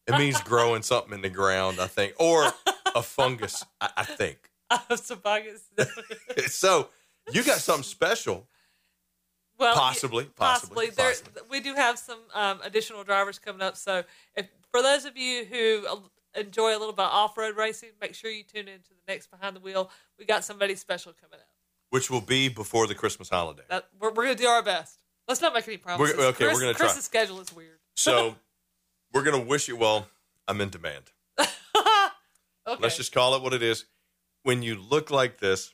It 0.08 0.18
means 0.18 0.42
growing 0.42 0.82
something 0.82 1.14
in 1.14 1.22
the 1.22 1.30
ground, 1.30 1.80
I 1.80 1.88
think, 1.88 2.14
or 2.20 2.52
a 2.96 3.02
fungus. 3.02 3.64
I, 3.80 3.90
I 3.98 4.04
think. 4.04 4.38
So 6.48 6.90
you 7.32 7.44
got 7.44 7.60
something 7.60 7.84
special. 7.84 8.48
Well, 9.62 9.76
Possibly, 9.76 10.26
possibly, 10.36 10.90
There, 10.90 11.10
possibly. 11.10 11.42
we 11.50 11.60
do 11.62 11.74
have 11.76 11.98
some 11.98 12.20
um, 12.34 12.60
additional 12.64 13.04
drivers 13.04 13.40
coming 13.40 13.62
up. 13.62 13.78
So, 13.78 14.04
if 14.36 14.48
for 14.72 14.82
those 14.82 15.06
of 15.06 15.16
you 15.16 15.46
who 15.46 15.86
enjoy 16.36 16.72
a 16.72 16.80
little 16.80 16.94
bit 16.94 17.06
of 17.06 17.12
off-road 17.12 17.56
racing, 17.56 17.90
make 18.02 18.16
sure 18.16 18.30
you 18.32 18.44
tune 18.44 18.68
in 18.68 18.80
to 18.80 18.90
the 18.90 19.02
next 19.08 19.32
Behind 19.32 19.56
the 19.56 19.60
Wheel. 19.60 19.90
We 20.20 20.26
got 20.26 20.44
somebody 20.44 20.76
special 20.76 21.14
coming 21.14 21.40
up. 21.40 21.48
Which 21.90 22.10
will 22.10 22.22
be 22.22 22.50
before 22.50 22.88
the 22.88 22.96
Christmas 22.96 23.30
holiday. 23.30 23.64
That 23.70 23.88
we're, 24.00 24.10
we're 24.10 24.24
going 24.26 24.38
to 24.38 24.44
do 24.44 24.48
our 24.50 24.64
best. 24.64 25.02
Let's 25.28 25.42
not 25.42 25.54
make 25.54 25.68
any 25.68 25.78
promises. 25.78 26.18
okay, 26.18 26.46
we're 26.48 26.60
gonna 26.60 26.74
try. 26.74 26.88
Chris's 26.88 27.06
schedule 27.06 27.40
is 27.40 27.54
weird. 27.54 27.78
So 27.96 28.36
we're 29.14 29.24
gonna 29.24 29.44
wish 29.44 29.68
you 29.68 29.76
well. 29.76 30.08
I'm 30.48 30.60
in 30.62 30.70
demand. 30.70 31.04
Okay. 32.68 32.84
Let's 32.84 32.96
just 32.96 33.12
call 33.12 33.36
it 33.36 33.42
what 33.42 33.54
it 33.54 33.64
is. 33.64 33.86
When 34.44 34.62
you 34.62 34.76
look 34.80 35.10
like 35.10 35.40
this, 35.40 35.74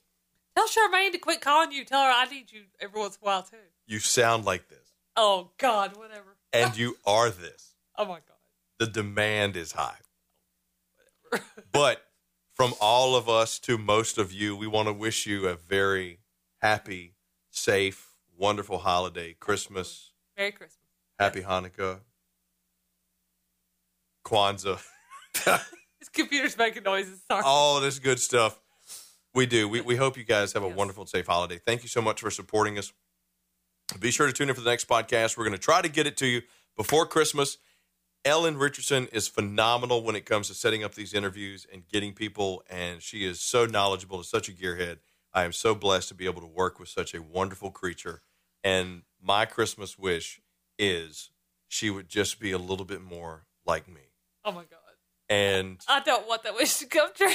tell 0.55 0.67
Charmaine 0.67 1.11
to 1.11 1.17
quit 1.17 1.41
calling 1.41 1.71
you. 1.73 1.83
Tell 1.83 2.01
her 2.01 2.09
I 2.09 2.25
need 2.29 2.49
you 2.51 2.61
every 2.79 2.99
once 2.99 3.17
in 3.17 3.19
a 3.23 3.25
while 3.25 3.43
too. 3.43 3.57
You 3.87 3.99
sound 3.99 4.45
like 4.45 4.67
this, 4.69 4.93
Oh 5.15 5.51
God, 5.57 5.95
whatever. 5.97 6.35
and 6.53 6.77
you 6.77 6.97
are 7.05 7.29
this. 7.29 7.73
Oh 7.99 8.05
my 8.05 8.15
God. 8.19 8.37
The 8.79 8.85
demand 8.85 9.55
is 9.57 9.71
high. 9.71 9.97
But 11.71 12.03
from 12.53 12.73
all 12.79 13.15
of 13.15 13.27
us 13.27 13.57
to 13.59 13.77
most 13.77 14.17
of 14.19 14.31
you, 14.31 14.55
we 14.55 14.67
want 14.67 14.87
to 14.87 14.93
wish 14.93 15.25
you 15.25 15.47
a 15.47 15.55
very 15.55 16.19
happy, 16.61 17.15
safe, 17.49 18.07
wonderful 18.37 18.77
holiday, 18.79 19.33
Christmas, 19.39 20.11
Merry 20.37 20.51
Christmas. 20.51 20.77
happy 21.19 21.41
Hanukkah, 21.41 22.01
Kwanzaa, 24.25 24.79
This 25.99 26.09
computer's 26.13 26.57
making 26.57 26.83
noises. 26.83 27.21
Sorry. 27.27 27.43
all 27.45 27.79
this 27.81 27.97
good 27.99 28.19
stuff. 28.19 28.59
We 29.33 29.45
do. 29.45 29.67
We, 29.67 29.81
we 29.81 29.95
hope 29.95 30.17
you 30.17 30.23
guys 30.23 30.53
have 30.53 30.63
a 30.63 30.67
Yes. 30.67 30.75
wonderful 30.77 31.05
safe 31.05 31.25
holiday. 31.27 31.59
Thank 31.65 31.83
you 31.83 31.89
so 31.89 32.01
much 32.01 32.21
for 32.21 32.29
supporting 32.31 32.77
us. 32.77 32.91
Be 33.99 34.11
sure 34.11 34.27
to 34.27 34.33
tune 34.33 34.49
in 34.49 34.55
for 34.55 34.61
the 34.61 34.69
next 34.69 34.87
podcast. 34.87 35.37
We're 35.37 35.45
going 35.45 35.53
to 35.53 35.57
try 35.57 35.81
to 35.81 35.89
get 35.89 36.05
it 36.07 36.17
to 36.17 36.27
you 36.27 36.41
before 36.75 37.05
Christmas. 37.05 37.57
Ellen 38.25 38.57
Richardson 38.57 39.07
is 39.13 39.27
phenomenal 39.27 40.03
when 40.03 40.15
it 40.15 40.25
comes 40.25 40.49
to 40.49 40.53
setting 40.53 40.83
up 40.83 40.93
these 40.95 41.13
interviews 41.13 41.65
and 41.71 41.87
getting 41.87 42.13
people, 42.13 42.63
and 42.69 43.01
she 43.01 43.25
is 43.25 43.39
so 43.39 43.65
knowledgeable 43.65 44.17
and 44.17 44.25
such 44.25 44.49
a 44.49 44.51
gearhead. 44.51 44.97
I 45.33 45.43
am 45.45 45.53
so 45.53 45.73
blessed 45.73 46.09
to 46.09 46.15
be 46.15 46.25
able 46.25 46.41
to 46.41 46.47
work 46.47 46.79
with 46.79 46.89
such 46.89 47.13
a 47.13 47.21
wonderful 47.21 47.71
creature. 47.71 48.21
And 48.63 49.03
my 49.21 49.45
Christmas 49.45 49.97
wish 49.97 50.41
is 50.77 51.29
she 51.67 51.89
would 51.89 52.09
just 52.09 52.39
be 52.39 52.51
a 52.51 52.57
little 52.57 52.85
bit 52.85 53.01
more 53.01 53.45
like 53.65 53.87
me 53.87 54.01
Oh 54.45 54.51
my 54.51 54.61
God. 54.63 54.79
and 55.29 55.79
I 55.87 55.99
don't 56.01 56.27
want 56.27 56.43
that 56.43 56.55
wish 56.55 56.77
to 56.77 56.85
come 56.85 57.09
true. 57.15 57.27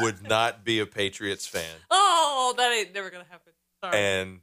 would 0.00 0.26
not 0.28 0.64
be 0.64 0.80
a 0.80 0.86
Patriots 0.86 1.46
fan. 1.46 1.64
oh, 1.90 2.54
that 2.56 2.72
ain't 2.72 2.94
never 2.94 3.10
gonna 3.10 3.26
happen. 3.28 3.52
Sorry. 3.82 3.98
And 3.98 4.40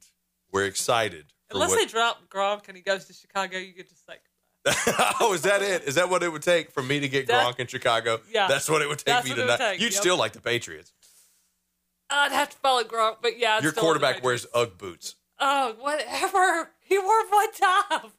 we're 0.52 0.66
excited. 0.66 1.26
Unless 1.50 1.70
what- 1.70 1.78
they 1.78 1.86
drop 1.86 2.28
Gronk 2.28 2.68
and 2.68 2.76
he 2.76 2.82
goes 2.82 3.06
to 3.06 3.12
Chicago, 3.12 3.58
you 3.58 3.72
could 3.72 3.88
just 3.88 4.06
like. 4.08 4.22
oh, 5.20 5.32
is 5.34 5.42
that 5.42 5.60
it? 5.60 5.82
Is 5.84 5.96
that 5.96 6.08
what 6.08 6.22
it 6.22 6.30
would 6.30 6.42
take 6.42 6.70
for 6.70 6.82
me 6.82 7.00
to 7.00 7.08
get 7.08 7.26
That- 7.26 7.44
Gronk 7.54 7.58
in 7.60 7.66
Chicago? 7.66 8.20
Yeah. 8.30 8.46
That's 8.48 8.68
what 8.70 8.80
it 8.82 8.88
would 8.88 8.98
take 8.98 9.24
me 9.24 9.30
to 9.30 9.36
it 9.36 9.40
would 9.40 9.46
not. 9.48 9.58
take, 9.58 9.80
You'd 9.80 9.92
yep. 9.92 10.00
still 10.00 10.16
like 10.16 10.32
the 10.32 10.40
Patriots. 10.40 10.92
I'd 12.10 12.30
have 12.30 12.50
to 12.50 12.56
follow 12.58 12.84
Gronk, 12.84 13.16
but 13.22 13.38
yeah. 13.38 13.54
I'd 13.56 13.62
Your 13.62 13.72
still 13.72 13.84
love 13.84 13.94
the 13.94 14.00
quarterback 14.00 14.22
wears. 14.24 14.46
UGG 14.54 14.78
boots. 14.78 15.14
Oh, 15.40 15.74
whatever. 15.80 16.70
He 16.84 16.98
wore 16.98 17.26
one 17.30 17.52
time. 17.52 18.10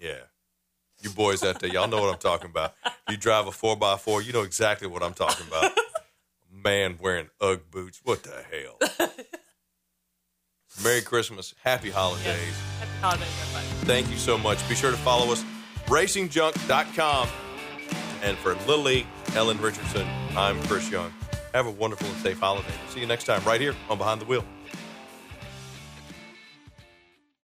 Yeah. 0.00 0.18
You 1.00 1.10
boys 1.10 1.44
out 1.44 1.60
there, 1.60 1.70
y'all 1.70 1.86
know 1.86 2.00
what 2.00 2.12
I'm 2.12 2.18
talking 2.18 2.50
about. 2.50 2.74
You 3.08 3.16
drive 3.16 3.46
a 3.46 3.50
4x4, 3.52 4.24
you 4.24 4.32
know 4.32 4.42
exactly 4.42 4.88
what 4.88 5.04
I'm 5.04 5.14
talking 5.14 5.46
about. 5.46 5.70
Man 6.52 6.98
wearing 7.00 7.28
UGG 7.40 7.70
boots. 7.70 8.00
What 8.02 8.24
the 8.24 8.42
hell? 8.50 9.08
Merry 10.82 11.02
Christmas. 11.02 11.54
Happy 11.62 11.90
holidays. 11.90 12.54
Happy 12.78 12.90
holidays, 13.00 13.28
everybody. 13.42 13.66
Thank 13.86 14.10
you 14.10 14.16
so 14.16 14.36
much. 14.36 14.66
Be 14.68 14.74
sure 14.74 14.90
to 14.90 14.96
follow 14.98 15.32
us, 15.32 15.44
racingjunk.com. 15.86 17.28
And 18.22 18.36
for 18.38 18.54
Lily 18.66 19.06
Ellen 19.34 19.60
Richardson, 19.60 20.06
I'm 20.36 20.60
Chris 20.64 20.90
Young. 20.90 21.12
Have 21.54 21.66
a 21.66 21.70
wonderful 21.70 22.06
and 22.08 22.16
safe 22.18 22.38
holiday. 22.38 22.72
See 22.90 23.00
you 23.00 23.06
next 23.06 23.24
time 23.24 23.42
right 23.44 23.60
here 23.60 23.74
on 23.88 23.98
Behind 23.98 24.20
the 24.20 24.24
Wheel. 24.24 24.44